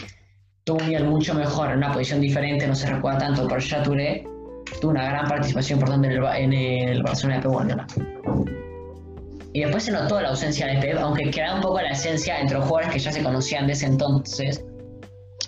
tuvo 0.63 0.77
un 0.77 0.87
nivel 0.87 1.05
mucho 1.05 1.33
mejor, 1.33 1.71
en 1.71 1.77
una 1.77 1.91
posición 1.91 2.21
diferente, 2.21 2.65
no 2.67 2.75
se 2.75 2.87
recuerda 2.87 3.19
tanto, 3.19 3.47
pero 3.47 3.59
ya 3.59 3.83
Touré 3.83 4.23
tuvo 4.79 4.91
una 4.91 5.05
gran 5.05 5.27
participación 5.27 5.79
por 5.79 5.89
donde 5.89 6.07
en 6.07 6.53
el, 6.53 7.03
Barcelona 7.03 7.37
de 7.37 7.41
Pep 7.41 7.51
Guardiola. 7.51 7.87
Y 9.53 9.61
después 9.61 9.83
se 9.83 9.91
notó 9.91 10.19
la 10.19 10.29
ausencia 10.29 10.67
de 10.67 10.79
Pep, 10.79 10.97
aunque 10.99 11.29
queda 11.29 11.55
un 11.55 11.61
poco 11.61 11.81
la 11.81 11.91
esencia 11.91 12.39
entre 12.39 12.57
los 12.57 12.65
jugadores 12.65 12.93
que 12.93 12.99
ya 12.99 13.11
se 13.11 13.21
conocían 13.21 13.67
de 13.67 13.73
ese 13.73 13.85
entonces, 13.85 14.65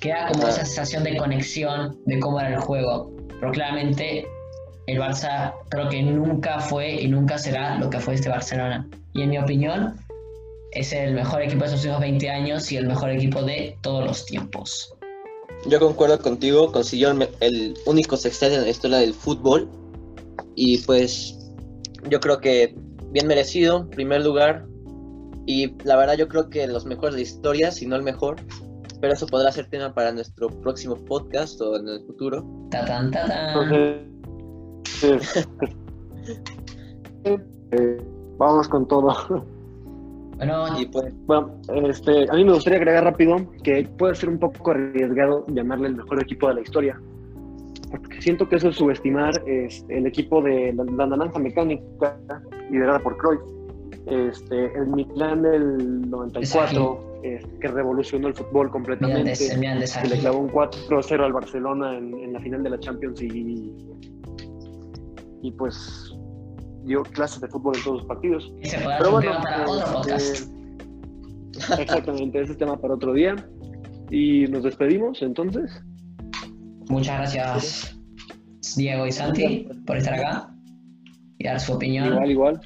queda 0.06 0.28
como 0.32 0.48
esa 0.48 0.64
sensación 0.64 1.04
de 1.04 1.18
conexión 1.18 1.98
de 2.06 2.20
cómo 2.20 2.40
era 2.40 2.50
el 2.50 2.60
juego. 2.60 3.12
Pero 3.40 3.52
claramente 3.52 4.28
el 4.86 5.00
Barça 5.00 5.54
creo 5.70 5.90
que 5.90 6.04
nunca 6.04 6.60
fue 6.60 7.02
y 7.02 7.08
nunca 7.08 7.40
será 7.40 7.80
lo 7.80 7.90
que 7.90 8.00
fue 8.00 8.14
este 8.14 8.30
Barcelona. 8.30 8.88
Y 9.14 9.24
en 9.24 9.32
mi 9.32 9.40
opinión, 9.40 9.96
es 10.74 10.94
el 10.94 11.16
mejor 11.16 11.42
equipo 11.42 11.62
de 11.62 11.68
esos 11.68 11.80
últimos 11.80 12.02
20 12.02 12.30
años 12.30 12.72
y 12.72 12.78
el 12.78 12.86
mejor 12.86 13.10
equipo 13.10 13.42
de 13.42 13.78
todos 13.82 14.06
los 14.06 14.26
tiempos. 14.26 14.94
Yo 15.66 15.80
concuerdo 15.80 16.20
contigo, 16.20 16.72
consiguió 16.72 17.10
el, 17.40 17.74
único 17.88 18.16
sextete 18.16 18.56
en 18.56 18.62
la 18.62 18.70
historia 18.70 18.98
del 18.98 19.16
fútbol 19.16 19.68
y 20.54 20.78
pues 20.80 21.36
yo 22.10 22.20
creo 22.20 22.40
que 22.40 22.76
bien 23.10 23.26
merecido, 23.26 23.90
primer 23.90 24.24
lugar 24.24 24.66
y 25.48 25.74
la 25.84 25.96
verdad 25.96 26.16
yo 26.16 26.28
creo 26.28 26.50
que 26.50 26.68
los 26.68 26.86
mejores 26.86 27.16
de 27.16 27.24
historia, 27.24 27.72
si 27.72 27.88
no 27.88 27.96
el 27.96 28.04
mejor, 28.04 28.36
pero 29.06 29.14
eso 29.14 29.28
podrá 29.28 29.52
ser 29.52 29.68
tema 29.68 29.94
para 29.94 30.12
nuestro 30.12 30.50
próximo 30.50 30.96
podcast 30.96 31.62
o 31.62 31.78
en 31.78 31.88
el 31.88 32.04
futuro. 32.08 32.44
Ta 32.72 32.84
vamos 38.40 38.68
con 38.68 38.88
todo. 38.88 39.46
Bueno, 40.38 40.66
pues, 40.92 41.14
bueno 41.28 41.52
este, 41.88 42.26
a 42.32 42.34
mí 42.34 42.46
me 42.46 42.54
gustaría 42.54 42.80
agregar 42.80 43.04
rápido 43.04 43.38
que 43.62 43.88
puede 44.00 44.16
ser 44.16 44.30
un 44.30 44.40
poco 44.40 44.72
arriesgado 44.72 45.46
llamarle 45.50 45.90
el 45.90 45.98
mejor 45.98 46.24
equipo 46.24 46.48
de 46.48 46.56
la 46.56 46.62
historia. 46.62 47.00
Porque 47.92 48.20
siento 48.24 48.50
que 48.50 48.56
eso 48.56 48.70
es 48.70 48.76
subestimar 48.76 49.40
este, 49.46 50.00
el 50.00 50.08
equipo 50.08 50.42
de 50.42 50.74
la, 50.74 50.84
la 50.84 51.16
naranja 51.16 51.38
mecánica 51.38 52.18
liderada 52.72 52.98
por 52.98 53.16
Cruyff. 53.18 53.42
Este, 54.08 54.66
el 54.78 54.88
Milan 54.88 55.42
del 55.42 56.10
94, 56.10 57.22
este, 57.24 57.60
que 57.60 57.68
revolucionó 57.68 58.28
el 58.28 58.36
fútbol 58.36 58.70
completamente. 58.70 59.34
que 59.34 60.08
le 60.08 60.20
clavó 60.20 60.40
un 60.40 60.50
4-0 60.50 61.24
al 61.24 61.34
Barcelona 61.34 61.98
en, 61.98 62.14
en, 62.14 62.34
la 62.34 62.40
final 62.40 62.62
de 62.62 62.70
la 62.70 62.80
Champions 62.80 63.20
y, 63.22 63.74
y 65.42 65.52
pues 65.52 66.16
dio 66.86 67.02
clases 67.04 67.42
de 67.42 67.48
fútbol 67.48 67.76
en 67.78 67.84
todos 67.84 67.98
los 67.98 68.08
partidos. 68.08 68.54
Ese 68.62 68.78
Pero 69.00 69.12
bueno, 69.12 69.32
para 69.42 69.68
otro 69.68 70.16
este. 70.16 70.50
Exactamente, 71.82 72.42
ese 72.42 72.52
es 72.52 72.58
tema 72.58 72.80
para 72.80 72.94
otro 72.94 73.14
día. 73.14 73.36
Y 74.12 74.46
nos 74.48 74.64
despedimos 74.64 75.22
entonces. 75.22 75.84
Muchas 76.90 77.18
gracias, 77.18 78.00
Diego 78.76 79.08
y 79.08 79.12
Santi, 79.12 79.68
por 79.88 79.98
estar 79.98 80.14
acá 80.14 80.56
y 81.40 81.46
dar 81.46 81.60
su 81.60 81.74
opinión. 81.74 82.08
Igual, 82.08 82.32
igual. 82.32 82.62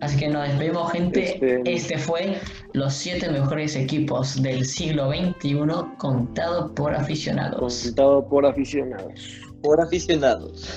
Así 0.00 0.16
que 0.18 0.28
nos 0.28 0.48
despedimos, 0.48 0.92
gente. 0.92 1.34
Este, 1.34 1.62
este 1.64 1.98
fue 1.98 2.38
los 2.72 2.92
siete 2.92 3.28
mejores 3.30 3.76
equipos 3.76 4.40
del 4.42 4.64
siglo 4.64 5.10
XXI 5.10 5.56
contado 5.98 6.74
por 6.74 6.94
aficionados. 6.94 7.84
Contado 7.84 8.28
por 8.28 8.46
aficionados. 8.46 9.40
Por 9.62 9.80
aficionados. 9.80 10.68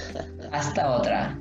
Hasta 0.52 0.98
otra. 0.98 1.38